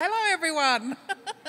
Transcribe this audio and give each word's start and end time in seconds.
Hello, 0.00 0.32
everyone. 0.32 0.96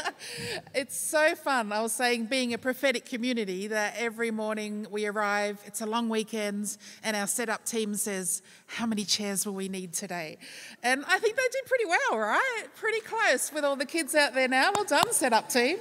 it's 0.73 0.97
so 0.97 1.35
fun. 1.35 1.71
I 1.71 1.81
was 1.81 1.93
saying, 1.93 2.25
being 2.25 2.51
a 2.51 2.57
prophetic 2.57 3.05
community, 3.05 3.67
that 3.67 3.93
every 3.95 4.31
morning 4.31 4.87
we 4.89 5.05
arrive, 5.05 5.61
it's 5.67 5.81
a 5.81 5.85
long 5.85 6.09
weekend, 6.09 6.75
and 7.03 7.15
our 7.15 7.27
setup 7.27 7.63
team 7.63 7.93
says, 7.93 8.41
How 8.65 8.87
many 8.87 9.05
chairs 9.05 9.45
will 9.45 9.53
we 9.53 9.69
need 9.69 9.93
today? 9.93 10.39
And 10.81 11.05
I 11.07 11.19
think 11.19 11.35
they 11.35 11.47
did 11.51 11.65
pretty 11.67 11.85
well, 11.85 12.17
right? 12.17 12.63
Pretty 12.73 13.01
close 13.01 13.53
with 13.53 13.63
all 13.63 13.75
the 13.75 13.85
kids 13.85 14.15
out 14.15 14.33
there 14.33 14.47
now. 14.47 14.71
Well 14.73 14.83
done, 14.83 15.13
setup 15.13 15.49
team. 15.49 15.77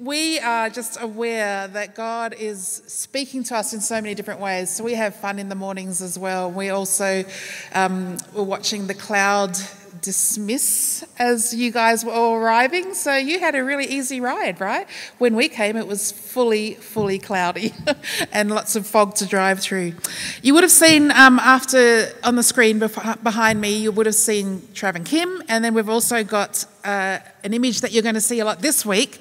We 0.00 0.40
are 0.40 0.70
just 0.70 1.00
aware 1.00 1.68
that 1.68 1.94
God 1.94 2.34
is 2.36 2.82
speaking 2.88 3.44
to 3.44 3.56
us 3.58 3.72
in 3.72 3.80
so 3.80 3.94
many 4.00 4.16
different 4.16 4.40
ways. 4.40 4.74
So 4.74 4.82
we 4.82 4.94
have 4.94 5.14
fun 5.14 5.38
in 5.38 5.48
the 5.48 5.54
mornings 5.54 6.02
as 6.02 6.18
well. 6.18 6.50
We 6.50 6.70
also 6.70 7.24
um, 7.72 8.16
were 8.34 8.42
watching 8.42 8.88
the 8.88 8.94
cloud 8.94 9.56
dismiss 10.02 11.04
as 11.18 11.54
you 11.54 11.70
guys 11.70 12.04
were 12.04 12.12
all 12.12 12.34
arriving. 12.34 12.92
So 12.92 13.14
you 13.16 13.38
had 13.38 13.54
a 13.54 13.64
really 13.64 13.86
easy 13.86 14.20
ride, 14.20 14.60
right? 14.60 14.86
When 15.18 15.34
we 15.36 15.48
came, 15.48 15.76
it 15.76 15.86
was 15.86 16.12
fully, 16.12 16.74
fully 16.74 17.18
cloudy 17.18 17.72
and 18.32 18.50
lots 18.50 18.76
of 18.76 18.86
fog 18.86 19.14
to 19.16 19.26
drive 19.26 19.60
through. 19.60 19.94
You 20.42 20.54
would 20.54 20.64
have 20.64 20.72
seen 20.72 21.10
um, 21.12 21.38
after 21.38 22.12
on 22.24 22.34
the 22.36 22.42
screen 22.42 22.78
behind 22.78 23.60
me, 23.60 23.78
you 23.78 23.92
would 23.92 24.06
have 24.06 24.16
seen 24.16 24.60
Trav 24.74 24.96
and 24.96 25.06
Kim, 25.06 25.42
and 25.48 25.64
then 25.64 25.72
we've 25.72 25.88
also 25.88 26.24
got 26.24 26.66
uh, 26.84 27.18
an 27.44 27.54
image 27.54 27.80
that 27.80 27.92
you're 27.92 28.02
going 28.02 28.14
to 28.14 28.20
see 28.20 28.40
a 28.40 28.44
lot 28.44 28.60
this 28.60 28.84
week 28.84 29.20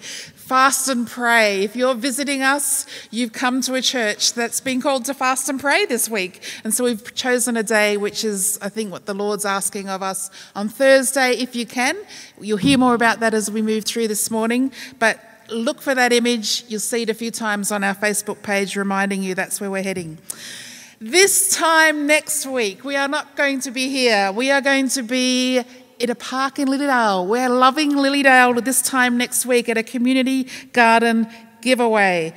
fast 0.52 0.90
and 0.90 1.08
pray. 1.08 1.64
If 1.64 1.78
you're 1.78 1.96
visiting 1.96 2.42
us, 2.42 2.86
you've 3.10 3.32
come 3.32 3.62
to 3.62 3.76
a 3.76 3.82
church 3.82 4.34
that's 4.34 4.60
been 4.60 4.82
called 4.82 5.06
to 5.06 5.14
fast 5.14 5.48
and 5.48 5.58
pray 5.58 5.86
this 5.86 6.10
week. 6.10 6.44
And 6.66 6.74
so 6.74 6.84
we've 6.84 7.16
chosen 7.16 7.56
a 7.56 7.64
day 7.64 7.96
which 7.96 8.26
is, 8.26 8.60
I 8.62 8.68
think, 8.68 8.92
what 8.92 9.06
the 9.06 9.14
Lord's 9.14 9.46
asking 9.46 9.88
of 9.88 10.04
us 10.04 10.30
on 10.54 10.68
Thursday, 10.68 11.36
if 11.36 11.56
you 11.56 11.66
can. 11.66 11.96
You'll 12.42 12.58
hear 12.58 12.78
more 12.78 12.96
about 12.96 13.22
that 13.22 13.34
as 13.34 13.50
we 13.50 13.62
move 13.62 13.86
through 13.86 14.10
this 14.10 14.30
morning. 14.30 14.74
But 15.00 15.22
look 15.48 15.82
for 15.82 15.96
that 15.96 16.12
image. 16.12 16.66
You'll 16.68 16.82
see 16.82 17.04
it 17.04 17.10
a 17.10 17.14
few 17.14 17.32
times 17.32 17.72
on 17.72 17.82
our 17.86 17.96
Facebook 17.96 18.44
page 18.44 18.76
reminding 18.76 19.24
you 19.24 19.36
that's 19.36 19.62
where 19.62 19.72
we're 19.72 19.84
heading. 19.84 20.18
This 21.00 21.56
time 21.56 22.06
next 22.06 22.46
week, 22.46 22.84
we 22.84 22.96
are 22.96 23.08
not 23.08 23.36
going 23.36 23.60
to 23.62 23.72
be 23.72 23.90
here. 23.90 24.32
We 24.32 24.52
are 24.52 24.62
going 24.62 24.88
to 24.90 25.02
be 25.02 25.64
at 26.02 26.10
a 26.10 26.16
park 26.16 26.58
in 26.58 26.68
Lilydale. 26.68 27.28
We're 27.28 27.50
loving 27.50 27.92
Lilydale 27.92 28.64
this 28.64 28.82
time 28.82 29.18
next 29.18 29.46
week 29.46 29.70
at 29.70 29.78
a 29.78 29.84
community 29.84 30.48
garden 30.74 31.28
giveaway. 31.62 32.34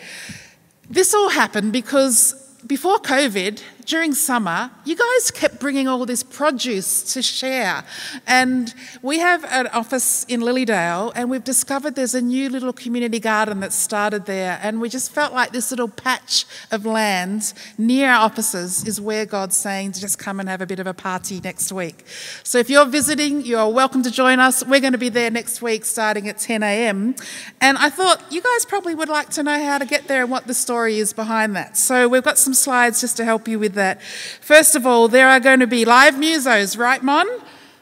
This 0.91 1.15
all 1.15 1.31
happened 1.31 1.73
because 1.73 2.35
before 2.67 2.99
COVID, 2.99 3.63
during 3.87 4.15
summer, 4.15 4.71
you 4.85 4.97
guys 4.97 5.31
kept 5.31 5.61
bringing 5.61 5.89
all 5.89 6.07
this 6.07 6.23
produce 6.23 7.15
to 7.15 7.23
share. 7.23 7.85
And 8.27 8.73
we 9.03 9.19
have 9.19 9.45
an 9.45 9.67
office 9.69 10.25
in 10.25 10.41
Lilydale, 10.41 11.13
and 11.15 11.31
we've 11.31 11.45
discovered 11.45 11.95
there's 11.95 12.15
a 12.15 12.21
new 12.21 12.49
little 12.49 12.73
community 12.73 13.21
garden 13.21 13.61
that 13.61 13.73
started 13.73 14.27
there. 14.27 14.59
And 14.63 14.81
we 14.81 14.89
just 14.89 15.11
felt 15.13 15.33
like 15.33 15.53
this 15.53 15.71
little 15.71 15.89
patch 15.89 16.47
of 16.71 16.87
land 16.87 17.53
near 17.79 18.11
our 18.11 18.25
offices 18.25 18.87
is 18.87 19.01
where 19.01 19.27
God's 19.27 19.57
saying 19.57 19.93
to 19.93 20.01
just 20.01 20.19
come 20.19 20.41
and 20.41 20.49
have 20.49 20.61
a 20.61 20.67
bit 20.67 20.79
of 20.79 20.87
a 20.87 20.95
party 20.95 21.41
next 21.41 21.73
week. 21.73 22.05
So 22.43 22.59
if 22.59 22.71
you're 22.71 22.87
visiting, 22.87 23.43
you're 23.43 23.69
welcome 23.69 24.03
to 24.03 24.11
join 24.11 24.41
us. 24.41 24.65
We're 24.65 24.81
going 24.81 24.93
to 24.93 24.99
be 24.99 25.09
there 25.09 25.31
next 25.31 25.63
week 25.63 25.85
starting 25.85 26.29
at 26.29 26.39
10 26.39 26.63
a.m. 26.63 27.15
And 27.61 27.79
I 27.79 27.91
thought 27.91 28.23
you 28.31 28.41
guys 28.41 28.65
probably 28.65 28.95
would 28.95 29.09
like 29.09 29.31
to 29.31 29.43
know 29.43 29.63
how 29.63 29.79
to 29.79 29.87
get 29.87 30.09
there 30.09 30.23
and 30.23 30.31
what 30.31 30.47
the 30.47 30.55
story 30.55 30.99
is 30.99 31.13
behind 31.13 31.55
that. 31.57 31.77
So 31.77 32.09
we've 32.09 32.23
got 32.23 32.39
some 32.39 32.55
slides 32.55 33.01
just 33.01 33.17
to 33.19 33.25
help 33.25 33.47
you 33.49 33.59
with 33.59 33.74
that. 33.75 34.03
First 34.03 34.75
of 34.75 34.87
all, 34.87 35.09
there 35.09 35.29
are 35.29 35.41
going 35.41 35.61
to 35.61 35.67
be 35.67 35.85
live 35.85 36.15
musos, 36.15 36.79
right, 36.79 37.03
Mon? 37.03 37.27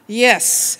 Yes, 0.05 0.77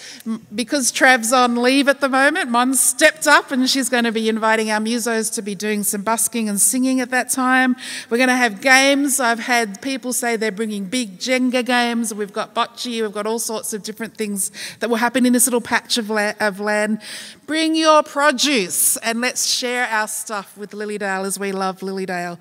because 0.54 0.92
Trav's 0.92 1.32
on 1.32 1.56
leave 1.56 1.88
at 1.88 2.02
the 2.02 2.10
moment, 2.10 2.50
Mon 2.50 2.74
stepped 2.74 3.26
up 3.26 3.52
and 3.52 3.70
she's 3.70 3.88
going 3.88 4.04
to 4.04 4.12
be 4.12 4.28
inviting 4.28 4.70
our 4.70 4.82
musos 4.82 5.34
to 5.36 5.42
be 5.42 5.56
doing 5.56 5.84
some 5.84 6.02
busking 6.02 6.50
and 6.50 6.60
singing 6.60 7.00
at 7.00 7.10
that 7.12 7.30
time. 7.30 7.78
We're 8.10 8.18
going 8.18 8.28
to 8.28 8.36
have 8.36 8.60
games. 8.60 9.22
I've 9.22 9.40
had 9.40 9.82
people 9.82 10.12
say 10.12 10.36
they're 10.36 10.52
bringing 10.52 10.86
big 10.86 11.20
Jenga 11.20 11.66
games. 11.66 12.14
We've 12.14 12.34
got 12.34 12.54
bocce, 12.54 13.02
we've 13.02 13.14
got 13.14 13.26
all 13.26 13.40
sorts 13.40 13.74
of 13.74 13.82
different 13.82 14.18
things 14.18 14.52
that 14.82 14.90
will 14.90 14.98
happen 14.98 15.26
in 15.26 15.32
this 15.32 15.48
little 15.48 15.62
patch 15.62 15.98
of, 15.98 16.10
la- 16.10 16.34
of 16.42 16.60
land. 16.60 17.00
Bring 17.46 17.76
your 17.76 18.04
produce 18.04 18.98
and 18.98 19.22
let's 19.22 19.46
share 19.46 19.88
our 19.88 20.10
stuff 20.10 20.58
with 20.58 20.72
Lilydale 20.72 21.26
as 21.26 21.40
we 21.40 21.54
love 21.54 21.80
Lilydale. 21.80 22.38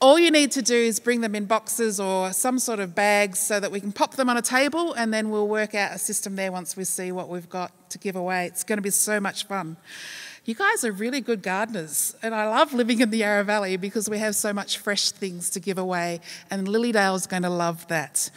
All 0.00 0.16
you 0.16 0.30
need 0.30 0.52
to 0.52 0.62
do 0.62 0.76
is 0.76 1.00
bring 1.00 1.22
them 1.22 1.34
in 1.34 1.46
boxes 1.46 1.98
or 1.98 2.32
some 2.32 2.60
sort 2.60 2.78
of 2.78 2.94
bags 2.94 3.40
so 3.40 3.58
that 3.58 3.72
we 3.72 3.80
can 3.80 3.90
pop 3.90 4.14
them 4.14 4.30
on 4.30 4.36
a 4.36 4.42
table 4.42 4.94
and 4.94 5.12
then 5.12 5.30
we'll 5.30 5.48
work 5.48 5.74
out 5.74 5.92
a 5.92 5.98
system 5.98 6.36
there 6.36 6.52
once 6.52 6.76
we 6.76 6.84
see 6.84 7.10
what 7.10 7.28
we've 7.28 7.48
got 7.48 7.72
to 7.90 7.98
give 7.98 8.14
away. 8.14 8.46
It's 8.46 8.62
going 8.62 8.76
to 8.76 8.82
be 8.82 8.90
so 8.90 9.18
much 9.18 9.46
fun. 9.46 9.76
You 10.44 10.54
guys 10.54 10.84
are 10.84 10.92
really 10.92 11.20
good 11.20 11.42
gardeners, 11.42 12.14
and 12.22 12.34
I 12.34 12.48
love 12.48 12.72
living 12.72 13.00
in 13.00 13.10
the 13.10 13.18
Yarra 13.18 13.44
Valley 13.44 13.76
because 13.76 14.08
we 14.08 14.18
have 14.18 14.34
so 14.34 14.52
much 14.52 14.78
fresh 14.78 15.10
things 15.10 15.50
to 15.50 15.60
give 15.60 15.76
away, 15.76 16.20
and 16.50 16.66
Lilydale 16.66 17.16
is 17.16 17.26
going 17.26 17.42
to 17.42 17.50
love 17.50 17.86
that. 17.88 18.30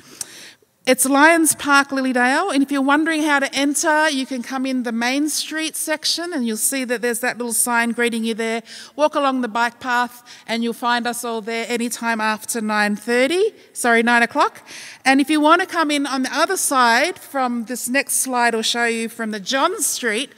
It's 0.88 1.06
Lions 1.06 1.53
Park, 1.53 1.90
Lilydale, 1.90 2.52
and 2.52 2.64
if 2.64 2.72
you're 2.72 2.81
wondering 2.81 3.22
how 3.22 3.38
to 3.38 3.53
enter, 3.53 4.09
you 4.09 4.25
can 4.25 4.42
come 4.42 4.66
in 4.66 4.81
the 4.81 4.92
Main 4.92 5.30
Street 5.30 5.75
section 5.75 6.34
and 6.34 6.47
you'll 6.47 6.58
see 6.58 6.86
that 6.86 7.03
there's 7.03 7.19
that 7.19 7.38
little 7.38 7.53
sign 7.53 7.92
greeting 7.92 8.24
you 8.24 8.34
there. 8.34 8.64
Walk 8.96 9.14
along 9.14 9.42
the 9.42 9.47
bike 9.47 9.80
path 9.80 10.24
and 10.47 10.64
you'll 10.64 10.74
find 10.74 11.06
us 11.06 11.24
all 11.24 11.40
there 11.40 11.68
anytime 11.69 12.19
after 12.19 12.62
9.30, 12.62 13.53
sorry, 13.74 14.02
9 14.02 14.24
o'clock. 14.24 14.68
And 15.06 15.22
if 15.22 15.30
you 15.30 15.40
want 15.40 15.62
to 15.62 15.68
come 15.68 15.92
in 15.92 16.08
on 16.08 16.24
the 16.24 16.36
other 16.36 16.58
side 16.58 17.19
from 17.19 17.66
this 17.66 17.88
next 17.88 18.16
slide 18.16 18.56
I'll 18.56 18.63
show 18.63 18.86
you 18.86 19.08
from 19.08 19.30
the 19.30 19.40
John 19.40 19.80
Street, 19.84 20.31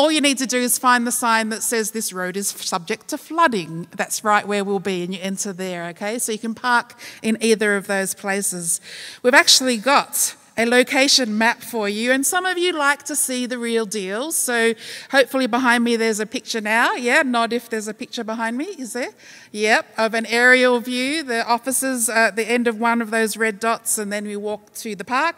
all 0.00 0.10
you 0.10 0.22
need 0.22 0.38
to 0.38 0.46
do 0.46 0.56
is 0.56 0.78
find 0.78 1.06
the 1.06 1.12
sign 1.12 1.50
that 1.50 1.62
says 1.62 1.90
this 1.90 2.10
road 2.10 2.34
is 2.34 2.48
subject 2.48 3.08
to 3.08 3.18
flooding. 3.18 3.86
That's 3.94 4.24
right 4.24 4.48
where 4.48 4.64
we'll 4.64 4.78
be, 4.78 5.02
and 5.02 5.12
you 5.12 5.20
enter 5.20 5.52
there, 5.52 5.88
okay? 5.88 6.18
So 6.18 6.32
you 6.32 6.38
can 6.38 6.54
park 6.54 6.94
in 7.22 7.36
either 7.42 7.76
of 7.76 7.86
those 7.86 8.14
places. 8.14 8.80
We've 9.22 9.34
actually 9.34 9.76
got 9.76 10.34
a 10.56 10.64
location 10.64 11.36
map 11.36 11.62
for 11.62 11.86
you, 11.86 12.12
and 12.12 12.24
some 12.24 12.46
of 12.46 12.56
you 12.56 12.72
like 12.72 13.02
to 13.04 13.14
see 13.14 13.44
the 13.44 13.58
real 13.58 13.84
deal. 13.84 14.32
So 14.32 14.72
hopefully 15.10 15.46
behind 15.46 15.84
me 15.84 15.96
there's 15.96 16.18
a 16.18 16.26
picture 16.26 16.62
now. 16.62 16.94
Yeah, 16.94 17.20
nod 17.22 17.52
if 17.52 17.68
there's 17.68 17.88
a 17.88 17.94
picture 17.94 18.24
behind 18.24 18.56
me. 18.56 18.64
Is 18.78 18.94
there? 18.94 19.10
Yep, 19.52 19.86
of 19.98 20.14
an 20.14 20.24
aerial 20.26 20.80
view. 20.80 21.22
The 21.22 21.46
offices 21.46 22.08
at 22.08 22.36
the 22.36 22.50
end 22.50 22.66
of 22.66 22.80
one 22.80 23.02
of 23.02 23.10
those 23.10 23.36
red 23.36 23.60
dots, 23.60 23.98
and 23.98 24.10
then 24.10 24.26
we 24.26 24.36
walk 24.36 24.72
to 24.76 24.96
the 24.96 25.04
park. 25.04 25.36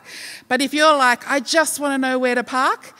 But 0.48 0.60
if 0.60 0.72
you're 0.72 0.96
like, 0.96 1.28
I 1.28 1.40
just 1.40 1.80
want 1.80 1.94
to 1.94 1.98
know 1.98 2.16
where 2.18 2.36
to 2.36 2.44
park, 2.44 2.94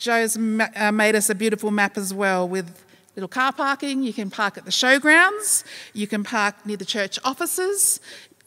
Joe's 0.00 0.34
uh, 0.34 0.90
made 0.94 1.14
us 1.14 1.28
a 1.28 1.34
beautiful 1.34 1.70
map 1.70 1.98
as 1.98 2.14
well 2.14 2.48
with 2.48 2.82
little 3.16 3.28
car 3.28 3.52
parking. 3.52 4.02
You 4.02 4.14
can 4.14 4.30
park 4.30 4.56
at 4.56 4.64
the 4.64 4.70
showgrounds, 4.70 5.62
you 5.92 6.06
can 6.06 6.24
park 6.24 6.54
near 6.64 6.78
the 6.78 6.86
church 6.86 7.18
offices, 7.22 8.00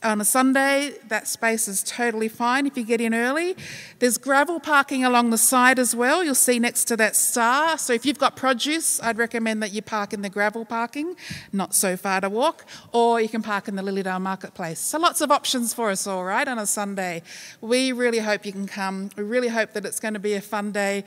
on 0.03 0.19
a 0.19 0.25
Sunday, 0.25 0.93
that 1.07 1.27
space 1.27 1.67
is 1.67 1.83
totally 1.83 2.27
fine 2.27 2.67
if 2.67 2.77
you 2.77 2.83
get 2.83 2.99
in 2.99 3.13
early. 3.13 3.55
There's 3.99 4.17
gravel 4.17 4.59
parking 4.59 5.05
along 5.05 5.29
the 5.29 5.37
side 5.37 5.79
as 5.79 5.95
well. 5.95 6.23
You'll 6.23 6.35
see 6.35 6.59
next 6.59 6.85
to 6.85 6.97
that 6.97 7.15
star. 7.15 7.77
So 7.77 7.93
if 7.93 8.05
you've 8.05 8.19
got 8.19 8.35
produce, 8.35 9.01
I'd 9.01 9.17
recommend 9.17 9.63
that 9.63 9.71
you 9.71 9.81
park 9.81 10.13
in 10.13 10.21
the 10.21 10.29
gravel 10.29 10.65
parking, 10.65 11.15
not 11.51 11.73
so 11.73 11.95
far 11.95 12.21
to 12.21 12.29
walk, 12.29 12.65
or 12.91 13.21
you 13.21 13.29
can 13.29 13.41
park 13.41 13.67
in 13.67 13.75
the 13.75 13.81
Lilydale 13.81 14.19
Marketplace. 14.19 14.79
So 14.79 14.99
lots 14.99 15.21
of 15.21 15.31
options 15.31 15.73
for 15.73 15.89
us 15.89 16.05
all, 16.05 16.23
right, 16.23 16.47
on 16.47 16.59
a 16.59 16.67
Sunday. 16.67 17.23
We 17.61 17.91
really 17.91 18.19
hope 18.19 18.45
you 18.45 18.51
can 18.51 18.67
come. 18.67 19.09
We 19.15 19.23
really 19.23 19.49
hope 19.49 19.73
that 19.73 19.85
it's 19.85 19.99
going 19.99 20.15
to 20.15 20.19
be 20.19 20.33
a 20.33 20.41
fun 20.41 20.71
day. 20.71 21.05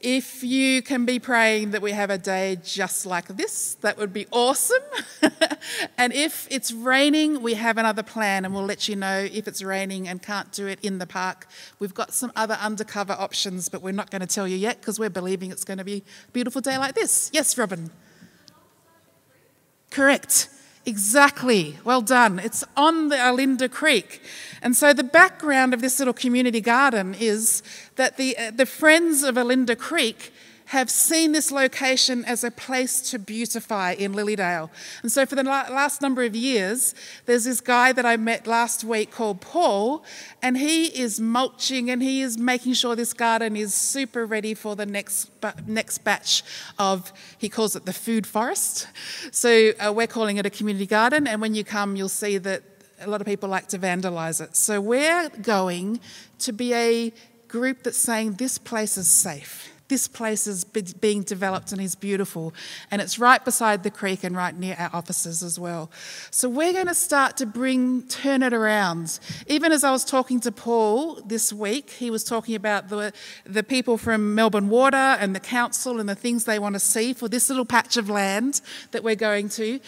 If 0.00 0.42
you 0.42 0.82
can 0.82 1.04
be 1.04 1.18
praying 1.18 1.72
that 1.72 1.82
we 1.82 1.92
have 1.92 2.10
a 2.10 2.18
day 2.18 2.58
just 2.62 3.04
like 3.04 3.28
this, 3.28 3.74
that 3.82 3.98
would 3.98 4.12
be 4.12 4.26
awesome. 4.30 4.82
and 5.98 6.12
if 6.12 6.46
it's 6.50 6.72
raining, 6.72 7.42
we 7.42 7.54
have 7.54 7.76
another 7.76 8.02
plan 8.02 8.29
plan 8.30 8.44
and 8.44 8.54
we'll 8.54 8.64
let 8.64 8.88
you 8.88 8.96
know 8.96 9.28
if 9.32 9.48
it's 9.48 9.62
raining 9.62 10.06
and 10.08 10.22
can't 10.22 10.52
do 10.52 10.66
it 10.66 10.78
in 10.82 10.98
the 10.98 11.06
park. 11.06 11.46
We've 11.78 11.94
got 11.94 12.12
some 12.12 12.32
other 12.36 12.54
undercover 12.54 13.14
options, 13.14 13.68
but 13.68 13.82
we're 13.82 13.92
not 13.92 14.10
going 14.10 14.20
to 14.20 14.26
tell 14.26 14.46
you 14.46 14.56
yet 14.56 14.80
because 14.80 14.98
we're 14.98 15.10
believing 15.10 15.50
it's 15.50 15.64
going 15.64 15.78
to 15.78 15.84
be 15.84 16.04
a 16.28 16.30
beautiful 16.32 16.60
day 16.60 16.78
like 16.78 16.94
this. 16.94 17.30
Yes, 17.32 17.58
Robin? 17.58 17.90
Correct. 19.90 20.48
Exactly. 20.86 21.78
Well 21.84 22.02
done. 22.02 22.38
It's 22.38 22.64
on 22.76 23.08
the 23.08 23.16
Olinda 23.16 23.68
Creek. 23.68 24.22
And 24.62 24.76
so 24.76 24.92
the 24.92 25.04
background 25.04 25.74
of 25.74 25.80
this 25.80 25.98
little 25.98 26.14
community 26.14 26.60
garden 26.60 27.14
is 27.18 27.62
that 27.96 28.16
the, 28.16 28.36
uh, 28.36 28.50
the 28.52 28.66
Friends 28.66 29.24
of 29.24 29.34
Olinda 29.34 29.76
Creek 29.76 30.32
have 30.70 30.88
seen 30.88 31.32
this 31.32 31.50
location 31.50 32.24
as 32.26 32.44
a 32.44 32.50
place 32.50 33.00
to 33.10 33.18
beautify 33.18 33.90
in 33.90 34.12
Lilydale. 34.12 34.70
And 35.02 35.10
so, 35.10 35.26
for 35.26 35.34
the 35.34 35.42
last 35.42 36.00
number 36.00 36.22
of 36.22 36.36
years, 36.36 36.94
there's 37.26 37.42
this 37.42 37.60
guy 37.60 37.90
that 37.90 38.06
I 38.06 38.16
met 38.16 38.46
last 38.46 38.84
week 38.84 39.10
called 39.10 39.40
Paul, 39.40 40.04
and 40.40 40.56
he 40.56 40.86
is 40.86 41.18
mulching 41.18 41.90
and 41.90 42.00
he 42.00 42.22
is 42.22 42.38
making 42.38 42.74
sure 42.74 42.94
this 42.94 43.12
garden 43.12 43.56
is 43.56 43.74
super 43.74 44.24
ready 44.24 44.54
for 44.54 44.76
the 44.76 44.86
next, 44.86 45.28
next 45.66 45.98
batch 46.04 46.44
of, 46.78 47.12
he 47.38 47.48
calls 47.48 47.74
it 47.74 47.84
the 47.84 47.92
food 47.92 48.24
forest. 48.24 48.86
So, 49.32 49.72
uh, 49.80 49.92
we're 49.92 50.06
calling 50.06 50.36
it 50.36 50.46
a 50.46 50.50
community 50.50 50.86
garden, 50.86 51.26
and 51.26 51.40
when 51.40 51.56
you 51.56 51.64
come, 51.64 51.96
you'll 51.96 52.08
see 52.08 52.38
that 52.38 52.62
a 53.00 53.10
lot 53.10 53.20
of 53.20 53.26
people 53.26 53.48
like 53.48 53.66
to 53.68 53.78
vandalise 53.80 54.40
it. 54.40 54.54
So, 54.54 54.80
we're 54.80 55.30
going 55.30 55.98
to 56.38 56.52
be 56.52 56.72
a 56.74 57.12
group 57.48 57.82
that's 57.82 57.98
saying 57.98 58.34
this 58.34 58.56
place 58.56 58.96
is 58.96 59.08
safe 59.08 59.66
This 59.90 60.06
place 60.06 60.46
is 60.46 60.64
being 60.64 61.22
developed 61.22 61.72
and 61.72 61.80
is 61.80 61.96
beautiful. 61.96 62.54
And 62.92 63.02
it's 63.02 63.18
right 63.18 63.44
beside 63.44 63.82
the 63.82 63.90
creek 63.90 64.22
and 64.22 64.36
right 64.36 64.56
near 64.56 64.76
our 64.78 64.90
offices 64.92 65.42
as 65.42 65.58
well. 65.58 65.90
So 66.30 66.48
we're 66.48 66.72
going 66.72 66.86
to 66.86 66.94
start 66.94 67.36
to 67.38 67.46
bring, 67.46 68.04
turn 68.04 68.44
it 68.44 68.52
around. 68.52 69.18
Even 69.48 69.72
as 69.72 69.82
I 69.82 69.90
was 69.90 70.04
talking 70.04 70.38
to 70.40 70.52
Paul 70.52 71.16
this 71.26 71.52
week, 71.52 71.90
he 71.90 72.08
was 72.08 72.22
talking 72.22 72.54
about 72.54 72.88
the, 72.88 73.12
the 73.44 73.64
people 73.64 73.98
from 73.98 74.36
Melbourne 74.36 74.68
Water 74.68 74.96
and 74.96 75.34
the 75.34 75.40
council 75.40 75.98
and 75.98 76.08
the 76.08 76.14
things 76.14 76.44
they 76.44 76.60
want 76.60 76.76
to 76.76 76.80
see 76.80 77.12
for 77.12 77.28
this 77.28 77.50
little 77.50 77.64
patch 77.64 77.96
of 77.96 78.08
land 78.08 78.60
that 78.92 79.02
we're 79.02 79.16
going 79.16 79.48
to. 79.48 79.80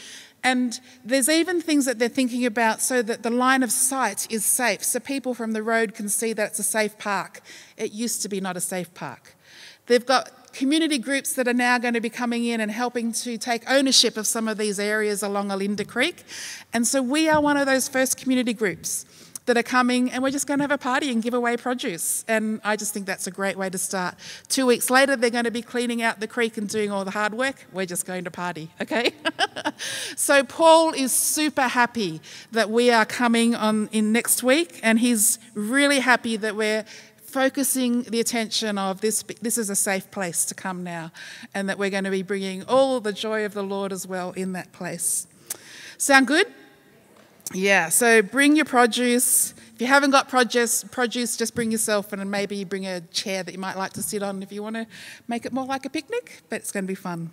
And 0.44 0.80
there's 1.04 1.28
even 1.28 1.60
things 1.60 1.84
that 1.84 2.00
they're 2.00 2.08
thinking 2.08 2.44
about 2.44 2.82
so 2.82 3.02
that 3.02 3.22
the 3.22 3.30
line 3.30 3.62
of 3.62 3.70
sight 3.70 4.26
is 4.28 4.44
safe, 4.44 4.82
so 4.82 4.98
people 4.98 5.34
from 5.34 5.52
the 5.52 5.62
road 5.62 5.94
can 5.94 6.08
see 6.08 6.32
that 6.32 6.50
it's 6.50 6.58
a 6.58 6.64
safe 6.64 6.98
park. 6.98 7.40
It 7.76 7.92
used 7.92 8.22
to 8.22 8.28
be 8.28 8.40
not 8.40 8.56
a 8.56 8.60
safe 8.60 8.92
park. 8.94 9.36
They've 9.92 10.06
got 10.06 10.54
community 10.54 10.96
groups 10.96 11.34
that 11.34 11.46
are 11.46 11.52
now 11.52 11.76
going 11.76 11.92
to 11.92 12.00
be 12.00 12.08
coming 12.08 12.46
in 12.46 12.62
and 12.62 12.70
helping 12.70 13.12
to 13.12 13.36
take 13.36 13.62
ownership 13.68 14.16
of 14.16 14.26
some 14.26 14.48
of 14.48 14.56
these 14.56 14.80
areas 14.80 15.22
along 15.22 15.50
Olinda 15.50 15.86
Creek. 15.86 16.24
And 16.72 16.86
so 16.86 17.02
we 17.02 17.28
are 17.28 17.42
one 17.42 17.58
of 17.58 17.66
those 17.66 17.88
first 17.88 18.16
community 18.16 18.54
groups 18.54 19.04
that 19.44 19.58
are 19.58 19.62
coming, 19.62 20.10
and 20.10 20.22
we're 20.22 20.30
just 20.30 20.46
going 20.46 20.60
to 20.60 20.62
have 20.62 20.70
a 20.70 20.78
party 20.78 21.10
and 21.10 21.22
give 21.22 21.34
away 21.34 21.58
produce. 21.58 22.24
And 22.26 22.62
I 22.64 22.76
just 22.76 22.94
think 22.94 23.04
that's 23.04 23.26
a 23.26 23.30
great 23.30 23.58
way 23.58 23.68
to 23.68 23.76
start. 23.76 24.14
Two 24.48 24.64
weeks 24.64 24.88
later, 24.88 25.14
they're 25.14 25.28
going 25.28 25.44
to 25.44 25.50
be 25.50 25.60
cleaning 25.60 26.00
out 26.00 26.20
the 26.20 26.26
creek 26.26 26.56
and 26.56 26.66
doing 26.66 26.90
all 26.90 27.04
the 27.04 27.10
hard 27.10 27.34
work. 27.34 27.66
We're 27.70 27.84
just 27.84 28.06
going 28.06 28.24
to 28.24 28.30
party, 28.30 28.70
okay? 28.80 29.12
so 30.16 30.42
Paul 30.42 30.94
is 30.94 31.12
super 31.12 31.68
happy 31.68 32.22
that 32.52 32.70
we 32.70 32.90
are 32.90 33.04
coming 33.04 33.54
on 33.54 33.90
in 33.92 34.10
next 34.10 34.42
week, 34.42 34.80
and 34.82 35.00
he's 35.00 35.38
really 35.54 35.98
happy 35.98 36.36
that 36.36 36.56
we're 36.56 36.86
focusing 37.32 38.02
the 38.04 38.20
attention 38.20 38.78
of 38.78 39.00
this 39.00 39.22
this 39.40 39.58
is 39.58 39.70
a 39.70 39.76
safe 39.76 40.10
place 40.10 40.44
to 40.44 40.54
come 40.54 40.84
now 40.84 41.10
and 41.54 41.68
that 41.68 41.78
we're 41.78 41.90
going 41.90 42.04
to 42.04 42.10
be 42.10 42.22
bringing 42.22 42.62
all 42.64 43.00
the 43.00 43.12
joy 43.12 43.44
of 43.44 43.54
the 43.54 43.62
lord 43.62 43.92
as 43.92 44.06
well 44.06 44.32
in 44.32 44.52
that 44.52 44.70
place 44.72 45.26
sound 45.96 46.26
good 46.26 46.46
yeah, 47.54 47.90
so 47.90 48.22
bring 48.22 48.56
your 48.56 48.64
produce. 48.64 49.52
If 49.74 49.80
you 49.80 49.86
haven't 49.86 50.10
got 50.10 50.28
produce, 50.28 50.84
produce, 50.84 51.36
just 51.36 51.54
bring 51.54 51.70
yourself 51.70 52.12
and 52.12 52.30
maybe 52.30 52.64
bring 52.64 52.86
a 52.86 53.00
chair 53.00 53.42
that 53.42 53.52
you 53.52 53.58
might 53.58 53.76
like 53.76 53.92
to 53.94 54.02
sit 54.02 54.22
on 54.22 54.42
if 54.42 54.52
you 54.52 54.62
want 54.62 54.76
to 54.76 54.86
make 55.28 55.44
it 55.44 55.52
more 55.52 55.66
like 55.66 55.84
a 55.84 55.90
picnic, 55.90 56.42
but 56.48 56.56
it's 56.56 56.72
going 56.72 56.84
to 56.84 56.88
be 56.88 56.94
fun. 56.94 57.30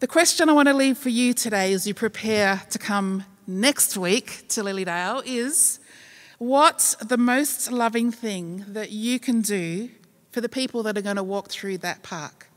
The 0.00 0.08
question 0.08 0.48
I 0.48 0.52
want 0.52 0.66
to 0.66 0.74
leave 0.74 0.98
for 0.98 1.10
you 1.10 1.32
today 1.32 1.72
as 1.72 1.86
you 1.86 1.94
prepare 1.94 2.62
to 2.70 2.78
come 2.78 3.24
next 3.46 3.96
week 3.96 4.48
to 4.48 4.62
Lilydale 4.62 5.22
is 5.24 5.78
what's 6.42 6.96
the 6.96 7.16
most 7.16 7.70
loving 7.70 8.10
thing 8.10 8.64
that 8.68 8.90
you 8.90 9.20
can 9.20 9.42
do 9.42 9.88
for 10.32 10.40
the 10.40 10.48
people 10.48 10.82
that 10.82 10.98
are 10.98 11.02
going 11.02 11.16
to 11.16 11.22
walk 11.22 11.48
through 11.48 11.78
that 11.78 12.02
park? 12.02 12.48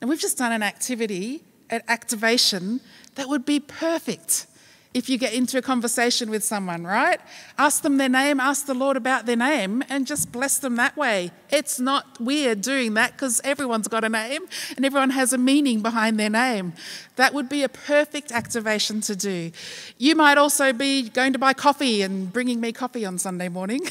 And 0.00 0.10
we've 0.10 0.18
just 0.18 0.38
done 0.38 0.50
an 0.50 0.62
activity, 0.62 1.44
an 1.70 1.82
activation 1.86 2.80
that 3.14 3.28
would 3.28 3.44
be 3.44 3.60
perfect 3.60 4.46
if 4.94 5.08
you 5.08 5.18
get 5.18 5.34
into 5.34 5.58
a 5.58 5.62
conversation 5.62 6.30
with 6.30 6.42
someone, 6.42 6.84
right? 6.84 7.20
Ask 7.58 7.82
them 7.82 7.98
their 7.98 8.08
name, 8.08 8.40
ask 8.40 8.66
the 8.66 8.74
Lord 8.74 8.96
about 8.96 9.26
their 9.26 9.36
name, 9.36 9.84
and 9.88 10.06
just 10.06 10.32
bless 10.32 10.58
them 10.58 10.76
that 10.76 10.96
way. 10.96 11.30
It's 11.50 11.78
not 11.78 12.18
weird 12.20 12.62
doing 12.62 12.94
that 12.94 13.12
because 13.12 13.40
everyone's 13.44 13.86
got 13.86 14.02
a 14.02 14.08
name 14.08 14.42
and 14.76 14.84
everyone 14.84 15.10
has 15.10 15.32
a 15.32 15.38
meaning 15.38 15.82
behind 15.82 16.18
their 16.18 16.30
name. 16.30 16.72
That 17.16 17.34
would 17.34 17.48
be 17.48 17.62
a 17.62 17.68
perfect 17.68 18.32
activation 18.32 19.00
to 19.02 19.14
do. 19.14 19.52
You 19.98 20.16
might 20.16 20.38
also 20.38 20.72
be 20.72 21.10
going 21.10 21.34
to 21.34 21.38
buy 21.38 21.52
coffee 21.52 22.02
and 22.02 22.32
bringing 22.32 22.60
me 22.60 22.72
coffee 22.72 23.04
on 23.04 23.18
Sunday 23.18 23.48
morning, 23.48 23.82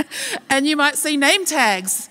and 0.50 0.66
you 0.66 0.76
might 0.76 0.96
see 0.96 1.16
name 1.16 1.44
tags 1.44 2.08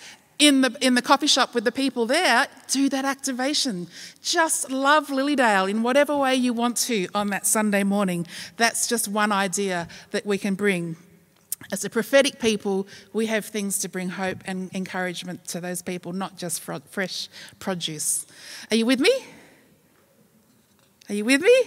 in 0.47 0.61
the, 0.61 0.75
in 0.81 0.95
the 0.95 1.01
coffee 1.01 1.27
shop 1.27 1.53
with 1.53 1.63
the 1.63 1.71
people 1.71 2.05
there, 2.05 2.47
do 2.67 2.89
that 2.89 3.05
activation. 3.05 3.87
Just 4.21 4.71
love 4.71 5.07
Lilydale 5.07 5.69
in 5.69 5.83
whatever 5.83 6.15
way 6.17 6.35
you 6.35 6.53
want 6.53 6.77
to 6.77 7.07
on 7.13 7.27
that 7.27 7.45
Sunday 7.45 7.83
morning. 7.83 8.27
That's 8.57 8.87
just 8.87 9.07
one 9.07 9.31
idea 9.31 9.87
that 10.11 10.25
we 10.25 10.37
can 10.37 10.55
bring. 10.55 10.95
As 11.71 11.85
a 11.85 11.89
prophetic 11.89 12.39
people, 12.39 12.87
we 13.13 13.27
have 13.27 13.45
things 13.45 13.79
to 13.79 13.89
bring 13.89 14.09
hope 14.09 14.39
and 14.45 14.73
encouragement 14.75 15.47
to 15.47 15.61
those 15.61 15.81
people, 15.81 16.11
not 16.11 16.37
just 16.37 16.61
fresh 16.61 17.29
produce. 17.59 18.25
Are 18.69 18.75
you 18.75 18.85
with 18.85 18.99
me? 18.99 19.11
Are 21.09 21.15
you 21.15 21.25
with 21.25 21.41
me? 21.41 21.63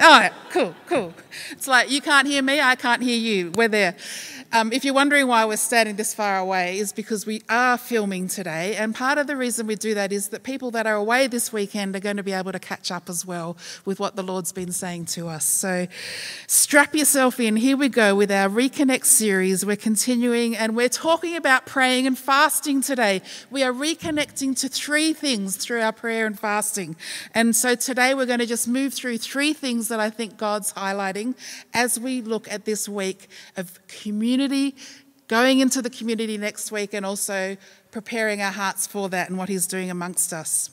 All 0.00 0.10
right, 0.10 0.32
cool, 0.50 0.74
cool. 0.86 1.14
It's 1.52 1.68
like 1.68 1.90
you 1.90 2.00
can't 2.00 2.26
hear 2.26 2.42
me, 2.42 2.60
I 2.60 2.74
can't 2.74 3.02
hear 3.02 3.16
you. 3.16 3.52
We're 3.54 3.68
there. 3.68 3.96
Um, 4.56 4.72
if 4.72 4.84
you're 4.84 4.94
wondering 4.94 5.26
why 5.26 5.44
we're 5.46 5.56
standing 5.56 5.96
this 5.96 6.14
far 6.14 6.38
away, 6.38 6.78
is 6.78 6.92
because 6.92 7.26
we 7.26 7.42
are 7.48 7.76
filming 7.76 8.28
today, 8.28 8.76
and 8.76 8.94
part 8.94 9.18
of 9.18 9.26
the 9.26 9.36
reason 9.36 9.66
we 9.66 9.74
do 9.74 9.94
that 9.94 10.12
is 10.12 10.28
that 10.28 10.44
people 10.44 10.70
that 10.70 10.86
are 10.86 10.94
away 10.94 11.26
this 11.26 11.52
weekend 11.52 11.96
are 11.96 12.00
going 12.00 12.18
to 12.18 12.22
be 12.22 12.30
able 12.30 12.52
to 12.52 12.60
catch 12.60 12.92
up 12.92 13.08
as 13.08 13.26
well 13.26 13.56
with 13.84 13.98
what 13.98 14.14
the 14.14 14.22
Lord's 14.22 14.52
been 14.52 14.70
saying 14.70 15.06
to 15.06 15.26
us. 15.26 15.44
So 15.44 15.88
strap 16.46 16.94
yourself 16.94 17.40
in. 17.40 17.56
Here 17.56 17.76
we 17.76 17.88
go 17.88 18.14
with 18.14 18.30
our 18.30 18.48
Reconnect 18.48 19.06
series. 19.06 19.66
We're 19.66 19.74
continuing, 19.74 20.56
and 20.56 20.76
we're 20.76 20.88
talking 20.88 21.34
about 21.34 21.66
praying 21.66 22.06
and 22.06 22.16
fasting 22.16 22.80
today. 22.80 23.22
We 23.50 23.64
are 23.64 23.72
reconnecting 23.72 24.56
to 24.60 24.68
three 24.68 25.14
things 25.14 25.56
through 25.56 25.80
our 25.80 25.92
prayer 25.92 26.26
and 26.26 26.38
fasting. 26.38 26.94
And 27.34 27.56
so 27.56 27.74
today 27.74 28.14
we're 28.14 28.26
going 28.26 28.38
to 28.38 28.46
just 28.46 28.68
move 28.68 28.94
through 28.94 29.18
three 29.18 29.52
things 29.52 29.88
that 29.88 29.98
I 29.98 30.10
think 30.10 30.36
God's 30.36 30.74
highlighting 30.74 31.34
as 31.72 31.98
we 31.98 32.22
look 32.22 32.48
at 32.52 32.66
this 32.66 32.88
week 32.88 33.26
of 33.56 33.80
community 33.88 34.43
community, 34.44 34.76
going 35.28 35.60
into 35.60 35.80
the 35.80 35.90
community 35.90 36.36
next 36.36 36.70
week, 36.70 36.92
and 36.92 37.06
also 37.06 37.56
preparing 37.90 38.42
our 38.42 38.52
hearts 38.52 38.86
for 38.86 39.08
that 39.08 39.28
and 39.28 39.38
what 39.38 39.48
He's 39.48 39.66
doing 39.66 39.90
amongst 39.90 40.32
us. 40.32 40.70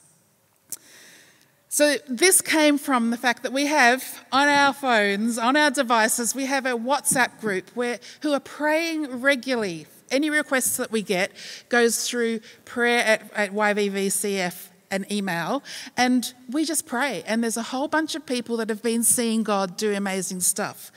So, 1.70 1.96
this 2.10 2.42
came 2.42 2.78
from 2.78 3.12
the 3.12 3.18
fact 3.18 3.44
that 3.44 3.54
we 3.54 3.68
have 3.68 4.26
on 4.32 4.50
our 4.50 4.74
phones, 4.74 5.38
on 5.38 5.56
our 5.56 5.72
devices, 5.72 6.36
we 6.36 6.46
have 6.46 6.66
a 6.66 6.72
WhatsApp 6.72 7.40
group 7.40 7.70
where, 7.74 8.00
who 8.24 8.34
are 8.34 8.42
praying 8.42 9.22
regularly. 9.22 9.88
Any 10.10 10.30
requests 10.30 10.76
that 10.76 10.92
we 10.92 11.02
get 11.02 11.32
goes 11.70 12.06
through 12.06 12.42
prayer 12.66 13.06
at, 13.06 13.32
at 13.34 13.52
YVVCF 13.54 14.71
an 14.92 15.06
email 15.12 15.64
and 15.98 16.34
we 16.50 16.66
just 16.66 16.86
pray. 16.86 17.24
And 17.26 17.44
there's 17.44 17.58
a 17.58 17.64
whole 17.64 17.88
bunch 17.88 18.14
of 18.16 18.26
people 18.26 18.58
that 18.58 18.70
have 18.70 18.84
been 18.84 19.04
seeing 19.04 19.44
God 19.44 19.78
do 19.78 19.94
amazing 19.94 20.42
stuff. 20.42 20.92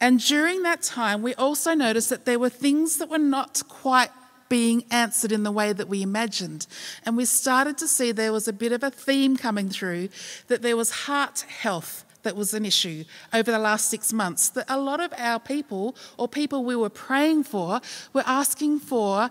And 0.00 0.18
during 0.18 0.62
that 0.62 0.82
time, 0.82 1.22
we 1.22 1.34
also 1.34 1.74
noticed 1.74 2.08
that 2.10 2.24
there 2.24 2.38
were 2.38 2.48
things 2.48 2.96
that 2.96 3.08
were 3.08 3.18
not 3.18 3.62
quite 3.68 4.10
being 4.48 4.84
answered 4.90 5.32
in 5.32 5.42
the 5.42 5.50
way 5.50 5.72
that 5.72 5.88
we 5.88 6.02
imagined. 6.02 6.66
And 7.04 7.16
we 7.16 7.24
started 7.24 7.78
to 7.78 7.88
see 7.88 8.12
there 8.12 8.32
was 8.32 8.48
a 8.48 8.52
bit 8.52 8.72
of 8.72 8.82
a 8.82 8.90
theme 8.90 9.36
coming 9.36 9.68
through 9.68 10.08
that 10.48 10.62
there 10.62 10.76
was 10.76 10.90
heart 10.90 11.40
health 11.40 12.04
that 12.22 12.36
was 12.36 12.54
an 12.54 12.64
issue 12.64 13.04
over 13.32 13.50
the 13.50 13.58
last 13.58 13.88
six 13.88 14.12
months. 14.12 14.48
That 14.50 14.66
a 14.68 14.78
lot 14.78 15.00
of 15.00 15.12
our 15.16 15.38
people, 15.38 15.94
or 16.16 16.28
people 16.28 16.64
we 16.64 16.76
were 16.76 16.90
praying 16.90 17.44
for, 17.44 17.80
were 18.12 18.24
asking 18.26 18.80
for 18.80 19.30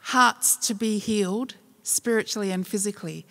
hearts 0.00 0.56
to 0.68 0.74
be 0.74 0.98
healed 0.98 1.54
spiritually 1.84 2.50
and 2.50 2.66
physically. 2.66 3.24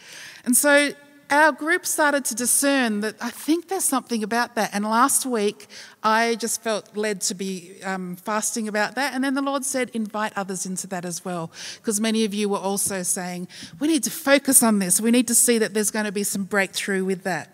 And 0.45 0.55
so 0.55 0.93
our 1.29 1.51
group 1.51 1.86
started 1.86 2.24
to 2.25 2.36
discern 2.36 3.00
that 3.00 3.15
I 3.19 3.31
think 3.31 3.67
there's 3.67 3.83
something 3.83 4.24
about 4.24 4.55
that. 4.55 4.69
And 4.72 4.86
last 4.86 5.25
week, 5.25 5.67
I 6.03 6.36
just 6.36 6.62
felt 6.62 6.95
led 6.95 7.22
to 7.22 7.33
be 7.33 7.81
um, 7.83 8.15
fasting 8.17 8.67
about 8.67 8.95
that. 8.95 9.13
And 9.13 9.24
then 9.24 9.33
the 9.33 9.41
Lord 9.41 9.65
said, 9.65 9.89
invite 9.93 10.33
others 10.36 10.65
into 10.65 10.86
that 10.88 11.05
as 11.05 11.25
well. 11.25 11.51
Because 11.77 12.00
many 12.00 12.24
of 12.24 12.33
you 12.33 12.50
were 12.50 12.60
also 12.60 13.01
saying, 13.03 13.48
we 13.79 13.88
need 13.88 14.03
to 14.03 14.12
focus 14.12 14.62
on 14.62 14.79
this. 14.79 15.01
We 15.01 15.12
need 15.12 15.27
to 15.27 15.36
see 15.36 15.57
that 15.57 15.74
there's 15.74 15.91
going 15.91 16.05
to 16.05 16.12
be 16.12 16.24
some 16.24 16.43
breakthrough 16.43 17.03
with 17.03 17.24
that. 17.24 17.52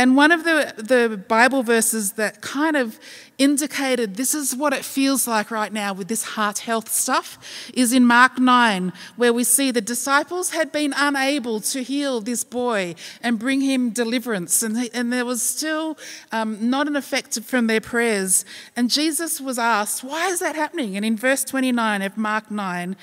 And 0.00 0.16
one 0.16 0.32
of 0.32 0.44
the, 0.44 0.72
the 0.78 1.18
Bible 1.18 1.62
verses 1.62 2.12
that 2.12 2.40
kind 2.40 2.74
of 2.74 2.98
indicated 3.36 4.14
this 4.14 4.34
is 4.34 4.56
what 4.56 4.72
it 4.72 4.82
feels 4.82 5.28
like 5.28 5.50
right 5.50 5.70
now 5.70 5.92
with 5.92 6.08
this 6.08 6.24
heart 6.24 6.60
health 6.60 6.90
stuff 6.90 7.36
is 7.74 7.92
in 7.92 8.06
Mark 8.06 8.38
9, 8.38 8.94
where 9.16 9.34
we 9.34 9.44
see 9.44 9.70
the 9.70 9.82
disciples 9.82 10.52
had 10.52 10.72
been 10.72 10.94
unable 10.96 11.60
to 11.60 11.82
heal 11.82 12.22
this 12.22 12.44
boy 12.44 12.94
and 13.22 13.38
bring 13.38 13.60
him 13.60 13.90
deliverance. 13.90 14.62
And, 14.62 14.88
and 14.94 15.12
there 15.12 15.26
was 15.26 15.42
still 15.42 15.98
um, 16.32 16.70
not 16.70 16.88
an 16.88 16.96
effect 16.96 17.38
from 17.40 17.66
their 17.66 17.82
prayers. 17.82 18.46
And 18.74 18.88
Jesus 18.88 19.38
was 19.38 19.58
asked, 19.58 20.02
Why 20.02 20.28
is 20.28 20.40
that 20.40 20.56
happening? 20.56 20.96
And 20.96 21.04
in 21.04 21.18
verse 21.18 21.44
29 21.44 22.00
of 22.00 22.16
Mark 22.16 22.50
9, 22.50 22.96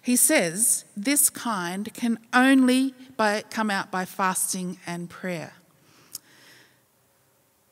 he 0.00 0.14
says, 0.14 0.84
This 0.96 1.30
kind 1.30 1.92
can 1.94 2.20
only 2.32 2.94
by, 3.16 3.42
come 3.50 3.72
out 3.72 3.90
by 3.90 4.04
fasting 4.04 4.78
and 4.86 5.10
prayer. 5.10 5.54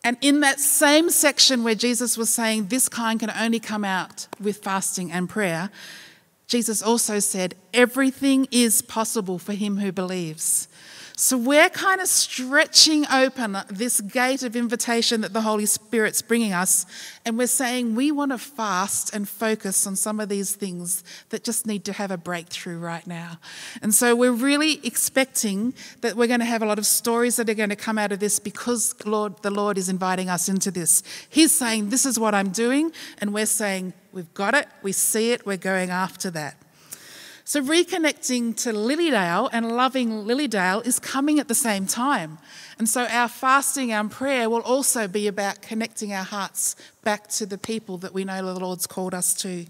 And 0.04 0.16
in 0.20 0.40
that 0.40 0.58
same 0.58 1.10
section 1.10 1.62
where 1.62 1.74
Jesus 1.74 2.18
was 2.18 2.28
saying 2.28 2.66
this 2.66 2.88
kind 2.88 3.20
can 3.20 3.30
only 3.30 3.60
come 3.60 3.84
out 3.84 4.26
with 4.40 4.58
fasting 4.58 5.12
and 5.12 5.28
prayer, 5.28 5.70
Jesus 6.48 6.82
also 6.82 7.18
said, 7.20 7.54
Everything 7.72 8.48
is 8.50 8.82
possible 8.82 9.38
for 9.38 9.52
him 9.52 9.78
who 9.78 9.92
believes. 9.92 10.68
So 11.22 11.38
we're 11.38 11.70
kind 11.70 12.00
of 12.00 12.08
stretching 12.08 13.06
open 13.06 13.56
this 13.68 14.00
gate 14.00 14.42
of 14.42 14.56
invitation 14.56 15.20
that 15.20 15.32
the 15.32 15.42
Holy 15.42 15.66
Spirit's 15.66 16.20
bringing 16.20 16.52
us, 16.52 16.84
and 17.24 17.38
we're 17.38 17.46
saying 17.46 17.94
we 17.94 18.10
want 18.10 18.32
to 18.32 18.38
fast 18.38 19.14
and 19.14 19.28
focus 19.28 19.86
on 19.86 19.94
some 19.94 20.18
of 20.18 20.28
these 20.28 20.56
things 20.56 21.04
that 21.28 21.44
just 21.44 21.64
need 21.64 21.84
to 21.84 21.92
have 21.92 22.10
a 22.10 22.16
breakthrough 22.16 22.76
right 22.76 23.06
now. 23.06 23.38
And 23.82 23.94
so 23.94 24.16
we're 24.16 24.32
really 24.32 24.84
expecting 24.84 25.74
that 26.00 26.16
we're 26.16 26.26
going 26.26 26.40
to 26.40 26.44
have 26.44 26.60
a 26.60 26.66
lot 26.66 26.80
of 26.80 26.86
stories 26.86 27.36
that 27.36 27.48
are 27.48 27.54
going 27.54 27.70
to 27.70 27.76
come 27.76 27.98
out 27.98 28.10
of 28.10 28.18
this 28.18 28.40
because 28.40 28.92
Lord, 29.06 29.40
the 29.42 29.50
Lord 29.52 29.78
is 29.78 29.88
inviting 29.88 30.28
us 30.28 30.48
into 30.48 30.72
this. 30.72 31.04
He's 31.30 31.52
saying, 31.52 31.90
This 31.90 32.04
is 32.04 32.18
what 32.18 32.34
I'm 32.34 32.48
doing, 32.48 32.90
and 33.18 33.32
we're 33.32 33.46
saying, 33.46 33.92
We've 34.10 34.34
got 34.34 34.54
it, 34.56 34.66
we 34.82 34.90
see 34.90 35.30
it, 35.30 35.46
we're 35.46 35.56
going 35.56 35.90
after 35.90 36.32
that. 36.32 36.56
So, 37.44 37.60
reconnecting 37.60 38.56
to 38.58 38.72
Lilydale 38.72 39.48
and 39.52 39.72
loving 39.72 40.24
Lilydale 40.24 40.86
is 40.86 41.00
coming 41.00 41.40
at 41.40 41.48
the 41.48 41.56
same 41.56 41.86
time. 41.86 42.38
And 42.78 42.88
so, 42.88 43.04
our 43.06 43.28
fasting 43.28 43.90
and 43.90 44.10
prayer 44.10 44.48
will 44.48 44.60
also 44.60 45.08
be 45.08 45.26
about 45.26 45.60
connecting 45.60 46.12
our 46.12 46.22
hearts 46.22 46.76
back 47.02 47.28
to 47.30 47.46
the 47.46 47.58
people 47.58 47.98
that 47.98 48.14
we 48.14 48.24
know 48.24 48.44
the 48.44 48.60
Lord's 48.60 48.86
called 48.86 49.12
us 49.12 49.34
to. 49.34 49.66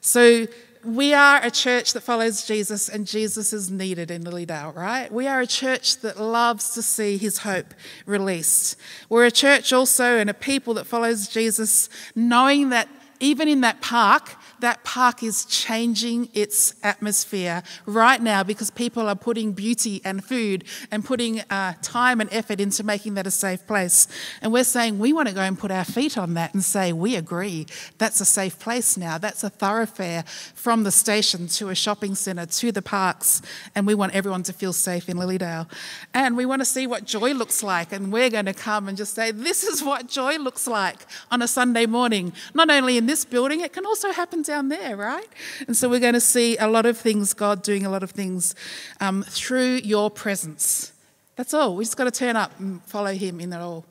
So, 0.00 0.48
we 0.84 1.14
are 1.14 1.40
a 1.44 1.50
church 1.50 1.92
that 1.92 2.00
follows 2.00 2.44
Jesus, 2.44 2.88
and 2.88 3.06
Jesus 3.06 3.52
is 3.52 3.70
needed 3.70 4.10
in 4.10 4.24
Lilydale, 4.24 4.74
right? 4.74 5.12
We 5.12 5.26
are 5.26 5.40
a 5.40 5.46
church 5.46 5.98
that 5.98 6.20
loves 6.20 6.70
to 6.70 6.82
see 6.82 7.16
his 7.16 7.38
hope 7.38 7.74
released. 8.06 8.76
We're 9.08 9.26
a 9.26 9.30
church 9.30 9.72
also 9.72 10.18
and 10.18 10.30
a 10.30 10.34
people 10.34 10.74
that 10.74 10.86
follows 10.86 11.28
Jesus, 11.28 11.88
knowing 12.14 12.70
that 12.70 12.88
even 13.20 13.48
in 13.48 13.60
that 13.62 13.80
park, 13.80 14.36
that 14.60 14.84
park 14.84 15.22
is 15.22 15.44
changing 15.44 16.28
its 16.34 16.74
atmosphere 16.82 17.62
right 17.86 18.20
now 18.20 18.42
because 18.42 18.70
people 18.70 19.08
are 19.08 19.14
putting 19.14 19.52
beauty 19.52 20.00
and 20.04 20.24
food 20.24 20.64
and 20.90 21.04
putting 21.04 21.40
uh, 21.50 21.74
time 21.82 22.20
and 22.20 22.32
effort 22.32 22.60
into 22.60 22.82
making 22.82 23.14
that 23.14 23.26
a 23.26 23.30
safe 23.30 23.66
place. 23.66 24.08
And 24.42 24.52
we're 24.52 24.64
saying 24.64 24.98
we 24.98 25.12
want 25.12 25.28
to 25.28 25.34
go 25.34 25.40
and 25.40 25.58
put 25.58 25.70
our 25.70 25.84
feet 25.84 26.18
on 26.18 26.34
that 26.34 26.54
and 26.54 26.62
say, 26.62 26.92
we 26.92 27.16
agree, 27.16 27.66
that's 27.98 28.20
a 28.20 28.24
safe 28.24 28.58
place 28.58 28.96
now. 28.96 29.18
That's 29.18 29.44
a 29.44 29.50
thoroughfare 29.50 30.24
from 30.54 30.84
the 30.84 30.90
station 30.90 31.48
to 31.48 31.68
a 31.68 31.74
shopping 31.74 32.14
centre 32.14 32.46
to 32.46 32.72
the 32.72 32.82
parks. 32.82 33.42
And 33.74 33.86
we 33.86 33.94
want 33.94 34.14
everyone 34.14 34.42
to 34.44 34.52
feel 34.52 34.72
safe 34.72 35.08
in 35.08 35.16
Lilydale. 35.16 35.70
And 36.14 36.36
we 36.36 36.46
want 36.46 36.60
to 36.60 36.66
see 36.66 36.86
what 36.86 37.04
joy 37.04 37.32
looks 37.32 37.62
like. 37.62 37.92
And 37.92 38.12
we're 38.12 38.30
going 38.30 38.46
to 38.46 38.54
come 38.54 38.88
and 38.88 38.96
just 38.96 39.14
say, 39.14 39.30
this 39.30 39.62
is 39.64 39.82
what 39.82 40.08
joy 40.08 40.36
looks 40.38 40.66
like 40.66 41.06
on 41.30 41.42
a 41.42 41.48
Sunday 41.48 41.86
morning, 41.86 42.32
not 42.54 42.70
only 42.70 42.96
in 42.96 43.06
this 43.06 43.24
building, 43.24 43.60
it 43.60 43.72
can 43.72 43.86
also 43.86 44.12
happen 44.12 44.42
down 44.48 44.68
there, 44.68 44.96
right? 44.96 45.28
And 45.68 45.76
so 45.76 45.88
we're 45.88 46.00
going 46.00 46.14
to 46.14 46.20
see 46.20 46.56
a 46.56 46.66
lot 46.66 46.86
of 46.86 46.96
things, 46.98 47.34
God 47.34 47.62
doing 47.62 47.84
a 47.84 47.90
lot 47.90 48.02
of 48.02 48.10
things 48.10 48.54
um, 48.98 49.22
through 49.22 49.80
your 49.84 50.10
presence. 50.10 50.92
That's 51.36 51.54
all. 51.54 51.76
We 51.76 51.84
just 51.84 51.96
got 51.96 52.04
to 52.04 52.10
turn 52.10 52.34
up 52.34 52.58
and 52.58 52.82
follow 52.84 53.12
Him 53.12 53.40
in 53.40 53.52
it 53.52 53.60
all. 53.60 53.84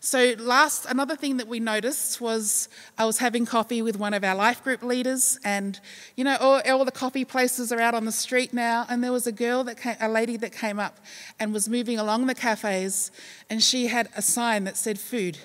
So, 0.00 0.34
last, 0.38 0.86
another 0.86 1.14
thing 1.14 1.36
that 1.36 1.46
we 1.46 1.60
noticed 1.60 2.20
was 2.20 2.68
I 2.96 3.04
was 3.04 3.18
having 3.18 3.44
coffee 3.44 3.82
with 3.82 3.98
one 3.98 4.14
of 4.14 4.24
our 4.24 4.34
life 4.34 4.64
group 4.64 4.82
leaders, 4.82 5.38
and 5.44 5.78
you 6.16 6.24
know, 6.24 6.36
all, 6.40 6.62
all, 6.66 6.84
the 6.84 6.92
coffee 6.92 7.24
places 7.24 7.70
are 7.70 7.80
out 7.80 7.94
on 7.94 8.04
the 8.04 8.12
street 8.12 8.54
now. 8.54 8.86
And 8.88 9.04
there 9.04 9.12
was 9.12 9.26
a 9.26 9.32
girl 9.32 9.62
that 9.64 9.76
came, 9.76 9.96
a 10.00 10.08
lady 10.08 10.36
that 10.38 10.52
came 10.52 10.78
up 10.78 10.98
and 11.38 11.52
was 11.52 11.68
moving 11.68 11.98
along 11.98 12.26
the 12.26 12.34
cafes, 12.34 13.10
and 13.50 13.62
she 13.62 13.88
had 13.88 14.08
a 14.16 14.22
sign 14.22 14.64
that 14.64 14.76
said 14.76 14.98
food, 14.98 15.36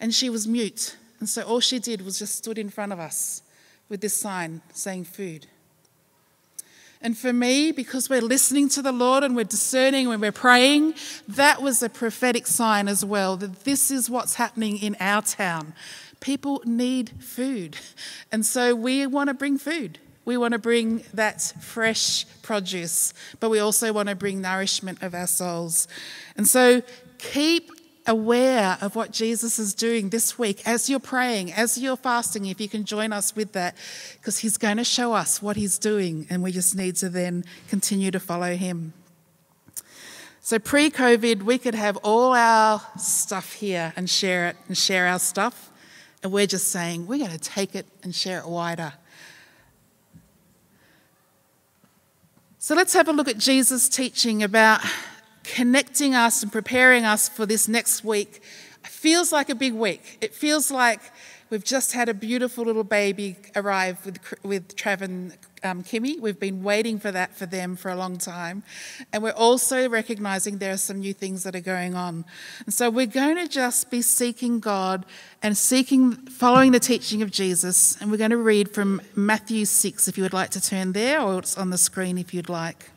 and 0.00 0.14
she 0.14 0.30
was 0.30 0.46
mute. 0.46 0.96
And 1.18 1.28
so 1.28 1.42
all 1.42 1.60
she 1.60 1.80
did 1.80 2.02
was 2.02 2.18
just 2.18 2.36
stood 2.36 2.58
in 2.58 2.70
front 2.70 2.92
of 2.92 3.00
us 3.00 3.42
with 3.88 4.00
this 4.00 4.14
sign 4.14 4.62
saying 4.72 5.04
food. 5.04 5.46
And 7.02 7.16
for 7.16 7.32
me, 7.32 7.72
because 7.72 8.08
we're 8.08 8.22
listening 8.22 8.68
to 8.70 8.82
the 8.82 8.92
Lord 8.92 9.22
and 9.22 9.36
we're 9.36 9.44
discerning 9.44 10.08
when 10.08 10.20
we're 10.20 10.32
praying, 10.32 10.94
that 11.28 11.60
was 11.62 11.82
a 11.82 11.88
prophetic 11.88 12.46
sign 12.46 12.88
as 12.88 13.04
well 13.04 13.36
that 13.36 13.64
this 13.64 13.90
is 13.90 14.08
what's 14.08 14.34
happening 14.34 14.78
in 14.78 14.96
our 14.98 15.22
town. 15.22 15.74
People 16.20 16.62
need 16.64 17.10
food. 17.20 17.76
And 18.32 18.44
so 18.44 18.74
we 18.74 19.06
want 19.06 19.28
to 19.28 19.34
bring 19.34 19.58
food. 19.58 19.98
We 20.24 20.36
want 20.36 20.52
to 20.52 20.58
bring 20.58 21.04
that 21.14 21.40
fresh 21.60 22.26
produce, 22.42 23.14
but 23.38 23.50
we 23.50 23.60
also 23.60 23.92
want 23.92 24.08
to 24.08 24.16
bring 24.16 24.40
nourishment 24.40 25.02
of 25.02 25.14
our 25.14 25.28
souls. 25.28 25.86
And 26.36 26.48
so 26.48 26.82
keep 27.18 27.70
aware 28.06 28.78
of 28.80 28.96
what 28.96 29.10
Jesus 29.10 29.58
is 29.58 29.74
doing 29.74 30.10
this 30.10 30.38
week 30.38 30.66
as 30.66 30.88
you're 30.88 31.00
praying, 31.00 31.52
as 31.52 31.78
you're 31.78 31.96
fasting, 31.96 32.46
if 32.46 32.60
you 32.60 32.68
can 32.68 32.84
join 32.84 33.12
us 33.12 33.34
with 33.34 33.52
that, 33.52 33.76
because 34.18 34.38
He's 34.38 34.56
going 34.56 34.76
to 34.76 34.84
show 34.84 35.12
us 35.12 35.42
what 35.42 35.56
He's 35.56 35.78
doing, 35.78 36.26
and 36.30 36.42
we 36.42 36.52
just 36.52 36.76
need 36.76 36.96
to 36.96 37.08
then 37.08 37.44
continue 37.68 38.10
to 38.10 38.20
follow 38.20 38.54
Him. 38.54 38.92
So, 40.40 40.58
pre 40.58 40.90
COVID, 40.90 41.42
we 41.42 41.58
could 41.58 41.74
have 41.74 41.96
all 41.98 42.32
our 42.32 42.80
stuff 42.98 43.54
here 43.54 43.92
and 43.96 44.08
share 44.08 44.48
it 44.48 44.56
and 44.68 44.78
share 44.78 45.08
our 45.08 45.18
stuff, 45.18 45.70
and 46.22 46.30
we're 46.30 46.46
just 46.46 46.68
saying 46.68 47.06
we're 47.06 47.18
going 47.18 47.36
to 47.36 47.38
take 47.38 47.74
it 47.74 47.86
and 48.02 48.14
share 48.14 48.38
it 48.38 48.46
wider. 48.46 48.92
So, 52.58 52.74
let's 52.74 52.92
have 52.94 53.08
a 53.08 53.12
look 53.12 53.26
at 53.28 53.38
Jesus' 53.38 53.88
teaching 53.88 54.42
about 54.42 54.80
connecting 55.54 56.14
us 56.14 56.42
and 56.42 56.52
preparing 56.52 57.04
us 57.04 57.28
for 57.28 57.46
this 57.46 57.68
next 57.68 58.04
week 58.04 58.42
feels 58.96 59.30
like 59.30 59.48
a 59.48 59.54
big 59.54 59.74
week. 59.74 60.18
It 60.20 60.34
feels 60.34 60.70
like 60.70 61.00
we've 61.50 61.62
just 61.62 61.92
had 61.92 62.08
a 62.08 62.14
beautiful 62.14 62.64
little 62.64 62.82
baby 62.82 63.36
arrive 63.54 64.04
with, 64.04 64.18
with 64.42 64.74
Trav 64.74 65.00
and 65.00 65.36
um, 65.62 65.82
Kimmy. 65.84 66.18
We've 66.18 66.40
been 66.40 66.62
waiting 66.62 66.98
for 66.98 67.12
that 67.12 67.36
for 67.36 67.46
them 67.46 67.76
for 67.76 67.90
a 67.90 67.94
long 67.94 68.18
time. 68.18 68.62
And 69.12 69.22
we're 69.22 69.30
also 69.30 69.88
recognizing 69.88 70.58
there 70.58 70.72
are 70.72 70.78
some 70.78 71.00
new 71.00 71.12
things 71.12 71.44
that 71.44 71.54
are 71.54 71.60
going 71.60 71.94
on. 71.94 72.24
And 72.64 72.74
so 72.74 72.90
we're 72.90 73.06
going 73.06 73.36
to 73.36 73.46
just 73.46 73.90
be 73.90 74.02
seeking 74.02 74.60
God 74.60 75.06
and 75.42 75.56
seeking, 75.56 76.12
following 76.12 76.72
the 76.72 76.80
teaching 76.80 77.22
of 77.22 77.30
Jesus. 77.30 78.00
And 78.00 78.10
we're 78.10 78.16
going 78.16 78.30
to 78.30 78.36
read 78.36 78.74
from 78.74 79.00
Matthew 79.14 79.66
6 79.66 80.08
if 80.08 80.16
you 80.16 80.24
would 80.24 80.32
like 80.32 80.50
to 80.50 80.60
turn 80.60 80.92
there, 80.92 81.20
or 81.20 81.38
it's 81.38 81.56
on 81.56 81.70
the 81.70 81.78
screen 81.78 82.18
if 82.18 82.34
you'd 82.34 82.48
like. 82.48 82.90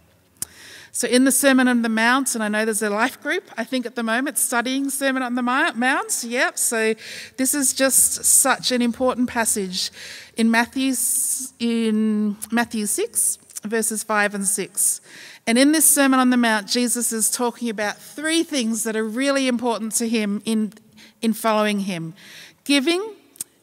So, 0.92 1.08
in 1.08 1.24
the 1.24 1.32
Sermon 1.32 1.68
on 1.68 1.82
the 1.82 1.90
Mount, 1.90 2.36
and 2.36 2.44
I 2.44 2.48
know 2.48 2.66
there's 2.66 2.82
a 2.82 2.90
life 2.90 3.22
group, 3.22 3.44
I 3.58 3.64
think 3.64 3.86
at 3.86 3.96
the 3.96 4.04
moment, 4.04 4.38
studying 4.38 4.90
Sermon 4.90 5.22
on 5.22 5.36
the 5.36 5.42
Mount. 5.42 6.24
Yep. 6.24 6.58
So, 6.58 6.96
this 7.38 7.54
is 7.54 7.74
just 7.74 8.24
such 8.24 8.72
an 8.72 8.82
important 8.82 9.30
passage 9.30 9.92
in 10.36 10.50
Matthew, 10.50 10.94
in 11.60 12.38
Matthew 12.52 12.86
6, 12.86 13.38
verses 13.64 14.04
5 14.04 14.36
and 14.36 14.48
6. 14.48 15.02
And 15.46 15.58
in 15.58 15.72
this 15.72 15.86
Sermon 15.86 16.20
on 16.20 16.30
the 16.30 16.38
Mount, 16.38 16.68
Jesus 16.68 17.12
is 17.12 17.30
talking 17.30 17.70
about 17.70 17.98
three 17.98 18.44
things 18.44 18.84
that 18.84 18.96
are 18.96 19.06
really 19.06 19.48
important 19.48 19.94
to 19.94 20.08
him 20.08 20.42
in, 20.46 20.74
in 21.22 21.34
following 21.34 21.82
him 21.82 22.14
giving, 22.64 23.16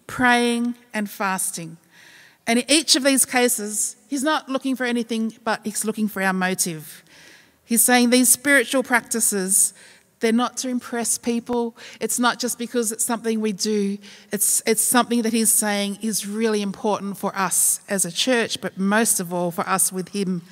praying, 0.07 0.75
and 0.93 1.09
fasting. 1.09 1.77
And 2.47 2.61
in 2.61 2.71
each 2.71 2.95
of 2.97 3.03
these 3.03 3.25
cases, 3.25 3.97
he's 4.09 4.23
not 4.23 4.49
looking 4.49 4.77
for 4.77 4.85
anything, 4.85 5.35
but 5.45 5.61
he's 5.65 5.85
looking 5.85 6.09
for 6.09 6.23
our 6.23 6.33
motive. 6.33 7.03
He's 7.65 7.83
saying 7.83 8.11
these 8.11 8.29
spiritual 8.29 8.85
practices, 8.85 9.75
they're 10.21 10.33
not 10.33 10.57
to 10.59 10.69
impress 10.69 11.19
people. 11.19 11.77
It's 12.01 12.19
not 12.19 12.39
just 12.39 12.59
because 12.59 12.91
it's 12.93 13.05
something 13.05 13.41
we 13.41 13.53
do. 13.53 13.99
It's, 14.33 14.63
it's 14.65 14.81
something 14.81 15.23
that 15.23 15.33
he's 15.33 15.53
saying 15.53 15.99
is 16.01 16.27
really 16.27 16.63
important 16.63 17.19
for 17.19 17.37
us 17.37 17.81
as 17.89 18.05
a 18.05 18.13
church, 18.13 18.61
but 18.61 18.79
most 18.79 19.21
of 19.21 19.35
all 19.35 19.51
for 19.51 19.69
us 19.69 19.93
with 19.93 20.11
him. 20.11 20.43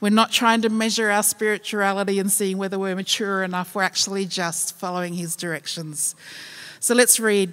We're 0.00 0.10
not 0.10 0.32
trying 0.32 0.62
to 0.62 0.68
measure 0.68 1.10
our 1.10 1.22
spirituality 1.22 2.18
and 2.18 2.32
seeing 2.32 2.58
whether 2.58 2.78
we're 2.78 2.96
mature 2.96 3.44
enough. 3.44 3.74
We're 3.74 3.82
actually 3.82 4.26
just 4.26 4.76
following 4.76 5.14
his 5.14 5.36
directions. 5.36 6.16
So 6.80 6.94
let's 6.94 7.20
read 7.20 7.52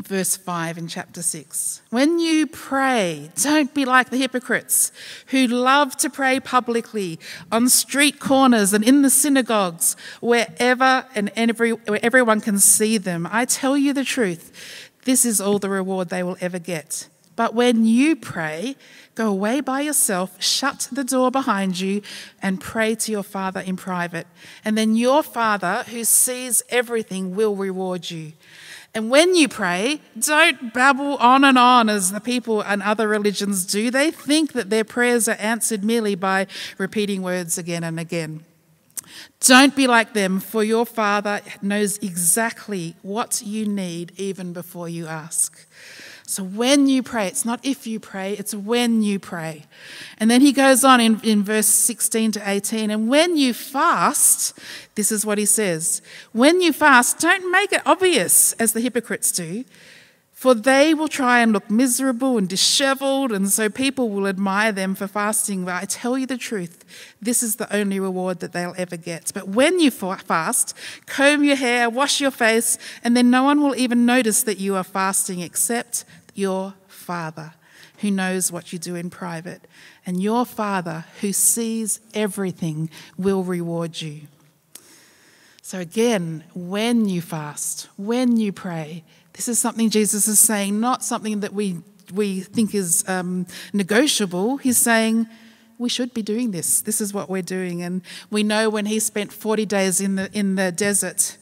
verse 0.00 0.36
5 0.36 0.78
in 0.78 0.88
chapter 0.88 1.22
6. 1.22 1.82
When 1.90 2.18
you 2.18 2.46
pray, 2.46 3.30
don't 3.42 3.72
be 3.74 3.84
like 3.84 4.10
the 4.10 4.16
hypocrites 4.16 4.92
who 5.28 5.46
love 5.46 5.96
to 5.98 6.10
pray 6.10 6.40
publicly 6.40 7.18
on 7.52 7.68
street 7.68 8.20
corners 8.20 8.72
and 8.72 8.84
in 8.84 9.02
the 9.02 9.10
synagogues, 9.10 9.96
wherever 10.20 11.06
and 11.14 11.30
every, 11.36 11.72
where 11.72 12.00
everyone 12.02 12.40
can 12.40 12.58
see 12.58 12.98
them. 12.98 13.28
I 13.30 13.44
tell 13.44 13.76
you 13.76 13.92
the 13.92 14.04
truth, 14.04 14.90
this 15.04 15.24
is 15.24 15.40
all 15.40 15.58
the 15.58 15.70
reward 15.70 16.08
they 16.08 16.22
will 16.22 16.36
ever 16.40 16.58
get. 16.58 17.08
But 17.38 17.54
when 17.54 17.84
you 17.84 18.16
pray, 18.16 18.74
go 19.14 19.28
away 19.28 19.60
by 19.60 19.82
yourself, 19.82 20.42
shut 20.42 20.88
the 20.90 21.04
door 21.04 21.30
behind 21.30 21.78
you, 21.78 22.02
and 22.42 22.60
pray 22.60 22.96
to 22.96 23.12
your 23.12 23.22
Father 23.22 23.60
in 23.60 23.76
private. 23.76 24.26
And 24.64 24.76
then 24.76 24.96
your 24.96 25.22
Father, 25.22 25.84
who 25.88 26.02
sees 26.02 26.64
everything, 26.68 27.36
will 27.36 27.54
reward 27.54 28.10
you. 28.10 28.32
And 28.98 29.10
when 29.10 29.36
you 29.36 29.46
pray, 29.46 30.00
don't 30.18 30.74
babble 30.74 31.18
on 31.18 31.44
and 31.44 31.56
on 31.56 31.88
as 31.88 32.10
the 32.10 32.18
people 32.18 32.62
and 32.62 32.82
other 32.82 33.06
religions 33.06 33.64
do. 33.64 33.92
They 33.92 34.10
think 34.10 34.54
that 34.54 34.70
their 34.70 34.82
prayers 34.82 35.28
are 35.28 35.36
answered 35.38 35.84
merely 35.84 36.16
by 36.16 36.48
repeating 36.78 37.22
words 37.22 37.56
again 37.56 37.84
and 37.84 38.00
again. 38.00 38.44
Don't 39.38 39.76
be 39.76 39.86
like 39.86 40.14
them, 40.14 40.40
for 40.40 40.64
your 40.64 40.84
Father 40.84 41.42
knows 41.62 41.98
exactly 41.98 42.96
what 43.02 43.40
you 43.40 43.68
need 43.68 44.14
even 44.16 44.52
before 44.52 44.88
you 44.88 45.06
ask. 45.06 45.67
So 46.28 46.44
when 46.44 46.88
you 46.88 47.02
pray, 47.02 47.26
it's 47.26 47.46
not 47.46 47.58
if 47.62 47.86
you 47.86 47.98
pray, 47.98 48.34
it's 48.34 48.54
when 48.54 49.02
you 49.02 49.18
pray. 49.18 49.64
And 50.18 50.30
then 50.30 50.42
he 50.42 50.52
goes 50.52 50.84
on 50.84 51.00
in, 51.00 51.18
in 51.22 51.42
verse 51.42 51.66
16 51.66 52.32
to 52.32 52.42
18, 52.46 52.90
and 52.90 53.08
when 53.08 53.38
you 53.38 53.54
fast, 53.54 54.52
this 54.94 55.10
is 55.10 55.24
what 55.24 55.38
he 55.38 55.46
says 55.46 56.02
when 56.32 56.60
you 56.60 56.74
fast, 56.74 57.18
don't 57.18 57.50
make 57.50 57.72
it 57.72 57.80
obvious 57.86 58.52
as 58.54 58.74
the 58.74 58.80
hypocrites 58.82 59.32
do. 59.32 59.64
For 60.32 60.54
they 60.54 60.94
will 60.94 61.08
try 61.08 61.40
and 61.40 61.52
look 61.52 61.68
miserable 61.68 62.38
and 62.38 62.48
disheveled, 62.48 63.32
and 63.32 63.50
so 63.50 63.68
people 63.68 64.08
will 64.08 64.28
admire 64.28 64.70
them 64.70 64.94
for 64.94 65.08
fasting. 65.08 65.64
But 65.64 65.82
I 65.82 65.84
tell 65.84 66.16
you 66.16 66.26
the 66.26 66.36
truth, 66.36 66.84
this 67.20 67.42
is 67.42 67.56
the 67.56 67.74
only 67.74 67.98
reward 67.98 68.38
that 68.38 68.52
they'll 68.52 68.72
ever 68.76 68.96
get. 68.96 69.32
But 69.34 69.48
when 69.48 69.80
you 69.80 69.90
fast, 69.90 70.76
comb 71.06 71.42
your 71.42 71.56
hair, 71.56 71.90
wash 71.90 72.20
your 72.20 72.30
face, 72.30 72.78
and 73.02 73.16
then 73.16 73.32
no 73.32 73.42
one 73.42 73.60
will 73.60 73.74
even 73.74 74.06
notice 74.06 74.44
that 74.44 74.58
you 74.58 74.76
are 74.76 74.84
fasting 74.84 75.40
except 75.40 76.04
your 76.38 76.74
Father 76.86 77.52
who 77.98 78.10
knows 78.10 78.52
what 78.52 78.72
you 78.72 78.78
do 78.78 78.94
in 78.94 79.10
private. 79.10 79.66
And 80.06 80.22
your 80.22 80.46
Father 80.46 81.04
who 81.20 81.32
sees 81.32 82.00
everything 82.14 82.90
will 83.16 83.42
reward 83.42 84.00
you. 84.00 84.22
So, 85.62 85.80
again, 85.80 86.44
when 86.54 87.08
you 87.08 87.20
fast, 87.20 87.88
when 87.96 88.36
you 88.38 88.52
pray, 88.52 89.04
this 89.34 89.48
is 89.48 89.58
something 89.58 89.90
Jesus 89.90 90.26
is 90.26 90.38
saying, 90.38 90.80
not 90.80 91.04
something 91.04 91.40
that 91.40 91.52
we, 91.52 91.80
we 92.14 92.40
think 92.40 92.74
is 92.74 93.06
um, 93.06 93.46
negotiable. 93.74 94.56
He's 94.56 94.78
saying, 94.78 95.26
we 95.76 95.88
should 95.88 96.14
be 96.14 96.22
doing 96.22 96.52
this. 96.52 96.80
This 96.80 97.00
is 97.00 97.12
what 97.12 97.28
we're 97.28 97.42
doing. 97.42 97.82
And 97.82 98.02
we 98.30 98.42
know 98.42 98.70
when 98.70 98.86
he 98.86 98.98
spent 98.98 99.32
40 99.32 99.66
days 99.66 100.00
in 100.00 100.14
the, 100.14 100.30
in 100.32 100.54
the 100.54 100.72
desert, 100.72 101.36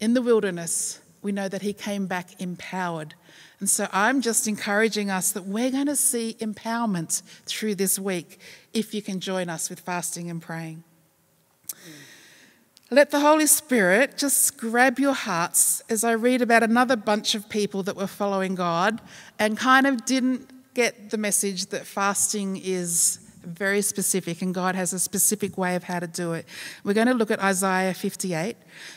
in 0.00 0.14
the 0.14 0.22
wilderness, 0.22 1.00
we 1.22 1.32
know 1.32 1.48
that 1.48 1.62
he 1.62 1.72
came 1.72 2.06
back 2.06 2.40
empowered. 2.40 3.14
And 3.58 3.70
so 3.70 3.88
I'm 3.92 4.20
just 4.20 4.46
encouraging 4.46 5.10
us 5.10 5.32
that 5.32 5.46
we're 5.46 5.70
going 5.70 5.86
to 5.86 5.96
see 5.96 6.36
empowerment 6.40 7.22
through 7.46 7.76
this 7.76 7.98
week 7.98 8.38
if 8.74 8.92
you 8.92 9.00
can 9.00 9.18
join 9.20 9.48
us 9.48 9.70
with 9.70 9.80
fasting 9.80 10.28
and 10.30 10.42
praying. 10.42 10.84
Let 12.90 13.10
the 13.10 13.20
Holy 13.20 13.46
Spirit 13.46 14.16
just 14.16 14.58
grab 14.58 15.00
your 15.00 15.14
hearts 15.14 15.82
as 15.88 16.04
I 16.04 16.12
read 16.12 16.40
about 16.40 16.62
another 16.62 16.94
bunch 16.94 17.34
of 17.34 17.48
people 17.48 17.82
that 17.82 17.96
were 17.96 18.06
following 18.06 18.54
God 18.54 19.00
and 19.38 19.58
kind 19.58 19.86
of 19.86 20.04
didn't 20.04 20.48
get 20.74 21.10
the 21.10 21.18
message 21.18 21.66
that 21.66 21.84
fasting 21.84 22.60
is 22.62 23.25
very 23.46 23.80
specific 23.80 24.42
and 24.42 24.54
God 24.54 24.74
has 24.74 24.92
a 24.92 24.98
specific 24.98 25.56
way 25.56 25.76
of 25.76 25.84
how 25.84 26.00
to 26.00 26.06
do 26.06 26.32
it. 26.32 26.46
We're 26.84 26.94
going 26.94 27.06
to 27.06 27.14
look 27.14 27.30
at 27.30 27.40
Isaiah 27.40 27.94
58 27.94 28.56
and 28.56 28.56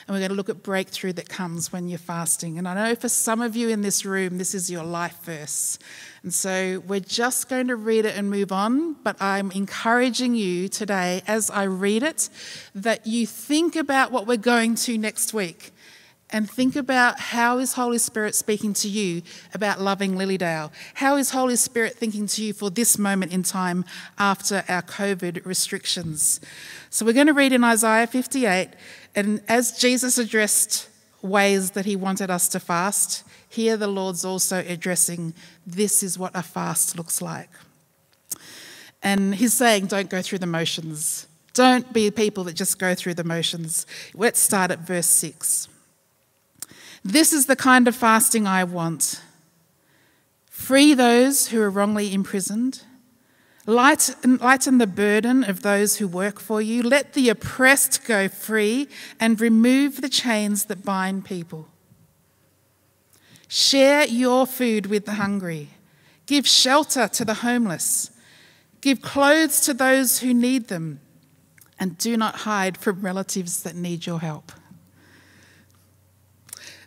we're 0.10 0.20
going 0.20 0.30
to 0.30 0.36
look 0.36 0.50
at 0.50 0.64
breakthrough 0.64 1.14
that 1.14 1.30
comes 1.30 1.72
when 1.72 1.88
you're 1.88 2.00
fasting. 2.00 2.58
And 2.58 2.68
I 2.68 2.74
know 2.74 2.96
for 2.96 3.10
some 3.10 3.42
of 3.42 3.56
you 3.56 3.70
in 3.70 3.82
this 3.82 4.06
room, 4.06 4.38
this 4.38 4.56
is 4.56 4.70
your 4.70 4.84
life 4.84 5.20
verse. 5.24 5.80
And 6.24 6.34
so 6.34 6.84
we're 6.86 7.00
just 7.00 7.48
going 7.48 7.68
to 7.68 7.76
read 7.76 8.06
it 8.06 8.18
and 8.18 8.30
move 8.30 8.52
on, 8.52 8.94
but 9.04 9.22
I'm 9.22 9.52
encouraging 9.52 10.36
you 10.36 10.68
today 10.68 11.22
as 11.28 11.50
I 11.50 11.64
read 11.64 12.04
it 12.04 12.30
that 12.76 13.08
you 13.08 13.26
think 13.26 13.76
about 13.76 14.12
what 14.12 14.28
we're 14.28 14.38
going 14.38 14.76
to 14.76 14.98
next 14.98 15.34
week 15.34 15.72
and 16.32 16.50
think 16.50 16.76
about 16.76 17.20
how 17.20 17.58
is 17.58 17.74
Holy 17.74 17.98
Spirit 17.98 18.36
speaking 18.36 18.74
to 18.76 18.88
you 18.88 19.22
about 19.54 19.82
loving 19.82 20.14
Lilydale? 20.14 20.72
How 20.96 21.18
is 21.18 21.32
Holy 21.32 21.56
Spirit 21.56 21.96
thinking 21.96 22.28
to 22.28 22.44
you 22.44 22.54
for 22.54 22.70
this 22.70 22.98
moment 22.98 23.34
in 23.34 23.44
time 23.44 23.84
after 24.18 24.64
our 24.70 24.82
COVID 24.82 25.46
restrictions? 25.46 26.40
So 26.90 27.06
we're 27.06 27.14
going 27.14 27.28
to 27.28 27.34
read 27.34 27.52
in 27.52 27.64
Isaiah 27.64 28.08
58, 28.08 28.70
and 29.16 29.42
as 29.48 29.78
Jesus 29.78 30.18
addressed 30.18 30.88
ways 31.22 31.72
that 31.72 31.86
he 31.86 31.96
wanted 31.96 32.30
us 32.30 32.48
to 32.50 32.60
fast, 32.60 33.24
here, 33.50 33.76
the 33.78 33.88
Lord's 33.88 34.24
also 34.24 34.64
addressing 34.68 35.34
this 35.66 36.04
is 36.04 36.20
what 36.20 36.32
a 36.36 36.44
fast 36.44 36.96
looks 36.96 37.22
like. 37.22 37.50
And 39.02 39.34
he's 39.34 39.54
saying, 39.54 39.88
don't 39.88 40.10
go 40.10 40.22
through 40.22 40.40
the 40.40 40.46
motions. 40.46 41.26
Don't 41.54 41.92
be 41.92 42.12
people 42.12 42.44
that 42.44 42.54
just 42.54 42.78
go 42.78 42.94
through 42.94 43.16
the 43.16 43.24
motions. 43.24 43.88
Let's 44.14 44.40
start 44.40 44.70
at 44.70 44.80
verse 44.80 45.08
6. 45.08 45.68
This 47.04 47.34
is 47.34 47.46
the 47.46 47.56
kind 47.56 47.88
of 47.88 47.96
fasting 47.96 48.46
I 48.46 48.64
want. 48.64 49.22
Free 50.50 50.94
those 50.94 51.48
who 51.48 51.62
are 51.62 51.70
wrongly 51.70 52.14
imprisoned. 52.14 52.84
Lighten, 53.66 54.38
lighten 54.38 54.78
the 54.78 54.88
burden 54.88 55.44
of 55.44 55.62
those 55.62 55.98
who 55.98 56.08
work 56.08 56.40
for 56.40 56.62
you. 56.62 56.84
Let 56.84 57.14
the 57.14 57.30
oppressed 57.30 58.06
go 58.06 58.28
free 58.28 58.88
and 59.20 59.40
remove 59.40 60.02
the 60.02 60.10
chains 60.10 60.66
that 60.66 60.84
bind 60.84 61.26
people. 61.26 61.68
Share 63.48 64.06
your 64.06 64.46
food 64.46 64.88
with 64.88 65.06
the 65.06 65.14
hungry. 65.14 65.70
Give 66.26 66.48
shelter 66.48 67.08
to 67.08 67.26
the 67.26 67.36
homeless. 67.36 68.12
Give 68.82 69.02
clothes 69.02 69.62
to 69.62 69.74
those 69.74 70.20
who 70.20 70.34
need 70.34 70.68
them. 70.68 71.00
And 71.80 71.98
do 71.98 72.18
not 72.18 72.38
hide 72.38 72.78
from 72.78 73.02
relatives 73.02 73.64
that 73.64 73.76
need 73.76 74.06
your 74.06 74.20
help. 74.20 74.52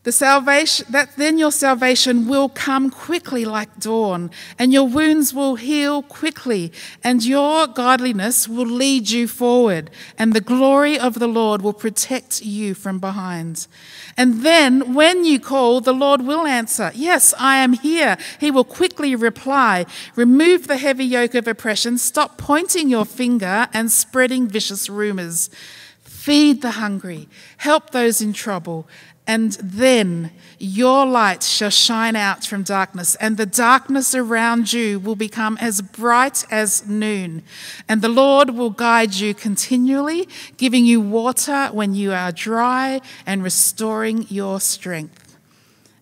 The 0.05 0.11
salvation, 0.11 0.87
that 0.91 1.15
then 1.17 1.39
your 1.39 1.53
salvation 1.53 2.27
will 2.27 2.49
come 2.49 2.91
quickly 2.91 3.45
like 3.45 3.79
dawn, 3.79 4.33
and 4.59 4.73
your 4.73 4.89
wounds 4.89 5.33
will 5.33 5.55
heal 5.55 6.03
quickly, 6.03 6.73
and 7.05 7.25
your 7.25 7.69
godliness 7.69 8.49
will 8.49 8.67
lead 8.67 9.11
you 9.11 9.29
forward, 9.29 9.93
and 10.19 10.33
the 10.33 10.41
glory 10.41 10.99
of 10.99 11.21
the 11.21 11.29
Lord 11.29 11.63
will 11.63 11.73
protect 11.73 12.45
you 12.45 12.75
from 12.75 12.99
behind. 12.99 13.69
And 14.17 14.43
then 14.43 14.93
when 14.93 15.25
you 15.25 15.39
call, 15.39 15.81
the 15.81 15.95
Lord 15.95 16.23
will 16.23 16.49
answer, 16.49 16.91
Yes, 16.97 17.33
I 17.39 17.59
am 17.59 17.75
here. 17.75 18.17
He 18.41 18.51
will 18.51 18.65
quickly 18.65 19.15
reply, 19.15 19.87
Remove 20.17 20.67
the 20.67 20.79
heavy 20.79 21.05
yoke 21.05 21.37
of 21.37 21.47
oppression, 21.47 21.97
stop 21.97 22.39
pointing 22.39 22.89
your 22.89 23.05
finger 23.05 23.69
and 23.73 23.89
spreading 23.89 24.49
vicious 24.49 24.91
rumors. 24.91 25.49
Feed 26.03 26.63
the 26.63 26.73
hungry, 26.73 27.29
help 27.59 27.91
those 27.91 28.21
in 28.21 28.33
trouble 28.33 28.87
and 29.27 29.53
then 29.53 30.33
your 30.59 31.07
light 31.07 31.43
shall 31.43 31.71
shine 31.71 32.17
out 32.17 32.45
from 32.45 32.63
darkness, 32.63 33.15
and 33.17 33.37
the 33.37 33.47
darkness 33.47 34.15
around 34.15 34.73
you 34.73 34.99
will 34.99 35.17
become 35.17 35.57
as 35.61 35.81
bright 35.81 36.45
as 36.51 36.87
noon. 36.89 37.43
And 37.89 38.03
the 38.03 38.09
Lord 38.09 38.51
will 38.51 38.71
guide 38.71 39.15
you 39.15 39.33
continually, 39.35 40.29
giving 40.57 40.85
you 40.85 41.01
water 41.01 41.69
when 41.73 41.95
you 41.95 42.13
are 42.13 42.33
dry 42.33 43.01
and 43.25 43.43
restoring 43.43 44.27
your 44.29 44.61
strength. 44.61 45.37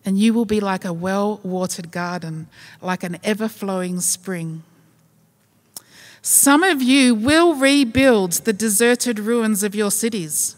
And 0.04 0.18
you 0.18 0.32
will 0.32 0.46
be 0.46 0.60
like 0.60 0.86
a 0.86 0.92
well 0.92 1.40
watered 1.42 1.90
garden, 1.90 2.48
like 2.80 3.02
an 3.02 3.18
ever 3.22 3.48
flowing 3.48 4.00
spring. 4.00 4.62
Some 6.22 6.62
of 6.62 6.82
you 6.82 7.14
will 7.14 7.54
rebuild 7.54 8.32
the 8.32 8.52
deserted 8.52 9.18
ruins 9.18 9.62
of 9.62 9.74
your 9.74 9.90
cities. 9.90 10.56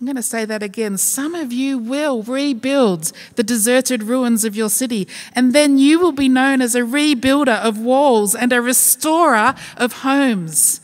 I'm 0.00 0.06
going 0.06 0.14
to 0.14 0.22
say 0.22 0.44
that 0.44 0.62
again. 0.62 0.96
Some 0.96 1.34
of 1.34 1.52
you 1.52 1.76
will 1.76 2.22
rebuild 2.22 3.10
the 3.34 3.42
deserted 3.42 4.04
ruins 4.04 4.44
of 4.44 4.54
your 4.54 4.70
city, 4.70 5.08
and 5.32 5.52
then 5.52 5.76
you 5.76 5.98
will 5.98 6.12
be 6.12 6.28
known 6.28 6.62
as 6.62 6.76
a 6.76 6.82
rebuilder 6.82 7.58
of 7.58 7.78
walls 7.78 8.32
and 8.32 8.52
a 8.52 8.62
restorer 8.62 9.56
of 9.76 9.92
homes. 10.04 10.80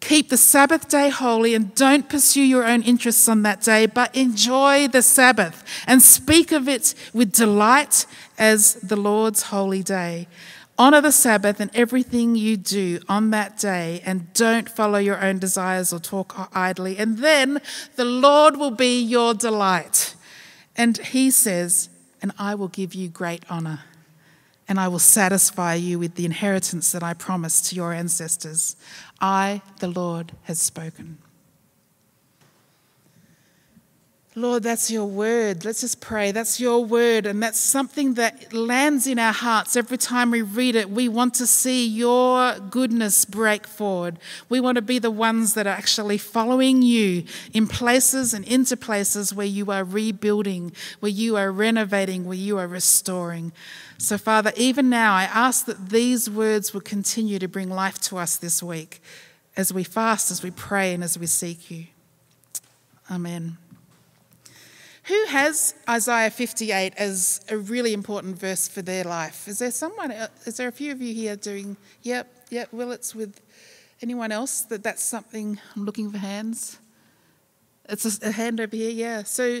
Keep 0.00 0.30
the 0.30 0.38
Sabbath 0.38 0.88
day 0.88 1.10
holy 1.10 1.54
and 1.54 1.74
don't 1.74 2.08
pursue 2.08 2.40
your 2.40 2.64
own 2.64 2.80
interests 2.82 3.28
on 3.28 3.42
that 3.42 3.60
day, 3.60 3.84
but 3.84 4.14
enjoy 4.16 4.88
the 4.88 5.02
Sabbath 5.02 5.62
and 5.86 6.02
speak 6.02 6.50
of 6.50 6.66
it 6.66 6.94
with 7.12 7.32
delight 7.32 8.06
as 8.38 8.74
the 8.76 8.96
Lord's 8.96 9.42
holy 9.42 9.82
day. 9.82 10.28
Honor 10.78 11.00
the 11.00 11.12
Sabbath 11.12 11.58
and 11.58 11.70
everything 11.74 12.36
you 12.36 12.58
do 12.58 13.00
on 13.08 13.30
that 13.30 13.56
day, 13.56 14.02
and 14.04 14.32
don't 14.34 14.68
follow 14.68 14.98
your 14.98 15.22
own 15.24 15.38
desires 15.38 15.90
or 15.90 15.98
talk 15.98 16.50
idly. 16.54 16.98
And 16.98 17.18
then 17.18 17.62
the 17.96 18.04
Lord 18.04 18.58
will 18.58 18.70
be 18.70 19.00
your 19.00 19.32
delight. 19.32 20.14
And 20.76 20.98
he 20.98 21.30
says, 21.30 21.88
And 22.20 22.32
I 22.38 22.54
will 22.54 22.68
give 22.68 22.94
you 22.94 23.08
great 23.08 23.44
honor, 23.48 23.84
and 24.68 24.78
I 24.78 24.88
will 24.88 24.98
satisfy 24.98 25.74
you 25.74 25.98
with 25.98 26.14
the 26.16 26.26
inheritance 26.26 26.92
that 26.92 27.02
I 27.02 27.14
promised 27.14 27.70
to 27.70 27.76
your 27.76 27.94
ancestors. 27.94 28.76
I, 29.18 29.62
the 29.80 29.88
Lord, 29.88 30.32
has 30.42 30.58
spoken. 30.58 31.18
Lord, 34.38 34.64
that's 34.64 34.90
your 34.90 35.06
word. 35.06 35.64
Let's 35.64 35.80
just 35.80 36.02
pray. 36.02 36.30
That's 36.30 36.60
your 36.60 36.84
word. 36.84 37.24
And 37.24 37.42
that's 37.42 37.58
something 37.58 38.14
that 38.14 38.52
lands 38.52 39.06
in 39.06 39.18
our 39.18 39.32
hearts 39.32 39.76
every 39.76 39.96
time 39.96 40.30
we 40.30 40.42
read 40.42 40.76
it. 40.76 40.90
We 40.90 41.08
want 41.08 41.32
to 41.36 41.46
see 41.46 41.86
your 41.86 42.58
goodness 42.58 43.24
break 43.24 43.66
forward. 43.66 44.18
We 44.50 44.60
want 44.60 44.76
to 44.76 44.82
be 44.82 44.98
the 44.98 45.10
ones 45.10 45.54
that 45.54 45.66
are 45.66 45.70
actually 45.70 46.18
following 46.18 46.82
you 46.82 47.24
in 47.54 47.66
places 47.66 48.34
and 48.34 48.44
into 48.44 48.76
places 48.76 49.32
where 49.32 49.46
you 49.46 49.70
are 49.70 49.84
rebuilding, 49.84 50.72
where 51.00 51.10
you 51.10 51.38
are 51.38 51.50
renovating, 51.50 52.26
where 52.26 52.36
you 52.36 52.58
are 52.58 52.68
restoring. 52.68 53.52
So, 53.96 54.18
Father, 54.18 54.52
even 54.54 54.90
now, 54.90 55.14
I 55.14 55.24
ask 55.24 55.64
that 55.64 55.88
these 55.88 56.28
words 56.28 56.74
will 56.74 56.82
continue 56.82 57.38
to 57.38 57.48
bring 57.48 57.70
life 57.70 57.98
to 58.02 58.18
us 58.18 58.36
this 58.36 58.62
week 58.62 59.00
as 59.56 59.72
we 59.72 59.82
fast, 59.82 60.30
as 60.30 60.42
we 60.42 60.50
pray, 60.50 60.92
and 60.92 61.02
as 61.02 61.18
we 61.18 61.26
seek 61.26 61.70
you. 61.70 61.86
Amen. 63.10 63.56
Who 65.08 65.24
has 65.26 65.74
Isaiah 65.88 66.30
58 66.30 66.94
as 66.96 67.40
a 67.48 67.56
really 67.56 67.92
important 67.92 68.36
verse 68.36 68.66
for 68.66 68.82
their 68.82 69.04
life? 69.04 69.46
Is 69.46 69.60
there 69.60 69.70
someone, 69.70 70.10
is 70.44 70.56
there 70.56 70.66
a 70.66 70.72
few 70.72 70.90
of 70.90 71.00
you 71.00 71.14
here 71.14 71.36
doing, 71.36 71.76
yep, 72.02 72.28
yep, 72.50 72.72
Will, 72.72 72.90
it's 72.90 73.14
with 73.14 73.40
anyone 74.02 74.32
else 74.32 74.62
that 74.62 74.82
that's 74.82 75.04
something, 75.04 75.60
I'm 75.76 75.84
looking 75.84 76.10
for 76.10 76.18
hands. 76.18 76.80
It's 77.88 78.20
a, 78.20 78.30
a 78.30 78.32
hand 78.32 78.60
over 78.60 78.74
here, 78.74 78.90
yeah. 78.90 79.22
So 79.22 79.60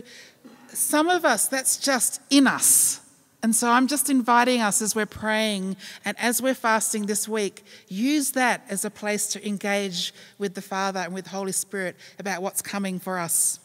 some 0.66 1.08
of 1.08 1.24
us, 1.24 1.46
that's 1.46 1.76
just 1.76 2.20
in 2.28 2.48
us. 2.48 3.00
And 3.44 3.54
so 3.54 3.70
I'm 3.70 3.86
just 3.86 4.10
inviting 4.10 4.60
us 4.60 4.82
as 4.82 4.96
we're 4.96 5.06
praying 5.06 5.76
and 6.04 6.18
as 6.18 6.42
we're 6.42 6.54
fasting 6.54 7.06
this 7.06 7.28
week, 7.28 7.64
use 7.86 8.32
that 8.32 8.64
as 8.68 8.84
a 8.84 8.90
place 8.90 9.28
to 9.28 9.46
engage 9.46 10.12
with 10.38 10.54
the 10.54 10.62
Father 10.62 10.98
and 10.98 11.14
with 11.14 11.28
Holy 11.28 11.52
Spirit 11.52 11.94
about 12.18 12.42
what's 12.42 12.62
coming 12.62 12.98
for 12.98 13.20
us. 13.20 13.60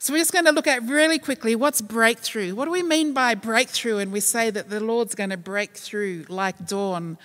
So 0.00 0.12
we're 0.12 0.20
just 0.20 0.32
going 0.32 0.44
to 0.44 0.52
look 0.52 0.68
at 0.68 0.82
really 0.84 1.18
quickly 1.18 1.56
what's 1.56 1.80
breakthrough. 1.80 2.54
What 2.54 2.66
do 2.66 2.70
we 2.70 2.84
mean 2.84 3.12
by 3.12 3.34
breakthrough? 3.34 3.98
And 3.98 4.12
we 4.12 4.20
say 4.20 4.48
that 4.48 4.70
the 4.70 4.78
Lord's 4.78 5.16
going 5.16 5.30
to 5.30 5.36
break 5.36 5.74
through 5.74 6.26
like 6.28 6.66
dawn. 6.66 7.18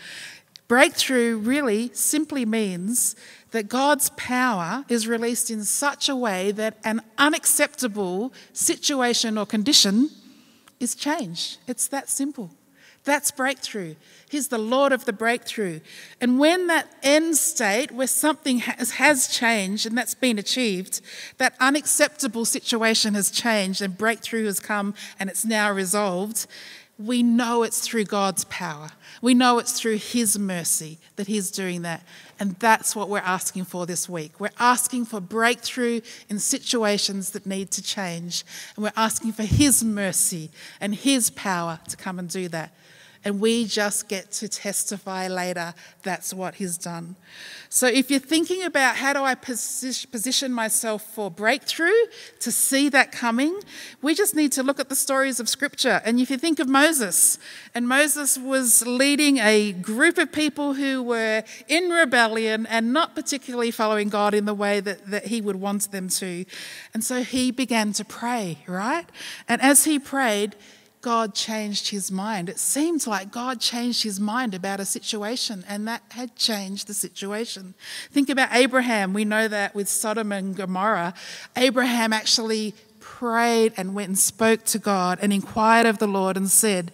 Breakthrough 0.68 1.38
really 1.38 1.92
simply 1.94 2.46
means 2.46 3.16
that 3.52 3.70
God's 3.70 4.10
power 4.18 4.86
is 4.90 5.08
released 5.08 5.52
in 5.52 5.64
such 5.66 6.10
a 6.10 6.16
way 6.16 6.52
that 6.52 6.78
an 6.84 7.02
unacceptable 7.20 8.34
situation 8.54 9.38
or 9.38 9.46
condition 9.46 10.10
is 10.80 10.96
changed. 10.96 11.60
It's 11.68 11.88
that 11.90 12.10
simple. 12.10 12.50
That's 13.06 13.32
breakthrough. 13.32 13.96
He's 14.30 14.48
the 14.48 14.58
Lord 14.58 14.94
of 14.94 15.04
the 15.06 15.14
breakthrough. 15.14 15.82
And 16.22 16.40
when 16.40 16.68
that 16.68 16.88
end 17.04 17.36
state, 17.36 17.92
where 17.92 18.08
something 18.08 18.60
has, 18.60 18.92
has, 18.92 19.28
changed 19.28 19.86
and 19.86 19.98
that's 19.98 20.14
been 20.14 20.40
achieved, 20.40 21.02
that 21.38 21.56
unacceptable 21.60 22.46
situation 22.46 23.14
has 23.14 23.30
changed 23.30 23.82
and 23.82 23.98
breakthrough 23.98 24.46
has 24.46 24.60
come 24.60 24.94
and 25.20 25.30
it's 25.30 25.44
now 25.44 25.72
resolved, 25.72 26.48
we 27.00 27.24
know 27.24 27.64
it's 27.64 27.80
through 27.80 28.06
God's 28.06 28.46
power. 28.46 28.90
We 29.22 29.34
know 29.34 29.58
it's 29.58 29.80
through 29.80 29.98
His 29.98 30.38
mercy 30.38 31.00
that 31.16 31.28
He's 31.28 31.50
doing 31.50 31.82
that. 31.82 32.04
And 32.40 32.56
that's 32.56 32.96
what 32.96 33.10
we're 33.10 33.20
asking 33.20 33.66
for 33.66 33.86
this 33.86 34.08
week. 34.08 34.40
We're 34.40 34.50
asking 34.60 35.06
for 35.06 35.20
breakthrough 35.20 36.02
in 36.30 36.40
situations 36.40 37.32
that 37.32 37.46
need 37.46 37.72
to 37.72 37.82
change. 37.82 38.44
And 38.76 38.84
we're 38.84 38.92
asking 38.96 39.34
for 39.34 39.44
His 39.44 39.84
mercy 39.84 40.52
and 40.80 40.94
His 40.94 41.30
power 41.32 41.80
to 41.90 41.98
come 41.98 42.20
and 42.20 42.30
do 42.30 42.48
that 42.50 42.72
and 43.26 43.40
we 43.40 43.66
just 43.66 44.08
get 44.08 44.32
to 44.32 44.48
testify 44.48 45.28
later 45.28 45.74
that's 46.04 46.34
what 46.34 46.56
he's 46.56 46.78
done. 46.78 47.16
So 47.70 47.88
if 47.88 48.12
you're 48.12 48.20
thinking 48.20 48.64
about 48.64 48.98
how 48.98 49.14
do 49.14 49.24
I 49.24 49.36
position 49.36 50.54
myself 50.54 51.02
for 51.02 51.32
breakthrough 51.32 51.92
to 52.42 52.52
see 52.52 52.90
that 52.90 53.12
coming, 53.12 53.60
we 54.02 54.14
just 54.14 54.36
need 54.36 54.52
to 54.54 54.64
look 54.64 54.80
at 54.80 54.90
the 54.90 54.96
stories 54.96 55.40
of 55.40 55.50
scripture. 55.50 56.02
And 56.06 56.20
if 56.20 56.30
you 56.30 56.38
think 56.38 56.60
of 56.60 56.68
Moses, 56.68 57.40
and 57.74 57.88
Moses 57.88 58.38
was 58.38 58.86
leading 58.86 59.38
a 59.38 59.72
group 59.72 60.18
of 60.18 60.32
people 60.32 60.76
who 60.76 61.02
were 61.02 61.44
in 61.68 61.90
rebellion 61.90 62.68
and 62.68 62.94
not 62.94 63.16
particularly 63.16 63.72
following 63.72 64.10
God 64.10 64.34
in 64.34 64.46
the 64.46 64.54
way 64.54 64.80
that, 64.80 65.08
that 65.08 65.28
he 65.28 65.42
would 65.42 65.56
want 65.56 65.92
them 65.92 66.10
to. 66.10 66.46
And 66.94 67.04
so 67.04 67.24
he 67.24 67.52
began 67.52 67.94
to 67.94 68.06
pray, 68.06 68.60
right? 68.68 69.06
And 69.48 69.62
as 69.62 69.86
he 69.86 69.98
prayed, 69.98 70.56
God 71.04 71.36
changed 71.36 71.90
his 71.90 72.10
mind. 72.10 72.48
It 72.48 72.58
seems 72.58 73.06
like 73.06 73.30
God 73.30 73.60
changed 73.60 74.04
his 74.04 74.22
mind 74.22 74.56
about 74.56 74.80
a 74.80 74.86
situation, 74.86 75.66
and 75.68 75.86
that 75.86 76.02
had 76.12 76.38
changed 76.38 76.88
the 76.88 76.94
situation. 76.94 77.74
Think 78.10 78.30
about 78.30 78.54
Abraham. 78.54 79.14
We 79.14 79.26
know 79.26 79.50
that 79.50 79.76
with 79.76 79.90
Sodom 79.90 80.32
and 80.32 80.56
Gomorrah, 80.56 81.14
Abraham 81.58 82.14
actually 82.14 82.74
prayed 83.02 83.74
and 83.76 83.94
went 83.94 84.08
and 84.08 84.18
spoke 84.18 84.64
to 84.64 84.80
God 84.80 85.20
and 85.22 85.34
inquired 85.34 85.86
of 85.86 85.98
the 85.98 86.08
Lord 86.08 86.38
and 86.38 86.50
said, 86.50 86.90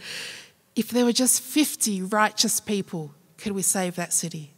If 0.76 0.90
there 0.90 1.06
were 1.06 1.14
just 1.14 1.40
50 1.40 2.02
righteous 2.02 2.60
people, 2.60 3.14
could 3.38 3.52
we 3.52 3.62
save 3.62 3.96
that 3.98 4.12
city? 4.12 4.54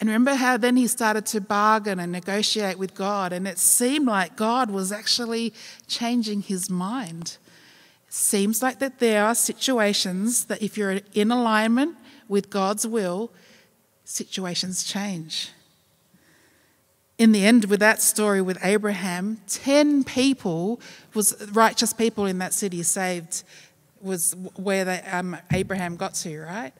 And 0.00 0.08
remember 0.08 0.34
how 0.34 0.56
then 0.56 0.76
he 0.76 0.88
started 0.88 1.24
to 1.26 1.40
bargain 1.40 2.00
and 2.00 2.10
negotiate 2.10 2.80
with 2.80 2.96
God, 2.96 3.32
and 3.32 3.46
it 3.46 3.60
seemed 3.60 4.08
like 4.08 4.34
God 4.34 4.72
was 4.72 4.90
actually 4.90 5.54
changing 5.86 6.42
his 6.42 6.68
mind 6.68 7.38
seems 8.14 8.62
like 8.62 8.78
that 8.78 8.98
there 8.98 9.24
are 9.24 9.34
situations 9.34 10.44
that 10.44 10.60
if 10.62 10.76
you're 10.76 11.00
in 11.14 11.30
alignment 11.30 11.96
with 12.28 12.50
God's 12.50 12.86
will, 12.86 13.32
situations 14.04 14.84
change. 14.84 15.48
In 17.16 17.32
the 17.32 17.46
end, 17.46 17.66
with 17.66 17.80
that 17.80 18.02
story 18.02 18.42
with 18.42 18.58
Abraham, 18.62 19.40
10 19.48 20.04
people 20.04 20.78
was 21.14 21.34
righteous 21.52 21.94
people 21.94 22.26
in 22.26 22.36
that 22.38 22.52
city 22.52 22.82
saved 22.82 23.44
was 24.02 24.36
where 24.56 24.84
they, 24.84 25.00
um, 25.10 25.34
Abraham 25.50 25.96
got 25.96 26.12
to, 26.16 26.38
right? 26.42 26.74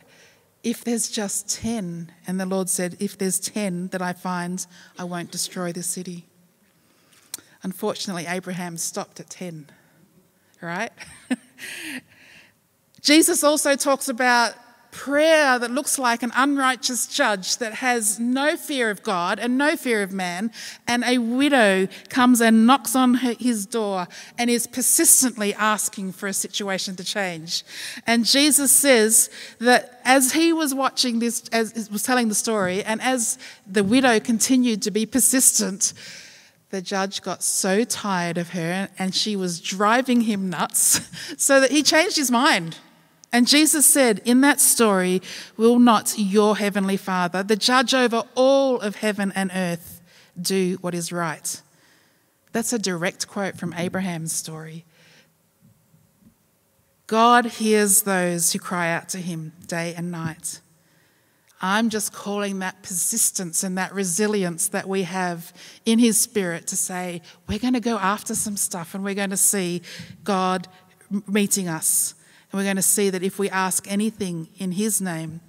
If 0.62 0.84
there's 0.84 1.08
just 1.08 1.48
10, 1.48 2.12
and 2.26 2.38
the 2.38 2.44
Lord 2.44 2.68
said, 2.68 2.98
if 3.00 3.16
there's 3.16 3.40
10 3.40 3.88
that 3.88 4.02
I 4.02 4.12
find, 4.12 4.66
I 4.98 5.04
won't 5.04 5.30
destroy 5.30 5.72
the 5.72 5.82
city. 5.82 6.26
Unfortunately, 7.62 8.26
Abraham 8.28 8.76
stopped 8.76 9.18
at 9.18 9.30
10 9.30 9.70
right? 10.62 10.92
Jesus 13.02 13.42
also 13.42 13.74
talks 13.74 14.08
about 14.08 14.54
prayer 14.92 15.58
that 15.58 15.70
looks 15.70 15.98
like 15.98 16.22
an 16.22 16.30
unrighteous 16.36 17.06
judge 17.06 17.56
that 17.56 17.72
has 17.72 18.20
no 18.20 18.56
fear 18.56 18.90
of 18.90 19.02
God 19.02 19.38
and 19.38 19.56
no 19.56 19.74
fear 19.74 20.02
of 20.02 20.12
man, 20.12 20.52
and 20.86 21.02
a 21.04 21.18
widow 21.18 21.88
comes 22.10 22.40
and 22.40 22.66
knocks 22.66 22.94
on 22.94 23.14
his 23.14 23.66
door 23.66 24.06
and 24.38 24.50
is 24.50 24.66
persistently 24.66 25.54
asking 25.54 26.12
for 26.12 26.26
a 26.26 26.32
situation 26.32 26.94
to 26.96 27.04
change. 27.04 27.64
And 28.06 28.26
Jesus 28.26 28.70
says 28.70 29.30
that 29.58 30.00
as 30.04 30.34
he 30.34 30.52
was 30.52 30.74
watching 30.74 31.18
this, 31.18 31.48
as 31.50 31.90
was 31.90 32.02
telling 32.02 32.28
the 32.28 32.34
story, 32.34 32.84
and 32.84 33.00
as 33.00 33.38
the 33.66 33.82
widow 33.82 34.20
continued 34.20 34.82
to 34.82 34.90
be 34.90 35.06
persistent, 35.06 35.94
the 36.72 36.80
judge 36.80 37.20
got 37.20 37.42
so 37.42 37.84
tired 37.84 38.38
of 38.38 38.50
her 38.50 38.88
and 38.98 39.14
she 39.14 39.36
was 39.36 39.60
driving 39.60 40.22
him 40.22 40.48
nuts 40.48 41.02
so 41.36 41.60
that 41.60 41.70
he 41.70 41.82
changed 41.82 42.16
his 42.16 42.30
mind. 42.30 42.78
And 43.30 43.46
Jesus 43.46 43.84
said, 43.84 44.22
In 44.24 44.40
that 44.40 44.58
story, 44.58 45.20
will 45.58 45.78
not 45.78 46.14
your 46.16 46.56
heavenly 46.56 46.96
Father, 46.96 47.42
the 47.42 47.56
judge 47.56 47.92
over 47.92 48.24
all 48.34 48.80
of 48.80 48.96
heaven 48.96 49.32
and 49.34 49.50
earth, 49.54 50.00
do 50.40 50.78
what 50.80 50.94
is 50.94 51.12
right? 51.12 51.60
That's 52.52 52.72
a 52.72 52.78
direct 52.78 53.28
quote 53.28 53.58
from 53.58 53.74
Abraham's 53.74 54.32
story. 54.32 54.86
God 57.06 57.44
hears 57.44 58.02
those 58.02 58.54
who 58.54 58.58
cry 58.58 58.90
out 58.90 59.10
to 59.10 59.18
him 59.18 59.52
day 59.66 59.92
and 59.94 60.10
night. 60.10 60.61
I'm 61.64 61.90
just 61.90 62.12
calling 62.12 62.58
that 62.58 62.82
persistence 62.82 63.62
and 63.62 63.78
that 63.78 63.94
resilience 63.94 64.66
that 64.68 64.88
we 64.88 65.04
have 65.04 65.52
in 65.86 66.00
His 66.00 66.20
Spirit 66.20 66.66
to 66.66 66.76
say, 66.76 67.22
we're 67.48 67.60
going 67.60 67.74
to 67.74 67.80
go 67.80 67.98
after 67.98 68.34
some 68.34 68.56
stuff 68.56 68.96
and 68.96 69.04
we're 69.04 69.14
going 69.14 69.30
to 69.30 69.36
see 69.36 69.82
God 70.24 70.66
meeting 71.28 71.68
us. 71.68 72.14
And 72.50 72.58
we're 72.58 72.64
going 72.64 72.76
to 72.76 72.82
see 72.82 73.10
that 73.10 73.22
if 73.22 73.38
we 73.38 73.48
ask 73.48 73.90
anything 73.90 74.48
in 74.58 74.72
His 74.72 75.00
name, 75.00 75.40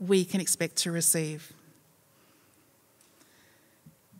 we 0.00 0.24
can 0.24 0.40
expect 0.40 0.76
to 0.78 0.90
receive. 0.90 1.52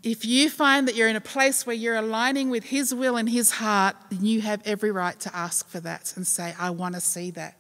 If 0.05 0.25
you 0.25 0.49
find 0.49 0.87
that 0.87 0.95
you're 0.95 1.09
in 1.09 1.17
a 1.17 1.21
place 1.21 1.67
where 1.67 1.75
you're 1.75 1.97
aligning 1.97 2.49
with 2.49 2.65
His 2.65 2.95
will 2.95 3.17
and 3.17 3.29
His 3.29 3.51
heart, 3.51 3.97
then 4.11 4.25
you 4.25 4.41
have 4.43 4.63
every 4.65 4.93
right 4.93 5.19
to 5.21 5.35
ask 5.35 5.69
for 5.69 5.81
that 5.81 6.13
and 6.15 6.25
say, 6.25 6.55
I 6.57 6.71
want 6.71 6.95
to 6.95 7.01
see 7.01 7.33
that. 7.33 7.57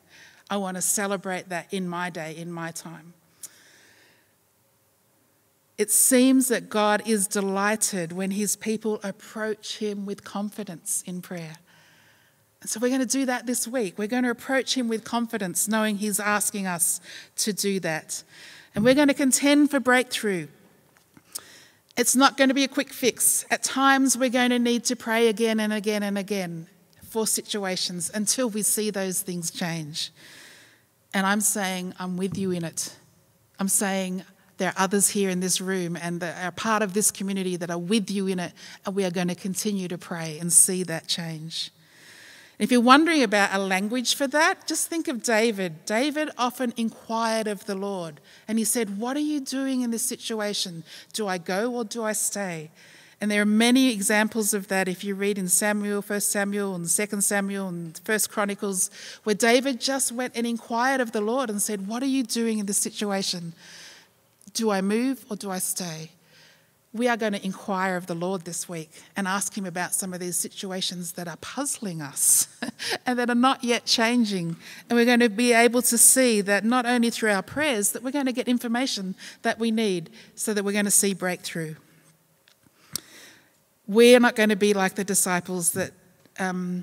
I 0.48 0.58
want 0.58 0.76
to 0.76 0.80
celebrate 0.80 1.48
that 1.48 1.66
in 1.72 1.88
my 1.88 2.08
day, 2.08 2.36
in 2.36 2.52
my 2.52 2.70
time. 2.70 3.14
It 5.78 5.92
seems 5.92 6.48
that 6.48 6.68
God 6.68 7.02
is 7.06 7.28
delighted 7.28 8.12
when 8.12 8.32
his 8.32 8.56
people 8.56 8.98
approach 9.04 9.78
him 9.78 10.06
with 10.06 10.24
confidence 10.24 11.04
in 11.06 11.22
prayer. 11.22 11.54
And 12.60 12.68
so 12.68 12.80
we're 12.80 12.88
going 12.88 13.00
to 13.00 13.06
do 13.06 13.24
that 13.26 13.46
this 13.46 13.68
week. 13.68 13.96
We're 13.96 14.08
going 14.08 14.24
to 14.24 14.30
approach 14.30 14.76
him 14.76 14.88
with 14.88 15.04
confidence, 15.04 15.68
knowing 15.68 15.98
he's 15.98 16.18
asking 16.18 16.66
us 16.66 17.00
to 17.36 17.52
do 17.52 17.78
that. 17.80 18.24
And 18.74 18.84
we're 18.84 18.96
going 18.96 19.08
to 19.08 19.14
contend 19.14 19.70
for 19.70 19.78
breakthrough. 19.78 20.48
It's 21.96 22.16
not 22.16 22.36
going 22.36 22.48
to 22.48 22.54
be 22.54 22.64
a 22.64 22.68
quick 22.68 22.92
fix. 22.92 23.44
At 23.48 23.62
times, 23.62 24.18
we're 24.18 24.30
going 24.30 24.50
to 24.50 24.58
need 24.58 24.84
to 24.86 24.96
pray 24.96 25.28
again 25.28 25.60
and 25.60 25.72
again 25.72 26.02
and 26.02 26.18
again 26.18 26.66
for 27.02 27.26
situations 27.26 28.10
until 28.12 28.50
we 28.50 28.62
see 28.62 28.90
those 28.90 29.22
things 29.22 29.52
change. 29.52 30.10
And 31.14 31.24
I'm 31.24 31.40
saying, 31.40 31.94
I'm 32.00 32.16
with 32.16 32.36
you 32.36 32.50
in 32.50 32.64
it. 32.64 32.94
I'm 33.58 33.68
saying, 33.68 34.24
there 34.58 34.68
are 34.70 34.84
others 34.84 35.08
here 35.08 35.30
in 35.30 35.40
this 35.40 35.60
room 35.60 35.96
and 35.96 36.20
that 36.20 36.44
are 36.44 36.50
part 36.50 36.82
of 36.82 36.92
this 36.92 37.10
community 37.10 37.56
that 37.56 37.70
are 37.70 37.78
with 37.78 38.10
you 38.10 38.26
in 38.26 38.38
it, 38.38 38.52
and 38.84 38.94
we 38.94 39.04
are 39.04 39.10
going 39.10 39.28
to 39.28 39.34
continue 39.34 39.88
to 39.88 39.96
pray 39.96 40.38
and 40.38 40.52
see 40.52 40.82
that 40.82 41.06
change. 41.06 41.70
If 42.58 42.72
you're 42.72 42.80
wondering 42.80 43.22
about 43.22 43.54
a 43.54 43.58
language 43.58 44.16
for 44.16 44.26
that, 44.26 44.66
just 44.66 44.88
think 44.88 45.06
of 45.06 45.22
David. 45.22 45.84
David 45.86 46.30
often 46.36 46.74
inquired 46.76 47.46
of 47.46 47.66
the 47.66 47.76
Lord, 47.76 48.20
and 48.48 48.58
he 48.58 48.64
said, 48.64 48.98
What 48.98 49.16
are 49.16 49.20
you 49.20 49.40
doing 49.40 49.82
in 49.82 49.92
this 49.92 50.02
situation? 50.02 50.82
Do 51.12 51.28
I 51.28 51.38
go 51.38 51.72
or 51.72 51.84
do 51.84 52.02
I 52.02 52.12
stay? 52.12 52.70
And 53.20 53.30
there 53.30 53.42
are 53.42 53.46
many 53.46 53.92
examples 53.92 54.54
of 54.54 54.68
that 54.68 54.86
if 54.86 55.02
you 55.02 55.14
read 55.16 55.38
in 55.38 55.48
Samuel, 55.48 56.02
1 56.02 56.20
Samuel, 56.20 56.74
and 56.74 56.88
2 56.88 57.20
Samuel, 57.20 57.68
and 57.68 58.00
1 58.04 58.18
Chronicles, 58.28 58.90
where 59.24 59.34
David 59.34 59.80
just 59.80 60.12
went 60.12 60.36
and 60.36 60.46
inquired 60.46 61.00
of 61.00 61.10
the 61.10 61.20
Lord 61.20 61.50
and 61.50 61.62
said, 61.62 61.86
What 61.86 62.02
are 62.02 62.06
you 62.06 62.24
doing 62.24 62.58
in 62.58 62.66
this 62.66 62.78
situation? 62.78 63.54
Do 64.58 64.70
I 64.70 64.80
move 64.80 65.24
or 65.30 65.36
do 65.36 65.52
I 65.52 65.60
stay? 65.60 66.10
We 66.92 67.06
are 67.06 67.16
going 67.16 67.32
to 67.32 67.44
inquire 67.44 67.96
of 67.96 68.08
the 68.08 68.14
Lord 68.16 68.44
this 68.44 68.68
week 68.68 68.90
and 69.16 69.28
ask 69.28 69.56
Him 69.56 69.64
about 69.64 69.94
some 69.94 70.12
of 70.12 70.18
these 70.18 70.34
situations 70.34 71.12
that 71.12 71.28
are 71.28 71.36
puzzling 71.36 72.02
us 72.02 72.48
and 73.06 73.20
that 73.20 73.30
are 73.30 73.36
not 73.36 73.62
yet 73.62 73.84
changing. 73.84 74.56
And 74.90 74.98
we're 74.98 75.04
going 75.04 75.20
to 75.20 75.28
be 75.28 75.52
able 75.52 75.80
to 75.82 75.96
see 75.96 76.40
that 76.40 76.64
not 76.64 76.86
only 76.86 77.08
through 77.10 77.30
our 77.30 77.42
prayers, 77.42 77.92
that 77.92 78.02
we're 78.02 78.10
going 78.10 78.26
to 78.26 78.32
get 78.32 78.48
information 78.48 79.14
that 79.42 79.60
we 79.60 79.70
need 79.70 80.10
so 80.34 80.52
that 80.52 80.64
we're 80.64 80.72
going 80.72 80.86
to 80.86 80.90
see 80.90 81.14
breakthrough. 81.14 81.76
We're 83.86 84.18
not 84.18 84.34
going 84.34 84.48
to 84.48 84.56
be 84.56 84.74
like 84.74 84.96
the 84.96 85.04
disciples 85.04 85.70
that 85.74 85.92
um, 86.40 86.82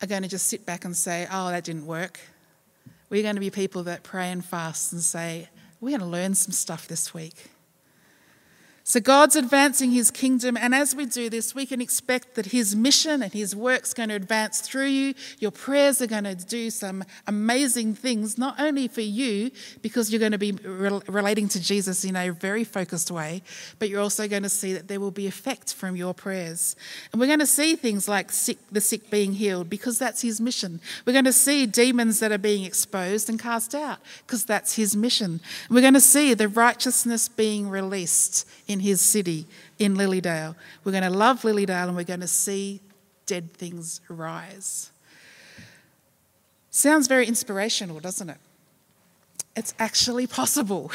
are 0.00 0.06
going 0.06 0.22
to 0.22 0.30
just 0.30 0.46
sit 0.46 0.64
back 0.64 0.86
and 0.86 0.96
say, 0.96 1.28
oh, 1.30 1.50
that 1.50 1.64
didn't 1.64 1.84
work. 1.84 2.20
We're 3.12 3.22
going 3.22 3.34
to 3.34 3.40
be 3.40 3.50
people 3.50 3.82
that 3.82 4.04
pray 4.04 4.30
and 4.30 4.42
fast 4.42 4.90
and 4.90 5.02
say, 5.02 5.50
we're 5.82 5.90
going 5.90 6.00
to 6.00 6.06
learn 6.06 6.34
some 6.34 6.50
stuff 6.50 6.88
this 6.88 7.12
week. 7.12 7.50
So 8.92 9.00
God's 9.00 9.36
advancing 9.36 9.92
his 9.92 10.10
kingdom, 10.10 10.54
and 10.54 10.74
as 10.74 10.94
we 10.94 11.06
do 11.06 11.30
this, 11.30 11.54
we 11.54 11.64
can 11.64 11.80
expect 11.80 12.34
that 12.34 12.44
his 12.44 12.76
mission 12.76 13.22
and 13.22 13.32
his 13.32 13.56
work's 13.56 13.94
going 13.94 14.10
to 14.10 14.14
advance 14.14 14.60
through 14.60 14.88
you. 14.88 15.14
Your 15.38 15.50
prayers 15.50 16.02
are 16.02 16.06
going 16.06 16.24
to 16.24 16.34
do 16.34 16.68
some 16.68 17.02
amazing 17.26 17.94
things, 17.94 18.36
not 18.36 18.60
only 18.60 18.88
for 18.88 19.00
you, 19.00 19.50
because 19.80 20.12
you're 20.12 20.20
going 20.20 20.32
to 20.32 20.36
be 20.36 20.52
re- 20.52 21.00
relating 21.08 21.48
to 21.48 21.58
Jesus 21.58 22.04
in 22.04 22.16
a 22.16 22.32
very 22.32 22.64
focused 22.64 23.10
way, 23.10 23.40
but 23.78 23.88
you're 23.88 24.02
also 24.02 24.28
going 24.28 24.42
to 24.42 24.50
see 24.50 24.74
that 24.74 24.88
there 24.88 25.00
will 25.00 25.10
be 25.10 25.26
effect 25.26 25.72
from 25.72 25.96
your 25.96 26.12
prayers. 26.12 26.76
And 27.12 27.18
we're 27.18 27.28
going 27.28 27.38
to 27.38 27.46
see 27.46 27.76
things 27.76 28.08
like 28.08 28.30
sick, 28.30 28.58
the 28.70 28.82
sick 28.82 29.08
being 29.08 29.32
healed, 29.32 29.70
because 29.70 29.98
that's 29.98 30.20
his 30.20 30.38
mission. 30.38 30.82
We're 31.06 31.14
going 31.14 31.24
to 31.24 31.32
see 31.32 31.64
demons 31.64 32.20
that 32.20 32.30
are 32.30 32.36
being 32.36 32.64
exposed 32.64 33.30
and 33.30 33.40
cast 33.40 33.74
out, 33.74 34.00
because 34.26 34.44
that's 34.44 34.76
his 34.76 34.94
mission. 34.94 35.40
We're 35.70 35.80
going 35.80 35.94
to 35.94 35.98
see 35.98 36.34
the 36.34 36.48
righteousness 36.48 37.26
being 37.26 37.70
released 37.70 38.46
in 38.68 38.81
his 38.82 39.00
city 39.00 39.46
in 39.78 39.96
Lilydale. 39.96 40.54
We're 40.84 40.92
going 40.92 41.04
to 41.04 41.10
love 41.10 41.42
Lilydale 41.42 41.88
and 41.88 41.96
we're 41.96 42.04
going 42.04 42.20
to 42.20 42.26
see 42.26 42.80
dead 43.26 43.52
things 43.54 44.00
rise. 44.08 44.90
Sounds 46.70 47.06
very 47.06 47.26
inspirational, 47.26 48.00
doesn't 48.00 48.30
it? 48.30 48.38
It's 49.54 49.74
actually 49.78 50.26
possible. 50.26 50.90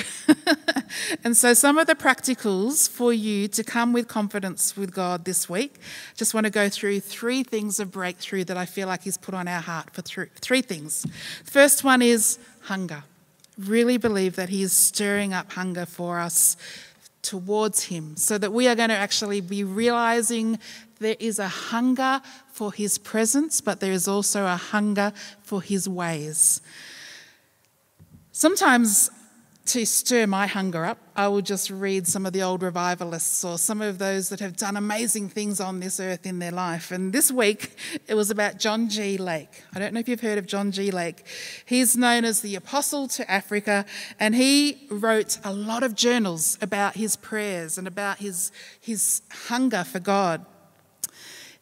and 1.24 1.38
so, 1.38 1.54
some 1.54 1.78
of 1.78 1.86
the 1.86 1.94
practicals 1.94 2.90
for 2.90 3.14
you 3.14 3.48
to 3.50 3.64
come 3.64 3.94
with 3.94 4.08
confidence 4.08 4.76
with 4.76 4.92
God 4.92 5.26
this 5.26 5.48
week, 5.48 5.76
just 6.16 6.34
want 6.34 6.46
to 6.46 6.50
go 6.50 6.68
through 6.68 7.02
three 7.02 7.44
things 7.44 7.80
of 7.80 7.92
breakthrough 7.92 8.44
that 8.46 8.58
I 8.58 8.66
feel 8.66 8.88
like 8.88 9.04
He's 9.04 9.18
put 9.18 9.36
on 9.36 9.48
our 9.48 9.62
heart 9.62 9.92
for 9.94 10.02
three 10.02 10.64
things. 10.64 11.06
First 11.44 11.84
one 11.84 12.02
is 12.02 12.40
hunger. 12.62 13.04
Really 13.60 13.98
believe 13.98 14.36
that 14.38 14.50
He 14.50 14.64
is 14.64 14.74
stirring 14.74 15.34
up 15.34 15.52
hunger 15.52 15.86
for 15.86 16.20
us 16.20 16.58
towards 17.28 17.84
Him, 17.84 18.16
so 18.16 18.38
that 18.38 18.54
we 18.54 18.68
are 18.68 18.76
going 18.76 18.90
to 18.90 18.96
actually 18.96 19.42
be 19.42 19.64
realizing 19.64 20.60
there 21.00 21.18
is 21.20 21.40
a 21.40 21.48
hunger 21.48 22.22
for 22.52 22.72
His 22.72 22.98
presence, 22.98 23.62
but 23.62 23.80
there 23.80 23.92
is 23.92 24.08
also 24.08 24.46
a 24.46 24.56
hunger 24.56 25.12
for 25.44 25.62
His 25.62 25.90
ways. 25.90 26.62
Sometimes 28.32 29.10
to 29.68 29.86
stir 29.86 30.28
my 30.28 30.48
hunger 30.48 30.86
up, 30.86 30.98
I 31.16 31.28
will 31.28 31.42
just 31.42 31.70
read 31.70 32.08
some 32.08 32.26
of 32.26 32.34
the 32.34 32.42
old 32.42 32.64
revivalists 32.64 33.44
or 33.44 33.58
some 33.58 33.82
of 33.82 33.98
those 33.98 34.30
that 34.30 34.40
have 34.40 34.56
done 34.56 34.78
amazing 34.78 35.30
things 35.30 35.60
on 35.60 35.80
this 35.80 36.00
earth 36.00 36.26
in 36.26 36.40
their 36.40 36.52
life. 36.52 36.92
And 36.92 37.12
this 37.12 37.32
week 37.32 37.76
it 38.08 38.14
was 38.14 38.30
about 38.30 38.60
John 38.60 38.90
G. 38.90 39.18
Lake. 39.18 39.64
I 39.74 39.80
don't 39.80 39.94
know 39.94 40.00
if 40.00 40.08
you've 40.08 40.22
heard 40.22 40.38
of 40.38 40.46
John 40.46 40.72
G. 40.72 40.92
Lake. 40.92 41.26
He's 41.66 41.98
known 41.98 42.24
as 42.26 42.42
the 42.42 42.56
apostle 42.56 43.08
to 43.10 43.30
Africa, 43.30 43.86
and 44.20 44.36
he 44.36 44.88
wrote 44.90 45.38
a 45.44 45.54
lot 45.54 45.84
of 45.84 45.96
journals 45.96 46.58
about 46.62 46.96
his 46.96 47.16
prayers 47.16 47.78
and 47.78 47.88
about 47.88 48.18
his, 48.18 48.52
his 48.80 49.22
hunger 49.48 49.84
for 49.84 50.00
God. 50.00 50.46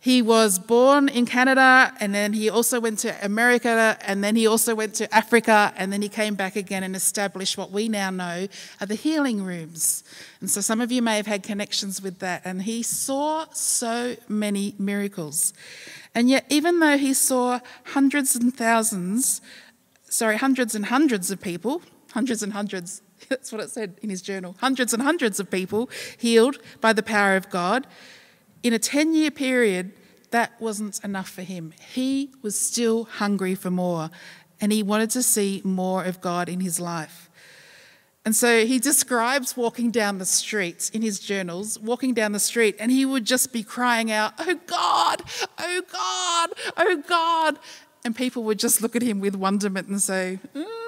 He 0.05 0.21
was 0.21 0.59
born 0.59 1.09
in 1.09 1.25
Canada 1.25 1.91
and 1.99 2.13
then 2.13 2.33
he 2.33 2.47
also 2.47 2.79
went 2.79 2.99
to 2.99 3.25
America 3.25 3.97
and 4.01 4.23
then 4.23 4.35
he 4.35 4.45
also 4.45 4.75
went 4.75 4.93
to 5.01 5.11
Africa 5.11 5.73
and 5.75 5.91
then 5.91 6.03
he 6.03 6.09
came 6.09 6.35
back 6.35 6.55
again 6.55 6.83
and 6.83 6.95
established 6.95 7.57
what 7.57 7.71
we 7.71 7.89
now 7.89 8.11
know 8.11 8.47
are 8.79 8.85
the 8.85 8.93
healing 8.93 9.41
rooms. 9.41 10.03
And 10.41 10.51
so 10.51 10.61
some 10.61 10.79
of 10.79 10.91
you 10.91 11.01
may 11.01 11.15
have 11.15 11.25
had 11.25 11.41
connections 11.41 12.03
with 12.03 12.19
that. 12.19 12.43
And 12.45 12.61
he 12.61 12.83
saw 12.83 13.47
so 13.51 14.15
many 14.27 14.75
miracles. 14.77 15.53
And 16.13 16.29
yet, 16.29 16.45
even 16.49 16.81
though 16.81 16.99
he 16.99 17.15
saw 17.15 17.59
hundreds 17.85 18.35
and 18.35 18.55
thousands, 18.55 19.41
sorry, 20.07 20.37
hundreds 20.37 20.75
and 20.75 20.85
hundreds 20.85 21.31
of 21.31 21.41
people, 21.41 21.81
hundreds 22.11 22.43
and 22.43 22.53
hundreds, 22.53 23.01
that's 23.27 23.51
what 23.51 23.59
it 23.59 23.71
said 23.71 23.97
in 24.03 24.11
his 24.11 24.21
journal, 24.21 24.55
hundreds 24.59 24.93
and 24.93 25.01
hundreds 25.01 25.39
of 25.39 25.49
people 25.49 25.89
healed 26.15 26.59
by 26.79 26.93
the 26.93 27.01
power 27.01 27.35
of 27.35 27.49
God 27.49 27.87
in 28.65 28.73
a 28.73 28.80
10 28.80 29.13
year 29.13 29.30
period, 29.30 29.93
that 30.32 30.60
wasn't 30.60 30.99
enough 31.04 31.30
for 31.30 31.43
him. 31.43 31.71
He 31.93 32.32
was 32.41 32.60
still 32.60 33.04
hungry 33.04 33.54
for 33.54 33.69
more, 33.69 34.10
and 34.60 34.71
he 34.71 34.82
wanted 34.82 35.12
to 35.12 35.21
see 35.21 35.62
more 35.63 36.04
of 36.04 36.19
God 36.19 36.49
in 36.49 36.62
his 36.62 36.80
life. 36.80 37.30
And 38.25 38.36
so 38.36 38.65
he 38.65 38.80
describes 38.80 39.56
walking 39.56 39.91
down 39.91 40.17
the 40.17 40.25
street 40.25 40.89
in 40.95 41.04
his 41.04 41.19
journals, 41.19 41.78
walking 41.80 42.15
down 42.15 42.32
the 42.32 42.39
street, 42.39 42.75
and 42.80 42.91
he 42.91 43.06
would 43.06 43.23
just 43.23 43.54
be 43.54 43.62
crying 43.62 44.12
out, 44.12 44.34
Oh 44.39 44.60
God, 44.65 45.21
oh 45.60 45.82
God, 45.91 46.49
oh 46.75 47.04
God. 47.08 47.60
And 48.04 48.15
people 48.15 48.43
would 48.45 48.58
just 48.58 48.82
look 48.82 48.95
at 48.95 49.04
him 49.04 49.19
with 49.19 49.36
wonderment 49.36 49.89
and 49.89 50.01
say, 50.01 50.39
mm 50.56 50.85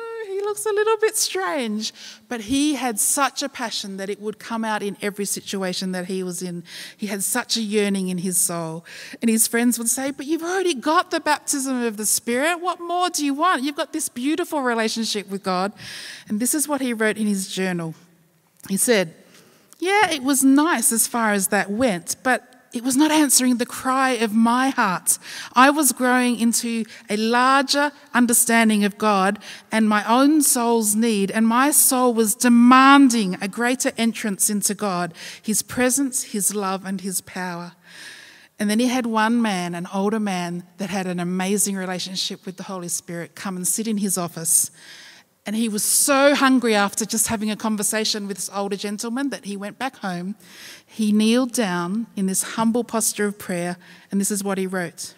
looks 0.48 0.66
a 0.66 0.74
little 0.74 0.98
bit 0.98 1.16
strange. 1.16 1.94
But 2.28 2.42
he 2.42 2.76
had 2.76 3.00
such 3.00 3.44
a 3.44 3.50
passion 3.50 3.98
that 3.98 4.10
it 4.10 4.20
would 4.20 4.40
come 4.40 4.66
out 4.66 4.82
in 4.82 4.98
every 5.02 5.26
situation 5.26 5.92
that 5.92 6.06
he 6.06 6.24
was 6.24 6.42
in. 6.42 6.64
He 6.96 7.08
had 7.08 7.24
such 7.24 7.58
a 7.58 7.62
yearning 7.62 8.08
in 8.08 8.20
his 8.20 8.38
soul. 8.38 8.84
And 9.22 9.30
his 9.30 9.48
friends 9.48 9.78
would 9.78 9.90
say, 9.90 10.12
But 10.12 10.26
you've 10.26 10.44
already 10.44 10.74
got 10.74 11.12
the 11.12 11.20
baptism 11.20 11.84
of 11.84 11.98
the 11.98 12.06
Spirit. 12.06 12.62
What 12.62 12.80
more 12.80 13.10
do 13.10 13.24
you 13.24 13.34
want? 13.34 13.64
You've 13.64 13.76
got 13.76 13.94
this 13.94 14.10
beautiful 14.10 14.62
relationship 14.62 15.30
with 15.30 15.44
God. 15.44 15.74
And 16.28 16.40
this 16.40 16.56
is 16.56 16.68
what 16.68 16.82
he 16.82 16.94
wrote 16.94 17.18
in 17.18 17.28
his 17.28 17.48
journal. 17.48 17.94
He 18.70 18.78
said, 18.78 19.14
Yeah, 19.80 20.10
it 20.10 20.24
was 20.24 20.44
nice 20.44 20.92
as 20.92 21.08
far 21.08 21.34
as 21.34 21.50
that 21.50 21.70
went, 21.70 22.16
but 22.24 22.57
it 22.78 22.84
was 22.84 22.96
not 22.96 23.12
answering 23.12 23.58
the 23.58 23.66
cry 23.66 24.12
of 24.12 24.34
my 24.34 24.70
heart. 24.70 25.18
I 25.54 25.70
was 25.70 25.92
growing 25.92 26.40
into 26.40 26.86
a 27.10 27.18
larger 27.18 27.92
understanding 28.14 28.84
of 28.86 28.98
God 28.98 29.40
and 29.72 29.90
my 29.90 30.08
own 30.08 30.42
soul's 30.42 30.96
need, 30.96 31.32
and 31.32 31.48
my 31.48 31.72
soul 31.72 32.14
was 32.14 32.36
demanding 32.36 33.38
a 33.42 33.48
greater 33.48 33.92
entrance 33.98 34.50
into 34.50 34.74
God, 34.74 35.14
His 35.42 35.62
presence, 35.62 36.24
His 36.24 36.54
love, 36.54 36.86
and 36.86 37.02
His 37.02 37.22
power. 37.22 37.74
And 38.60 38.70
then 38.70 38.80
he 38.80 38.88
had 38.88 39.06
one 39.06 39.42
man, 39.42 39.76
an 39.76 39.88
older 39.94 40.20
man, 40.20 40.64
that 40.78 40.90
had 40.90 41.06
an 41.06 41.20
amazing 41.20 41.76
relationship 41.76 42.46
with 42.46 42.58
the 42.58 42.64
Holy 42.64 42.88
Spirit, 42.88 43.36
come 43.36 43.56
and 43.56 43.68
sit 43.68 43.88
in 43.88 43.98
his 43.98 44.18
office. 44.18 44.72
And 45.48 45.56
he 45.56 45.70
was 45.70 45.82
so 45.82 46.36
hungry 46.36 46.76
after 46.76 47.06
just 47.06 47.28
having 47.28 47.50
a 47.50 47.56
conversation 47.56 48.28
with 48.28 48.36
this 48.36 48.50
older 48.54 48.76
gentleman 48.76 49.30
that 49.30 49.46
he 49.46 49.56
went 49.56 49.80
back 49.80 49.96
home. 49.96 50.36
He 50.86 51.14
kneeled 51.14 51.54
down 51.54 52.08
in 52.18 52.26
this 52.26 52.44
humble 52.44 52.84
posture 52.84 53.28
of 53.28 53.40
prayer, 53.40 53.78
and 54.12 54.20
this 54.20 54.30
is 54.30 54.44
what 54.44 54.58
he 54.58 54.68
wrote 54.68 55.16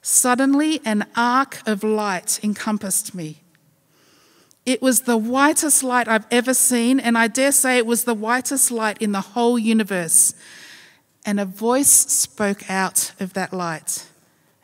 Suddenly, 0.00 0.80
an 0.86 1.06
arc 1.14 1.60
of 1.66 1.84
light 1.84 2.40
encompassed 2.42 3.14
me. 3.14 3.42
It 4.64 4.80
was 4.80 5.02
the 5.02 5.18
whitest 5.18 5.82
light 5.82 6.08
I've 6.08 6.26
ever 6.30 6.54
seen, 6.54 6.98
and 6.98 7.18
I 7.18 7.28
dare 7.28 7.52
say 7.52 7.76
it 7.76 7.86
was 7.86 8.04
the 8.04 8.14
whitest 8.14 8.70
light 8.70 8.96
in 8.98 9.12
the 9.12 9.20
whole 9.20 9.58
universe. 9.58 10.34
And 11.26 11.38
a 11.38 11.44
voice 11.44 11.90
spoke 11.90 12.70
out 12.70 13.12
of 13.20 13.34
that 13.34 13.52
light, 13.52 14.06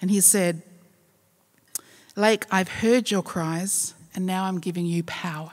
and 0.00 0.10
he 0.10 0.22
said, 0.22 0.62
Lake, 2.16 2.46
I've 2.50 2.68
heard 2.68 3.10
your 3.10 3.22
cries 3.22 3.93
and 4.14 4.26
now 4.26 4.44
I'm 4.44 4.60
giving 4.60 4.86
you 4.86 5.02
power. 5.04 5.52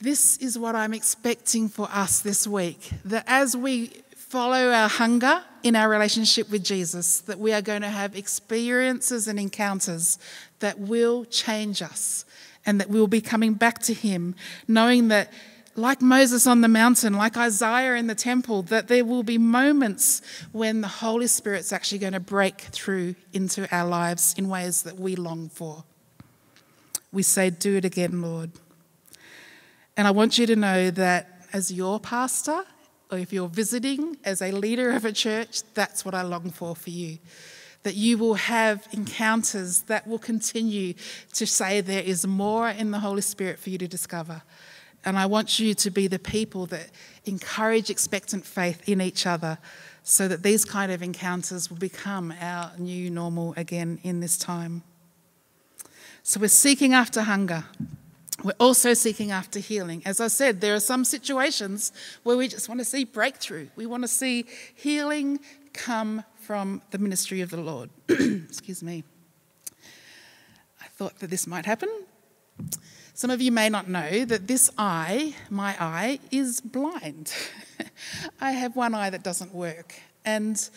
This 0.00 0.36
is 0.38 0.58
what 0.58 0.76
I'm 0.76 0.94
expecting 0.94 1.68
for 1.68 1.88
us 1.90 2.20
this 2.20 2.46
week 2.46 2.90
that 3.04 3.24
as 3.26 3.56
we 3.56 3.88
follow 4.14 4.70
our 4.70 4.88
hunger 4.88 5.42
in 5.62 5.74
our 5.74 5.88
relationship 5.88 6.50
with 6.50 6.62
Jesus, 6.62 7.20
that 7.22 7.38
we 7.38 7.52
are 7.52 7.62
going 7.62 7.82
to 7.82 7.88
have 7.88 8.14
experiences 8.14 9.26
and 9.26 9.40
encounters 9.40 10.18
that 10.60 10.78
will 10.78 11.24
change 11.24 11.82
us 11.82 12.24
and 12.64 12.80
that 12.80 12.88
we 12.88 13.00
will 13.00 13.08
be 13.08 13.20
coming 13.20 13.54
back 13.54 13.80
to 13.80 13.94
Him, 13.94 14.36
knowing 14.68 15.08
that 15.08 15.32
like 15.74 16.02
Moses 16.02 16.46
on 16.46 16.60
the 16.60 16.68
mountain, 16.68 17.14
like 17.14 17.36
Isaiah 17.36 17.94
in 17.94 18.06
the 18.08 18.14
temple, 18.14 18.62
that 18.64 18.88
there 18.88 19.04
will 19.04 19.22
be 19.22 19.38
moments 19.38 20.22
when 20.52 20.80
the 20.80 20.88
Holy 20.88 21.28
Spirit's 21.28 21.72
actually 21.72 21.98
going 21.98 22.12
to 22.12 22.20
break 22.20 22.60
through 22.60 23.14
into 23.32 23.66
our 23.74 23.88
lives 23.88 24.34
in 24.36 24.48
ways 24.48 24.82
that 24.82 24.98
we 24.98 25.16
long 25.16 25.48
for 25.48 25.84
we 27.12 27.22
say, 27.22 27.50
Do 27.50 27.76
it 27.76 27.84
again, 27.84 28.22
Lord. 28.22 28.50
And 29.96 30.06
I 30.06 30.10
want 30.10 30.38
you 30.38 30.46
to 30.46 30.56
know 30.56 30.90
that 30.90 31.46
as 31.52 31.72
your 31.72 31.98
pastor, 31.98 32.62
or 33.10 33.18
if 33.18 33.32
you're 33.32 33.48
visiting 33.48 34.16
as 34.24 34.42
a 34.42 34.52
leader 34.52 34.90
of 34.90 35.04
a 35.04 35.12
church, 35.12 35.62
that's 35.74 36.04
what 36.04 36.14
I 36.14 36.22
long 36.22 36.50
for 36.50 36.76
for 36.76 36.90
you. 36.90 37.18
That 37.82 37.94
you 37.94 38.18
will 38.18 38.34
have 38.34 38.86
encounters 38.92 39.82
that 39.82 40.06
will 40.06 40.18
continue 40.18 40.94
to 41.32 41.46
say 41.46 41.80
there 41.80 42.02
is 42.02 42.26
more 42.26 42.68
in 42.68 42.90
the 42.90 42.98
Holy 42.98 43.22
Spirit 43.22 43.58
for 43.58 43.70
you 43.70 43.78
to 43.78 43.88
discover. 43.88 44.42
And 45.04 45.16
I 45.16 45.26
want 45.26 45.58
you 45.58 45.74
to 45.74 45.90
be 45.90 46.06
the 46.06 46.18
people 46.18 46.66
that 46.66 46.90
encourage 47.24 47.88
expectant 47.88 48.44
faith 48.44 48.88
in 48.88 49.00
each 49.00 49.26
other 49.26 49.58
so 50.02 50.28
that 50.28 50.42
these 50.42 50.64
kind 50.64 50.92
of 50.92 51.02
encounters 51.02 51.70
will 51.70 51.78
become 51.78 52.34
our 52.40 52.72
new 52.78 53.10
normal 53.10 53.54
again 53.56 54.00
in 54.02 54.20
this 54.20 54.36
time. 54.36 54.82
So 56.28 56.38
we're 56.40 56.48
seeking 56.48 56.92
after 56.92 57.22
hunger. 57.22 57.64
We're 58.44 58.52
also 58.60 58.92
seeking 58.92 59.30
after 59.30 59.60
healing. 59.60 60.02
As 60.04 60.20
I 60.20 60.28
said, 60.28 60.60
there 60.60 60.74
are 60.74 60.80
some 60.80 61.02
situations 61.06 61.90
where 62.22 62.36
we 62.36 62.48
just 62.48 62.68
want 62.68 62.82
to 62.82 62.84
see 62.84 63.04
breakthrough. 63.04 63.68
We 63.76 63.86
want 63.86 64.02
to 64.04 64.08
see 64.08 64.44
healing 64.74 65.40
come 65.72 66.22
from 66.36 66.82
the 66.90 66.98
ministry 66.98 67.40
of 67.40 67.48
the 67.48 67.56
Lord. 67.56 67.88
Excuse 68.10 68.82
me. 68.82 69.04
I 70.82 70.88
thought 70.98 71.18
that 71.20 71.30
this 71.30 71.46
might 71.46 71.64
happen. 71.64 71.88
Some 73.14 73.30
of 73.30 73.40
you 73.40 73.50
may 73.50 73.70
not 73.70 73.88
know 73.88 74.26
that 74.26 74.46
this 74.46 74.70
eye, 74.76 75.34
my 75.48 75.76
eye, 75.80 76.20
is 76.30 76.60
blind. 76.60 77.32
I 78.42 78.50
have 78.50 78.76
one 78.76 78.94
eye 78.94 79.08
that 79.08 79.22
doesn't 79.22 79.54
work. 79.54 79.94
And 80.26 80.68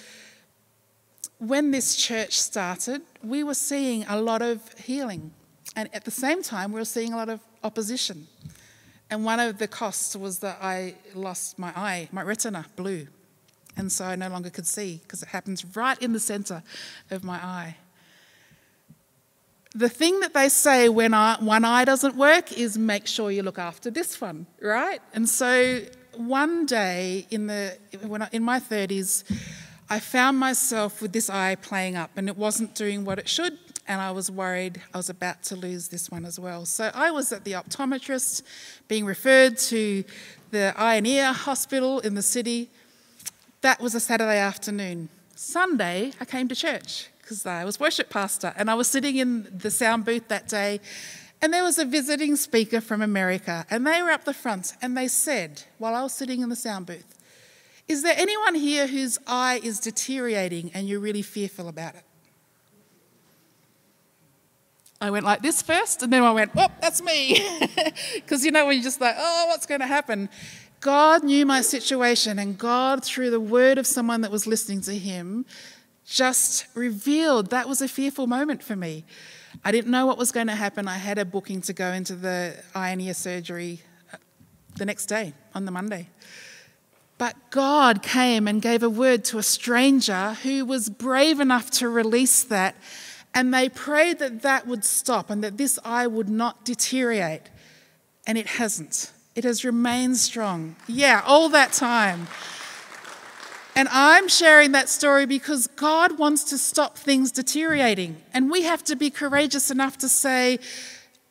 when 1.39 1.71
this 1.71 1.97
church 1.97 2.39
started, 2.39 3.01
we 3.21 3.43
were 3.43 3.53
seeing 3.53 4.05
a 4.07 4.21
lot 4.21 4.41
of 4.41 4.61
healing. 4.79 5.33
And 5.75 5.89
at 5.93 6.05
the 6.05 6.11
same 6.11 6.43
time, 6.43 6.71
we 6.71 6.79
were 6.79 6.85
seeing 6.85 7.13
a 7.13 7.17
lot 7.17 7.29
of 7.29 7.39
opposition. 7.63 8.27
And 9.09 9.25
one 9.25 9.39
of 9.39 9.57
the 9.57 9.67
costs 9.67 10.15
was 10.15 10.39
that 10.39 10.57
I 10.61 10.95
lost 11.13 11.59
my 11.59 11.71
eye, 11.75 12.09
my 12.11 12.21
retina 12.21 12.65
blew. 12.75 13.07
And 13.77 13.91
so 13.91 14.05
I 14.05 14.15
no 14.15 14.29
longer 14.29 14.49
could 14.49 14.67
see 14.67 14.99
because 15.03 15.23
it 15.23 15.29
happens 15.29 15.63
right 15.75 16.01
in 16.01 16.13
the 16.13 16.19
center 16.19 16.63
of 17.09 17.23
my 17.23 17.37
eye 17.37 17.77
the 19.73 19.89
thing 19.89 20.19
that 20.19 20.33
they 20.33 20.49
say 20.49 20.89
when 20.89 21.13
one 21.13 21.63
eye 21.63 21.85
doesn't 21.85 22.15
work 22.15 22.51
is 22.57 22.77
make 22.77 23.07
sure 23.07 23.31
you 23.31 23.41
look 23.41 23.57
after 23.57 23.89
this 23.89 24.19
one, 24.19 24.45
right? 24.61 25.01
And 25.13 25.27
so 25.27 25.81
one 26.15 26.65
day 26.65 27.25
in 27.29 27.47
the 27.47 27.77
when 28.05 28.21
I, 28.23 28.29
in 28.33 28.43
my 28.43 28.59
30s, 28.59 29.23
I 29.89 29.99
found 29.99 30.37
myself 30.37 31.01
with 31.01 31.13
this 31.13 31.29
eye 31.29 31.55
playing 31.55 31.95
up, 31.95 32.11
and 32.17 32.27
it 32.27 32.37
wasn't 32.37 32.75
doing 32.75 33.05
what 33.05 33.17
it 33.17 33.29
should, 33.29 33.57
and 33.91 33.99
I 33.99 34.11
was 34.11 34.31
worried 34.31 34.81
I 34.93 34.97
was 34.97 35.09
about 35.09 35.43
to 35.43 35.55
lose 35.57 35.89
this 35.89 36.09
one 36.09 36.23
as 36.23 36.39
well. 36.39 36.65
So 36.65 36.91
I 36.93 37.11
was 37.11 37.33
at 37.33 37.43
the 37.43 37.51
optometrist, 37.51 38.41
being 38.87 39.03
referred 39.03 39.57
to 39.57 40.05
the 40.51 40.73
eye 40.77 40.95
and 40.95 41.05
ear 41.05 41.33
hospital 41.33 41.99
in 41.99 42.15
the 42.15 42.21
city. 42.21 42.69
That 43.59 43.81
was 43.81 43.93
a 43.93 43.99
Saturday 43.99 44.37
afternoon. 44.37 45.09
Sunday, 45.35 46.13
I 46.21 46.25
came 46.25 46.47
to 46.47 46.55
church 46.55 47.09
because 47.21 47.45
I 47.45 47.65
was 47.65 47.81
worship 47.81 48.09
pastor 48.09 48.53
and 48.55 48.71
I 48.71 48.75
was 48.75 48.87
sitting 48.87 49.17
in 49.17 49.47
the 49.51 49.69
sound 49.69 50.05
booth 50.05 50.29
that 50.29 50.47
day 50.47 50.79
and 51.41 51.53
there 51.53 51.63
was 51.63 51.77
a 51.77 51.83
visiting 51.83 52.37
speaker 52.37 52.79
from 52.79 53.01
America 53.01 53.65
and 53.69 53.85
they 53.85 54.01
were 54.01 54.11
up 54.11 54.23
the 54.23 54.33
front 54.33 54.71
and 54.81 54.95
they 54.95 55.09
said, 55.09 55.63
while 55.79 55.95
I 55.95 56.03
was 56.03 56.13
sitting 56.13 56.39
in 56.39 56.47
the 56.47 56.55
sound 56.55 56.85
booth, 56.85 57.17
Is 57.89 58.03
there 58.03 58.15
anyone 58.15 58.55
here 58.55 58.87
whose 58.87 59.19
eye 59.27 59.59
is 59.61 59.81
deteriorating 59.81 60.71
and 60.73 60.87
you're 60.87 61.01
really 61.01 61.21
fearful 61.21 61.67
about 61.67 61.95
it? 61.95 62.03
I 65.01 65.09
went 65.09 65.25
like 65.25 65.41
this 65.41 65.63
first, 65.63 66.03
and 66.03 66.13
then 66.13 66.21
I 66.21 66.31
went, 66.31 66.51
oh, 66.55 66.67
that's 66.79 67.01
me. 67.01 67.43
Because 68.15 68.45
you 68.45 68.51
know, 68.51 68.67
when 68.67 68.75
you're 68.75 68.83
just 68.83 69.01
like, 69.01 69.15
oh, 69.17 69.45
what's 69.47 69.65
going 69.65 69.81
to 69.81 69.87
happen? 69.87 70.29
God 70.79 71.23
knew 71.23 71.45
my 71.45 71.61
situation, 71.61 72.37
and 72.39 72.57
God, 72.57 73.03
through 73.03 73.31
the 73.31 73.39
word 73.39 73.77
of 73.77 73.87
someone 73.87 74.21
that 74.21 74.31
was 74.31 74.45
listening 74.45 74.81
to 74.81 74.97
him, 74.97 75.45
just 76.05 76.67
revealed 76.75 77.49
that 77.49 77.67
was 77.67 77.81
a 77.81 77.87
fearful 77.87 78.27
moment 78.27 78.63
for 78.63 78.75
me. 78.75 79.03
I 79.65 79.71
didn't 79.71 79.91
know 79.91 80.05
what 80.05 80.17
was 80.17 80.31
going 80.31 80.47
to 80.47 80.55
happen. 80.55 80.87
I 80.87 80.97
had 80.97 81.17
a 81.17 81.25
booking 81.25 81.61
to 81.61 81.73
go 81.73 81.91
into 81.91 82.15
the 82.15 82.55
eye 82.73 82.91
and 82.91 83.01
ear 83.01 83.13
surgery 83.13 83.81
uh, 84.13 84.17
the 84.75 84.85
next 84.85 85.07
day, 85.07 85.33
on 85.55 85.65
the 85.65 85.71
Monday. 85.71 86.09
But 87.17 87.35
God 87.51 88.01
came 88.01 88.47
and 88.47 88.61
gave 88.61 88.81
a 88.81 88.89
word 88.89 89.23
to 89.25 89.37
a 89.37 89.43
stranger 89.43 90.37
who 90.43 90.65
was 90.65 90.89
brave 90.89 91.39
enough 91.39 91.69
to 91.71 91.89
release 91.89 92.43
that. 92.45 92.75
And 93.33 93.53
they 93.53 93.69
prayed 93.69 94.19
that 94.19 94.41
that 94.41 94.67
would 94.67 94.83
stop 94.83 95.29
and 95.29 95.43
that 95.43 95.57
this 95.57 95.79
eye 95.85 96.07
would 96.07 96.29
not 96.29 96.65
deteriorate. 96.65 97.43
And 98.27 98.37
it 98.37 98.47
hasn't. 98.47 99.11
It 99.35 99.43
has 99.45 99.63
remained 99.63 100.17
strong. 100.17 100.75
Yeah, 100.87 101.21
all 101.25 101.49
that 101.49 101.71
time. 101.71 102.27
And 103.75 103.87
I'm 103.89 104.27
sharing 104.27 104.73
that 104.73 104.89
story 104.89 105.25
because 105.25 105.67
God 105.67 106.17
wants 106.17 106.43
to 106.45 106.57
stop 106.57 106.97
things 106.97 107.31
deteriorating. 107.31 108.17
And 108.33 108.51
we 108.51 108.63
have 108.63 108.83
to 108.85 108.97
be 108.97 109.09
courageous 109.09 109.71
enough 109.71 109.97
to 109.99 110.09
say, 110.09 110.59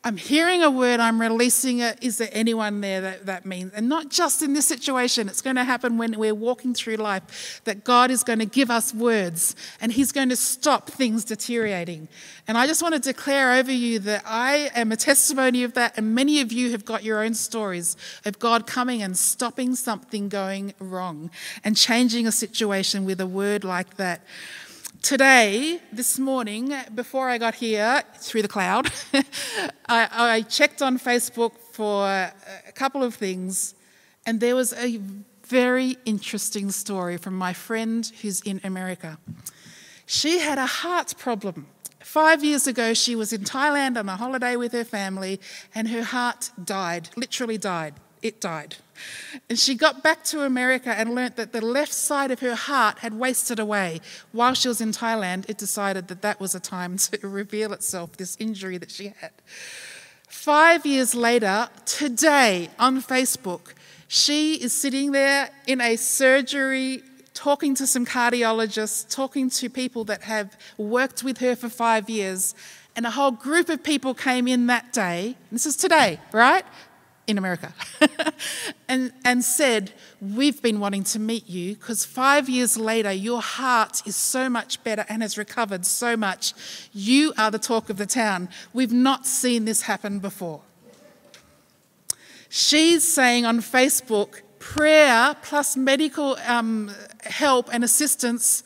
I'm 0.03 0.17
hearing 0.17 0.63
a 0.63 0.71
word, 0.71 0.99
I'm 0.99 1.21
releasing 1.21 1.77
it. 1.79 1.99
Is 2.01 2.17
there 2.17 2.29
anyone 2.31 2.81
there 2.81 3.01
that 3.01 3.27
that 3.27 3.45
means? 3.45 3.71
And 3.73 3.87
not 3.87 4.09
just 4.09 4.41
in 4.41 4.53
this 4.53 4.65
situation, 4.65 5.29
it's 5.29 5.43
going 5.43 5.57
to 5.57 5.63
happen 5.63 5.99
when 5.99 6.17
we're 6.17 6.33
walking 6.33 6.73
through 6.73 6.95
life 6.95 7.61
that 7.65 7.83
God 7.83 8.09
is 8.09 8.23
going 8.23 8.39
to 8.39 8.47
give 8.47 8.71
us 8.71 8.95
words 8.95 9.55
and 9.79 9.91
He's 9.91 10.11
going 10.11 10.29
to 10.29 10.35
stop 10.35 10.89
things 10.89 11.23
deteriorating. 11.23 12.07
And 12.47 12.57
I 12.57 12.65
just 12.65 12.81
want 12.81 12.95
to 12.95 12.99
declare 12.99 13.53
over 13.53 13.71
you 13.71 13.99
that 13.99 14.23
I 14.25 14.71
am 14.73 14.91
a 14.91 14.97
testimony 14.97 15.63
of 15.63 15.73
that, 15.75 15.95
and 15.97 16.15
many 16.15 16.41
of 16.41 16.51
you 16.51 16.71
have 16.71 16.83
got 16.83 17.03
your 17.03 17.23
own 17.23 17.35
stories 17.35 17.95
of 18.25 18.39
God 18.39 18.65
coming 18.65 19.03
and 19.03 19.15
stopping 19.15 19.75
something 19.75 20.29
going 20.29 20.73
wrong 20.79 21.29
and 21.63 21.77
changing 21.77 22.25
a 22.25 22.31
situation 22.31 23.05
with 23.05 23.21
a 23.21 23.27
word 23.27 23.63
like 23.63 23.97
that. 23.97 24.21
Today, 25.01 25.79
this 25.91 26.19
morning, 26.19 26.75
before 26.93 27.27
I 27.27 27.39
got 27.39 27.55
here 27.55 28.03
through 28.17 28.43
the 28.43 28.47
cloud, 28.47 28.91
I, 29.13 30.07
I, 30.11 30.41
checked 30.43 30.83
on 30.83 30.99
Facebook 30.99 31.53
for 31.73 32.05
a 32.05 32.71
couple 32.75 33.03
of 33.03 33.15
things, 33.15 33.73
and 34.27 34.39
there 34.39 34.55
was 34.55 34.73
a 34.73 35.01
very 35.47 35.97
interesting 36.05 36.69
story 36.69 37.17
from 37.17 37.35
my 37.35 37.51
friend 37.51 38.09
who's 38.21 38.41
in 38.41 38.61
America. 38.63 39.17
She 40.05 40.37
had 40.37 40.59
a 40.59 40.67
heart 40.67 41.15
problem. 41.17 41.65
Five 41.99 42.43
years 42.43 42.67
ago, 42.67 42.93
she 42.93 43.15
was 43.15 43.33
in 43.33 43.41
Thailand 43.41 43.97
on 43.97 44.07
a 44.07 44.15
holiday 44.15 44.55
with 44.55 44.71
her 44.71 44.85
family, 44.85 45.41
and 45.73 45.89
her 45.89 46.03
heart 46.03 46.51
died, 46.63 47.09
literally 47.17 47.57
died. 47.57 47.95
It 48.21 48.39
died. 48.39 48.75
And 49.49 49.57
she 49.57 49.73
got 49.73 50.03
back 50.03 50.23
to 50.25 50.43
America 50.43 50.93
and 50.95 51.15
learnt 51.15 51.35
that 51.37 51.53
the 51.53 51.61
left 51.61 51.93
side 51.93 52.29
of 52.29 52.39
her 52.41 52.53
heart 52.53 52.99
had 52.99 53.13
wasted 53.15 53.59
away. 53.59 53.99
While 54.31 54.53
she 54.53 54.67
was 54.67 54.79
in 54.79 54.91
Thailand, 54.91 55.49
it 55.49 55.57
decided 55.57 56.07
that 56.09 56.21
that 56.21 56.39
was 56.39 56.53
a 56.53 56.59
time 56.59 56.97
to 56.97 57.27
reveal 57.27 57.73
itself, 57.73 58.17
this 58.17 58.37
injury 58.39 58.77
that 58.77 58.91
she 58.91 59.13
had. 59.19 59.31
Five 60.27 60.85
years 60.85 61.15
later, 61.15 61.67
today 61.85 62.69
on 62.77 63.01
Facebook, 63.01 63.73
she 64.07 64.55
is 64.55 64.73
sitting 64.73 65.11
there 65.11 65.49
in 65.67 65.81
a 65.81 65.95
surgery 65.95 67.03
talking 67.33 67.73
to 67.75 67.87
some 67.87 68.05
cardiologists, 68.05 69.09
talking 69.09 69.49
to 69.49 69.69
people 69.69 70.03
that 70.05 70.23
have 70.23 70.57
worked 70.77 71.23
with 71.23 71.39
her 71.39 71.55
for 71.55 71.69
five 71.69 72.09
years. 72.09 72.53
And 72.95 73.05
a 73.05 73.11
whole 73.11 73.31
group 73.31 73.69
of 73.69 73.83
people 73.83 74.13
came 74.13 74.47
in 74.47 74.67
that 74.67 74.93
day. 74.93 75.37
This 75.51 75.65
is 75.65 75.77
today, 75.77 76.19
right? 76.31 76.65
In 77.27 77.37
America 77.37 77.73
and, 78.89 79.11
and 79.23 79.43
said, 79.43 79.91
We've 80.19 80.61
been 80.61 80.79
wanting 80.79 81.03
to 81.05 81.19
meet 81.19 81.49
you 81.49 81.75
because 81.75 82.05
five 82.05 82.49
years 82.49 82.77
later, 82.77 83.11
your 83.11 83.41
heart 83.41 84.05
is 84.05 84.15
so 84.15 84.49
much 84.49 84.83
better 84.83 85.05
and 85.09 85.21
has 85.21 85.37
recovered 85.37 85.85
so 85.85 86.15
much. 86.15 86.53
You 86.93 87.33
are 87.37 87.51
the 87.51 87.59
talk 87.59 87.89
of 87.89 87.97
the 87.97 88.05
town. 88.05 88.49
We've 88.73 88.93
not 88.93 89.25
seen 89.25 89.65
this 89.65 89.83
happen 89.83 90.19
before. 90.19 90.61
She's 92.49 93.03
saying 93.03 93.45
on 93.45 93.59
Facebook, 93.59 94.41
prayer 94.59 95.35
plus 95.41 95.77
medical 95.77 96.37
um, 96.45 96.91
help 97.23 97.73
and 97.73 97.83
assistance 97.83 98.63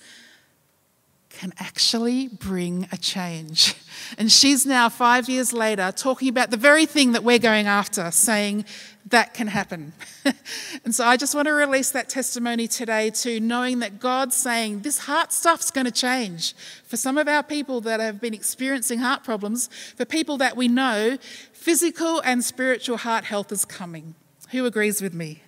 can 1.36 1.54
actually 1.60 2.28
bring 2.28 2.88
a 2.92 2.98
change. 2.98 3.76
And 4.20 4.32
she's 4.32 4.68
now, 4.68 4.88
five 4.90 5.30
years 5.30 5.52
later, 5.52 5.92
talking 5.92 6.30
about 6.30 6.52
the 6.52 6.58
very 6.58 6.86
thing 6.86 7.14
that 7.14 7.24
we're 7.24 7.40
going 7.40 7.66
after, 7.66 8.12
saying 8.12 8.66
that 9.08 9.34
can 9.34 9.48
happen. 9.48 9.94
and 10.86 10.94
so 10.94 11.06
I 11.06 11.18
just 11.18 11.34
want 11.34 11.48
to 11.48 11.54
release 11.54 11.90
that 11.92 12.08
testimony 12.08 12.68
today 12.68 13.10
to 13.12 13.40
knowing 13.40 13.80
that 13.80 14.00
God's 14.00 14.36
saying 14.36 14.82
this 14.82 15.00
heart 15.00 15.32
stuff's 15.32 15.72
going 15.72 15.86
to 15.86 15.92
change. 15.92 16.54
For 16.84 16.98
some 16.98 17.18
of 17.18 17.28
our 17.28 17.42
people 17.42 17.82
that 17.82 18.00
have 18.00 18.22
been 18.22 18.34
experiencing 18.34 19.00
heart 19.00 19.24
problems, 19.24 19.70
for 19.96 20.06
people 20.06 20.38
that 20.38 20.56
we 20.56 20.68
know, 20.68 21.18
physical 21.54 22.20
and 22.22 22.44
spiritual 22.44 22.98
heart 22.98 23.24
health 23.24 23.52
is 23.52 23.66
coming. 23.66 24.14
Who 24.52 24.66
agrees 24.66 25.02
with 25.02 25.14
me? 25.14 25.42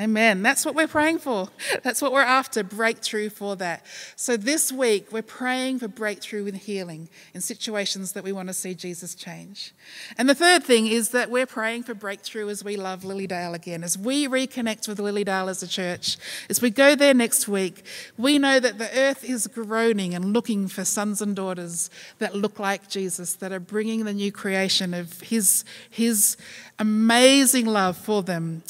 Amen. 0.00 0.42
That's 0.42 0.64
what 0.64 0.74
we're 0.74 0.88
praying 0.88 1.18
for. 1.18 1.50
That's 1.82 2.00
what 2.00 2.10
we're 2.10 2.22
after 2.22 2.62
breakthrough 2.62 3.28
for 3.28 3.54
that. 3.56 3.84
So 4.16 4.38
this 4.38 4.72
week, 4.72 5.12
we're 5.12 5.20
praying 5.20 5.80
for 5.80 5.88
breakthrough 5.88 6.46
and 6.46 6.56
healing 6.56 7.10
in 7.34 7.42
situations 7.42 8.12
that 8.12 8.24
we 8.24 8.32
want 8.32 8.48
to 8.48 8.54
see 8.54 8.72
Jesus 8.72 9.14
change. 9.14 9.74
And 10.16 10.26
the 10.26 10.34
third 10.34 10.64
thing 10.64 10.86
is 10.86 11.10
that 11.10 11.30
we're 11.30 11.44
praying 11.44 11.82
for 11.82 11.92
breakthrough 11.92 12.48
as 12.48 12.64
we 12.64 12.76
love 12.76 13.02
Lilydale 13.02 13.52
again, 13.52 13.84
as 13.84 13.98
we 13.98 14.26
reconnect 14.26 14.88
with 14.88 14.98
Lilydale 14.98 15.50
as 15.50 15.62
a 15.62 15.68
church. 15.68 16.16
As 16.48 16.62
we 16.62 16.70
go 16.70 16.94
there 16.94 17.12
next 17.12 17.46
week, 17.46 17.84
we 18.16 18.38
know 18.38 18.58
that 18.58 18.78
the 18.78 18.88
earth 18.98 19.22
is 19.22 19.48
groaning 19.48 20.14
and 20.14 20.32
looking 20.32 20.66
for 20.66 20.82
sons 20.82 21.20
and 21.20 21.36
daughters 21.36 21.90
that 22.20 22.34
look 22.34 22.58
like 22.58 22.88
Jesus, 22.88 23.34
that 23.34 23.52
are 23.52 23.60
bringing 23.60 24.06
the 24.06 24.14
new 24.14 24.32
creation 24.32 24.94
of 24.94 25.20
his, 25.20 25.62
his 25.90 26.38
amazing 26.78 27.66
love 27.66 27.98
for 27.98 28.22
them. 28.22 28.62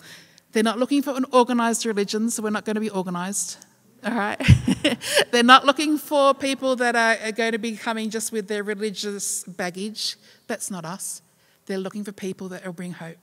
They're 0.52 0.62
not 0.62 0.78
looking 0.78 1.02
for 1.02 1.16
an 1.16 1.24
organized 1.32 1.86
religion, 1.86 2.30
so 2.30 2.42
we're 2.42 2.50
not 2.50 2.64
going 2.64 2.74
to 2.74 2.80
be 2.80 2.90
organized. 2.90 3.64
All 4.04 4.14
right? 4.14 4.40
They're 5.30 5.42
not 5.42 5.66
looking 5.66 5.98
for 5.98 6.34
people 6.34 6.74
that 6.76 6.96
are, 6.96 7.32
going 7.32 7.52
to 7.52 7.58
be 7.58 7.76
coming 7.76 8.10
just 8.10 8.32
with 8.32 8.48
their 8.48 8.62
religious 8.62 9.44
baggage. 9.44 10.16
That's 10.46 10.70
not 10.70 10.84
us. 10.84 11.22
They're 11.66 11.78
looking 11.78 12.02
for 12.02 12.12
people 12.12 12.48
that 12.48 12.64
will 12.64 12.72
bring 12.72 12.92
hope. 12.92 13.18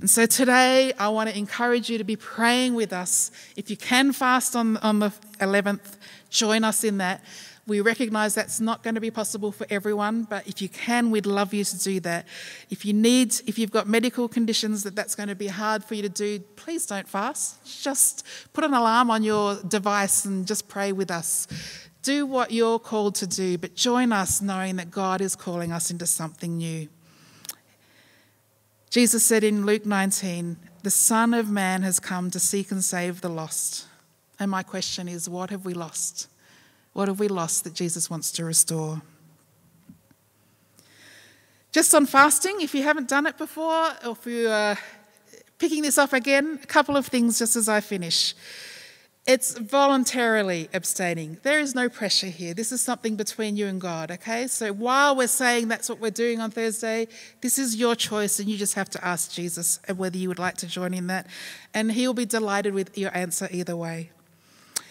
And 0.00 0.08
so 0.08 0.26
today, 0.26 0.92
I 0.98 1.08
want 1.08 1.30
to 1.30 1.36
encourage 1.36 1.90
you 1.90 1.98
to 1.98 2.04
be 2.04 2.16
praying 2.16 2.74
with 2.74 2.92
us. 2.92 3.30
If 3.56 3.70
you 3.70 3.76
can 3.76 4.12
fast 4.12 4.54
on, 4.54 4.76
on 4.78 4.98
the 4.98 5.10
11th, 5.40 5.96
join 6.30 6.64
us 6.64 6.84
in 6.84 6.98
that. 6.98 7.22
We 7.66 7.80
recognize 7.80 8.34
that's 8.36 8.60
not 8.60 8.84
going 8.84 8.94
to 8.94 9.00
be 9.00 9.10
possible 9.10 9.50
for 9.50 9.66
everyone, 9.68 10.22
but 10.22 10.46
if 10.46 10.62
you 10.62 10.68
can, 10.68 11.10
we'd 11.10 11.26
love 11.26 11.52
you 11.52 11.64
to 11.64 11.78
do 11.78 11.98
that. 12.00 12.26
If 12.70 12.84
you 12.84 12.92
need, 12.92 13.34
if 13.46 13.58
you've 13.58 13.72
got 13.72 13.88
medical 13.88 14.28
conditions 14.28 14.84
that 14.84 14.94
that's 14.94 15.16
going 15.16 15.28
to 15.28 15.34
be 15.34 15.48
hard 15.48 15.82
for 15.82 15.96
you 15.96 16.02
to 16.02 16.08
do, 16.08 16.38
please 16.54 16.86
don't 16.86 17.08
fast. 17.08 17.82
Just 17.82 18.24
put 18.52 18.62
an 18.62 18.72
alarm 18.72 19.10
on 19.10 19.24
your 19.24 19.56
device 19.62 20.24
and 20.24 20.46
just 20.46 20.68
pray 20.68 20.92
with 20.92 21.10
us. 21.10 21.48
Do 22.02 22.24
what 22.24 22.52
you're 22.52 22.78
called 22.78 23.16
to 23.16 23.26
do, 23.26 23.58
but 23.58 23.74
join 23.74 24.12
us 24.12 24.40
knowing 24.40 24.76
that 24.76 24.92
God 24.92 25.20
is 25.20 25.34
calling 25.34 25.72
us 25.72 25.90
into 25.90 26.06
something 26.06 26.58
new. 26.58 26.88
Jesus 28.90 29.24
said 29.24 29.42
in 29.42 29.66
Luke 29.66 29.84
19, 29.84 30.56
The 30.84 30.90
Son 30.90 31.34
of 31.34 31.50
Man 31.50 31.82
has 31.82 31.98
come 31.98 32.30
to 32.30 32.38
seek 32.38 32.70
and 32.70 32.84
save 32.84 33.22
the 33.22 33.28
lost. 33.28 33.86
And 34.38 34.52
my 34.52 34.62
question 34.62 35.08
is, 35.08 35.28
what 35.28 35.50
have 35.50 35.64
we 35.64 35.74
lost? 35.74 36.28
What 36.96 37.08
have 37.08 37.20
we 37.20 37.28
lost 37.28 37.64
that 37.64 37.74
Jesus 37.74 38.08
wants 38.08 38.32
to 38.32 38.44
restore? 38.46 39.02
Just 41.70 41.94
on 41.94 42.06
fasting, 42.06 42.62
if 42.62 42.74
you 42.74 42.84
haven't 42.84 43.06
done 43.06 43.26
it 43.26 43.36
before, 43.36 43.90
or 44.02 44.12
if 44.12 44.24
you 44.24 44.48
are 44.48 44.78
picking 45.58 45.82
this 45.82 45.98
up 45.98 46.14
again, 46.14 46.58
a 46.62 46.66
couple 46.66 46.96
of 46.96 47.04
things 47.04 47.38
just 47.38 47.54
as 47.54 47.68
I 47.68 47.80
finish. 47.82 48.34
It's 49.26 49.58
voluntarily 49.58 50.70
abstaining. 50.72 51.36
There 51.42 51.60
is 51.60 51.74
no 51.74 51.90
pressure 51.90 52.28
here. 52.28 52.54
This 52.54 52.72
is 52.72 52.80
something 52.80 53.14
between 53.14 53.58
you 53.58 53.66
and 53.66 53.78
God, 53.78 54.10
okay? 54.12 54.46
So 54.46 54.72
while 54.72 55.14
we're 55.14 55.26
saying 55.26 55.68
that's 55.68 55.90
what 55.90 56.00
we're 56.00 56.10
doing 56.10 56.40
on 56.40 56.50
Thursday, 56.50 57.08
this 57.42 57.58
is 57.58 57.76
your 57.76 57.94
choice, 57.94 58.40
and 58.40 58.48
you 58.48 58.56
just 58.56 58.72
have 58.72 58.88
to 58.88 59.04
ask 59.04 59.32
Jesus 59.32 59.80
whether 59.94 60.16
you 60.16 60.28
would 60.28 60.38
like 60.38 60.56
to 60.58 60.66
join 60.66 60.94
in 60.94 61.08
that. 61.08 61.26
And 61.74 61.92
He'll 61.92 62.14
be 62.14 62.24
delighted 62.24 62.72
with 62.72 62.96
your 62.96 63.14
answer 63.14 63.48
either 63.50 63.76
way. 63.76 64.12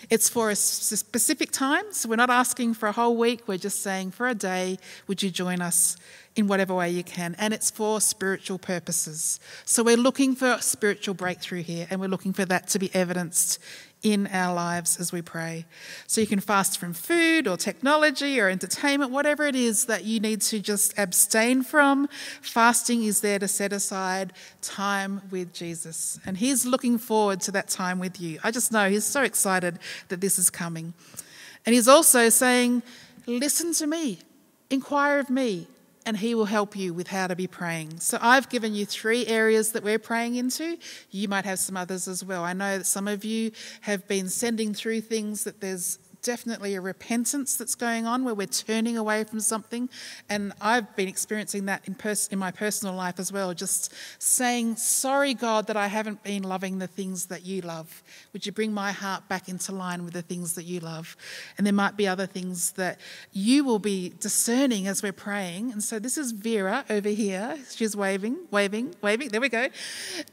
It's 0.10 0.30
for 0.30 0.50
a 0.50 0.56
specific 0.56 1.52
time, 1.52 1.84
so 1.92 2.10
we're 2.10 2.16
not 2.16 2.30
asking 2.30 2.76
for 2.76 2.88
a 2.88 2.92
whole 2.92 3.18
week, 3.18 3.48
we're 3.48 3.58
just 3.58 3.82
saying 3.82 4.12
for 4.12 4.28
a 4.28 4.36
day, 4.36 4.78
would 5.08 5.24
you 5.24 5.30
join 5.30 5.62
us 5.62 5.98
in 6.36 6.48
whatever 6.48 6.76
way 6.76 6.90
you 6.90 7.04
can? 7.04 7.36
And 7.40 7.54
it's 7.54 7.72
for 7.72 8.02
spiritual 8.02 8.58
purposes. 8.58 9.40
So 9.66 9.84
we're 9.84 9.98
looking 9.98 10.36
for 10.36 10.54
a 10.54 10.62
spiritual 10.62 11.16
breakthrough 11.16 11.64
here, 11.64 11.88
and 11.90 12.00
we're 12.00 12.10
looking 12.10 12.34
for 12.34 12.46
that 12.46 12.68
to 12.70 12.80
be 12.80 12.94
evidenced 12.94 13.60
in 14.06 14.28
our 14.28 14.54
lives 14.54 15.00
as 15.00 15.12
we 15.12 15.20
pray. 15.20 15.66
So 16.06 16.22
you 16.22 16.28
can 16.28 16.40
fast 16.40 16.78
from 16.78 16.94
food 16.94 17.48
or 17.48 17.58
technology 17.58 18.40
or 18.40 18.48
entertainment, 18.48 19.10
whatever 19.10 19.48
it 19.48 19.56
is 19.56 19.88
that 19.88 20.06
you 20.06 20.20
need 20.20 20.42
to 20.42 20.60
just 20.60 20.94
abstain 21.00 21.64
from. 21.64 22.08
Fasting 22.40 23.04
is 23.04 23.22
there 23.22 23.40
to 23.40 23.48
set 23.48 23.74
aside 23.74 24.32
time 24.62 25.24
with 25.32 25.52
Jesus. 25.54 26.20
And 26.24 26.38
He's 26.38 26.68
looking 26.68 27.00
forward 27.00 27.42
to 27.42 27.52
that 27.54 27.68
time 27.68 27.98
with 27.98 28.22
you. 28.22 28.38
I 28.44 28.52
just 28.52 28.72
know 28.72 28.88
He's 28.92 29.06
so 29.06 29.24
excited 29.24 29.80
that 30.10 30.22
this 30.22 30.38
is 30.38 30.52
coming. 30.52 30.94
And 31.66 31.74
He's 31.74 31.88
also 31.88 32.30
saying, 32.30 32.84
Listen 33.26 33.74
to 33.74 33.88
me, 33.88 34.20
inquire 34.70 35.18
of 35.18 35.32
me 35.32 35.66
and 36.06 36.18
He 36.18 36.36
will 36.36 36.46
help 36.46 36.76
you 36.76 36.94
with 36.94 37.08
how 37.08 37.28
to 37.28 37.36
be 37.36 37.48
praying. 37.48 38.00
So 38.00 38.18
I've 38.22 38.50
given 38.50 38.76
you 38.76 38.86
three 38.86 39.26
areas 39.28 39.72
that 39.72 39.84
we're 39.84 40.00
praying 40.00 40.36
into. 40.36 40.78
You 41.12 41.28
might 41.28 41.46
have 41.46 41.60
some 41.60 41.78
others 41.78 42.08
as 42.08 42.24
well. 42.24 42.44
I 42.44 42.54
know 42.54 42.78
that 42.78 42.86
some 42.86 43.08
of 43.08 43.26
you 43.26 43.52
have 43.82 44.08
been 44.08 44.30
sending 44.30 44.74
through 44.74 45.02
things 45.02 45.44
that 45.44 45.62
there's 45.62 46.00
definitely 46.26 46.74
a 46.74 46.82
repentance 46.82 47.56
that's 47.56 47.76
going 47.76 48.08
on 48.08 48.26
where 48.26 48.34
we're 48.34 48.48
turning 48.48 48.98
away 48.98 49.24
from 49.24 49.40
something. 49.40 49.88
And 50.28 50.54
I've 50.60 50.94
been 50.96 51.08
experiencing 51.08 51.66
that 51.68 51.88
in, 51.88 51.96
in 52.32 52.40
my 52.40 52.50
personal 52.50 52.96
life 52.96 53.20
as 53.20 53.32
well, 53.32 53.54
just 53.54 53.94
saying, 54.18 54.78
Sorry, 54.78 55.36
God, 55.36 55.68
that 55.68 55.78
I 55.78 55.86
haven't 55.86 56.24
been 56.24 56.42
loving 56.42 56.80
the 56.80 56.88
things 56.88 57.28
that 57.28 57.46
you 57.46 57.62
love. 57.62 58.04
Would 58.34 58.46
you 58.46 58.52
bring 58.52 58.74
my 58.74 58.92
heart 58.92 59.30
back 59.30 59.48
into 59.48 59.72
line 59.72 60.04
with 60.04 60.14
the 60.14 60.24
things 60.24 60.56
that 60.56 60.64
you 60.64 60.80
love? 60.80 61.16
And 61.58 61.66
there 61.66 61.74
might 61.74 61.96
be 61.96 62.08
other 62.08 62.26
things 62.26 62.72
that 62.72 63.00
you 63.32 63.64
will 63.64 63.80
be 63.80 64.12
discerning 64.20 64.88
as 64.88 65.04
we're 65.04 65.14
praying. 65.14 65.72
And 65.72 65.84
so 65.84 66.00
this 66.00 66.18
is 66.18 66.32
Vera 66.32 66.86
over 66.90 67.10
here. 67.10 67.60
She's 67.70 67.96
waving, 67.96 68.38
waving, 68.50 68.96
waving. 69.04 69.30
There 69.30 69.42
we 69.42 69.50
go. 69.50 69.68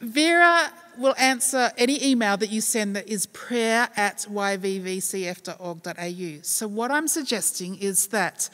Vera 0.01 0.73
will 0.99 1.15
answer 1.19 1.71
any 1.77 2.05
email 2.05 2.37
that 2.37 2.51
you 2.51 2.61
send 2.61 2.95
that 2.97 3.09
is 3.09 3.27
prayer 3.27 3.89
at 3.97 4.27
yvvcf.org.au. 4.31 4.83
So, 6.43 6.69
what 6.69 6.91
I'm 6.91 7.09
suggesting 7.09 7.77
is 7.79 8.09
that 8.09 8.51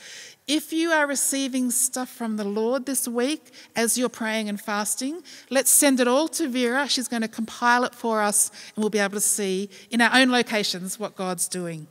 if 0.47 0.72
you 0.72 0.91
are 0.91 1.07
receiving 1.07 1.70
stuff 1.70 2.09
from 2.09 2.36
the 2.36 2.45
Lord 2.45 2.86
this 2.86 3.07
week 3.07 3.53
as 3.76 3.99
you're 3.99 4.09
praying 4.09 4.49
and 4.49 4.59
fasting, 4.59 5.22
let's 5.51 5.70
send 5.70 6.01
it 6.01 6.09
all 6.09 6.26
to 6.28 6.49
Vera. 6.49 6.89
She's 6.89 7.07
going 7.07 7.22
to 7.22 7.28
compile 7.28 7.84
it 7.84 7.95
for 7.95 8.22
us 8.22 8.51
and 8.74 8.82
we'll 8.82 8.89
be 8.89 8.99
able 8.99 9.14
to 9.14 9.20
see 9.20 9.68
in 9.91 10.01
our 10.01 10.18
own 10.18 10.30
locations 10.30 10.99
what 10.99 11.16
God's 11.16 11.49
doing. 11.49 11.86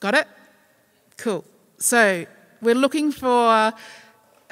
Got 0.00 0.14
it? 0.14 0.28
Cool. 1.16 1.44
So, 1.78 2.26
we're 2.60 2.74
looking 2.74 3.10
for 3.10 3.72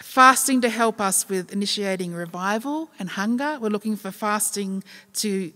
fasting 0.01 0.61
to 0.61 0.69
help 0.69 1.01
us 1.01 1.29
with 1.29 1.53
initiating 1.53 2.15
revival 2.15 2.91
and 2.99 3.11
hunger. 3.11 3.59
We're 3.61 3.69
looking 3.69 3.97
for 3.97 4.11
fasting 4.11 4.85
to 5.15 5.53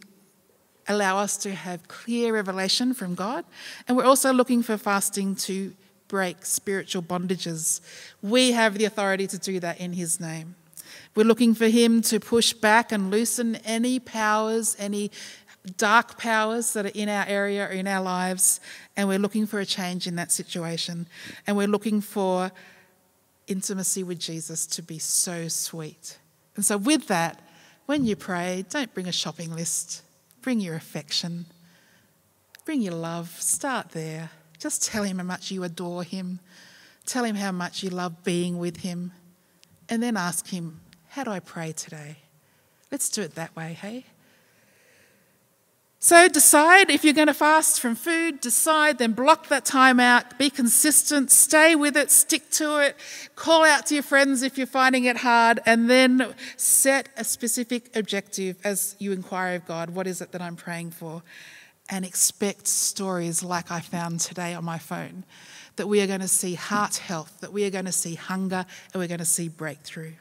allow 0.88 1.18
us 1.18 1.36
to 1.38 1.54
have 1.54 1.86
clear 1.88 2.34
revelation 2.34 2.92
from 2.94 3.14
God. 3.14 3.44
And 3.86 3.96
we're 3.96 4.04
also 4.04 4.32
looking 4.32 4.62
for 4.62 4.76
fasting 4.76 5.36
to 5.36 5.72
break 6.08 6.44
spiritual 6.44 7.02
bondages. 7.02 7.80
We 8.20 8.52
have 8.52 8.76
the 8.78 8.84
authority 8.84 9.26
to 9.28 9.38
do 9.38 9.60
that 9.60 9.80
in 9.80 9.92
His 9.92 10.20
name. 10.20 10.56
We're 11.14 11.26
looking 11.26 11.54
for 11.54 11.68
Him 11.68 12.02
to 12.02 12.20
push 12.20 12.52
back 12.52 12.92
and 12.92 13.10
loosen 13.10 13.56
any 13.64 13.98
powers, 13.98 14.76
any 14.78 15.10
dark 15.76 16.18
powers 16.18 16.72
that 16.72 16.86
are 16.86 16.92
in 16.94 17.08
our 17.08 17.24
area 17.26 17.66
or 17.66 17.70
in 17.70 17.86
our 17.86 18.02
lives. 18.02 18.60
And 18.96 19.08
we're 19.08 19.18
looking 19.18 19.46
for 19.46 19.60
a 19.60 19.66
change 19.66 20.06
in 20.06 20.16
that 20.16 20.32
situation. 20.32 21.06
And 21.46 21.56
we're 21.56 21.68
looking 21.68 22.00
for 22.00 22.50
intimacy 23.46 24.02
with 24.02 24.18
Jesus 24.18 24.66
to 24.68 24.82
be 24.82 24.98
so 24.98 25.48
sweet. 25.48 26.18
And 26.56 26.64
so, 26.64 26.76
with 26.76 27.08
that, 27.08 27.40
when 27.86 28.04
you 28.04 28.16
pray, 28.16 28.64
don't 28.68 28.92
bring 28.94 29.08
a 29.08 29.12
shopping 29.12 29.54
list, 29.54 30.02
bring 30.40 30.60
your 30.60 30.76
affection, 30.76 31.46
bring 32.64 32.82
your 32.82 32.94
love. 32.94 33.30
Start 33.40 33.90
there. 33.90 34.30
Just 34.58 34.84
tell 34.84 35.02
him 35.02 35.18
how 35.18 35.24
much 35.24 35.50
you 35.50 35.64
adore 35.64 36.04
him, 36.04 36.38
tell 37.04 37.24
him 37.24 37.34
how 37.34 37.50
much 37.50 37.82
you 37.82 37.90
love 37.90 38.22
being 38.22 38.58
with 38.58 38.78
him, 38.78 39.12
and 39.88 40.02
then 40.02 40.16
ask 40.16 40.48
him, 40.48 40.80
How 41.08 41.24
do 41.24 41.30
I 41.30 41.40
pray 41.40 41.72
today? 41.72 42.18
Let's 42.90 43.08
do 43.08 43.22
it 43.22 43.34
that 43.34 43.56
way, 43.56 43.72
hey? 43.72 44.04
So 46.04 46.26
decide 46.26 46.90
if 46.90 47.04
you're 47.04 47.14
going 47.14 47.28
to 47.28 47.32
fast 47.32 47.78
from 47.78 47.94
food, 47.94 48.40
decide, 48.40 48.98
then 48.98 49.12
block 49.12 49.46
that 49.50 49.64
time 49.64 50.00
out, 50.00 50.36
be 50.36 50.50
consistent, 50.50 51.30
stay 51.30 51.76
with 51.76 51.96
it, 51.96 52.10
stick 52.10 52.50
to 52.50 52.78
it, 52.78 52.96
call 53.36 53.62
out 53.62 53.86
to 53.86 53.94
your 53.94 54.02
friends 54.02 54.42
if 54.42 54.58
you're 54.58 54.66
finding 54.66 55.04
it 55.04 55.18
hard, 55.18 55.60
and 55.64 55.88
then 55.88 56.34
set 56.56 57.08
a 57.16 57.22
specific 57.22 57.96
objective 57.96 58.56
as 58.64 58.96
you 58.98 59.12
inquire 59.12 59.54
of 59.54 59.64
God 59.64 59.90
what 59.90 60.08
is 60.08 60.20
it 60.20 60.32
that 60.32 60.42
I'm 60.42 60.56
praying 60.56 60.90
for? 60.90 61.22
And 61.88 62.04
expect 62.04 62.66
stories 62.66 63.44
like 63.44 63.70
I 63.70 63.78
found 63.78 64.18
today 64.18 64.54
on 64.54 64.64
my 64.64 64.78
phone 64.78 65.22
that 65.76 65.86
we 65.86 66.00
are 66.00 66.08
going 66.08 66.18
to 66.18 66.26
see 66.26 66.54
heart 66.54 66.96
health, 66.96 67.32
that 67.42 67.52
we 67.52 67.64
are 67.64 67.70
going 67.70 67.84
to 67.84 67.92
see 67.92 68.16
hunger, 68.16 68.66
and 68.92 69.00
we're 69.00 69.06
going 69.06 69.20
to 69.20 69.24
see 69.24 69.48
breakthrough. 69.48 70.14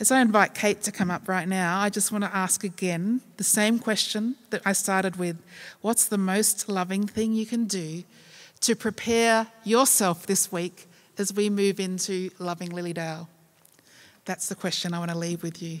As 0.00 0.10
I 0.10 0.20
invite 0.20 0.54
Kate 0.54 0.82
to 0.82 0.92
come 0.92 1.10
up 1.10 1.28
right 1.28 1.46
now, 1.46 1.80
I 1.80 1.90
just 1.90 2.10
want 2.10 2.24
to 2.24 2.34
ask 2.34 2.64
again 2.64 3.20
the 3.36 3.44
same 3.44 3.78
question 3.78 4.36
that 4.50 4.62
I 4.64 4.72
started 4.72 5.16
with 5.16 5.36
What's 5.80 6.06
the 6.06 6.18
most 6.18 6.68
loving 6.68 7.06
thing 7.06 7.34
you 7.34 7.46
can 7.46 7.66
do 7.66 8.04
to 8.60 8.74
prepare 8.74 9.48
yourself 9.64 10.26
this 10.26 10.50
week 10.50 10.88
as 11.18 11.32
we 11.32 11.50
move 11.50 11.78
into 11.78 12.30
loving 12.38 12.70
Lilydale? 12.70 13.28
That's 14.24 14.48
the 14.48 14.54
question 14.54 14.94
I 14.94 14.98
want 14.98 15.10
to 15.10 15.18
leave 15.18 15.42
with 15.42 15.62
you. 15.62 15.80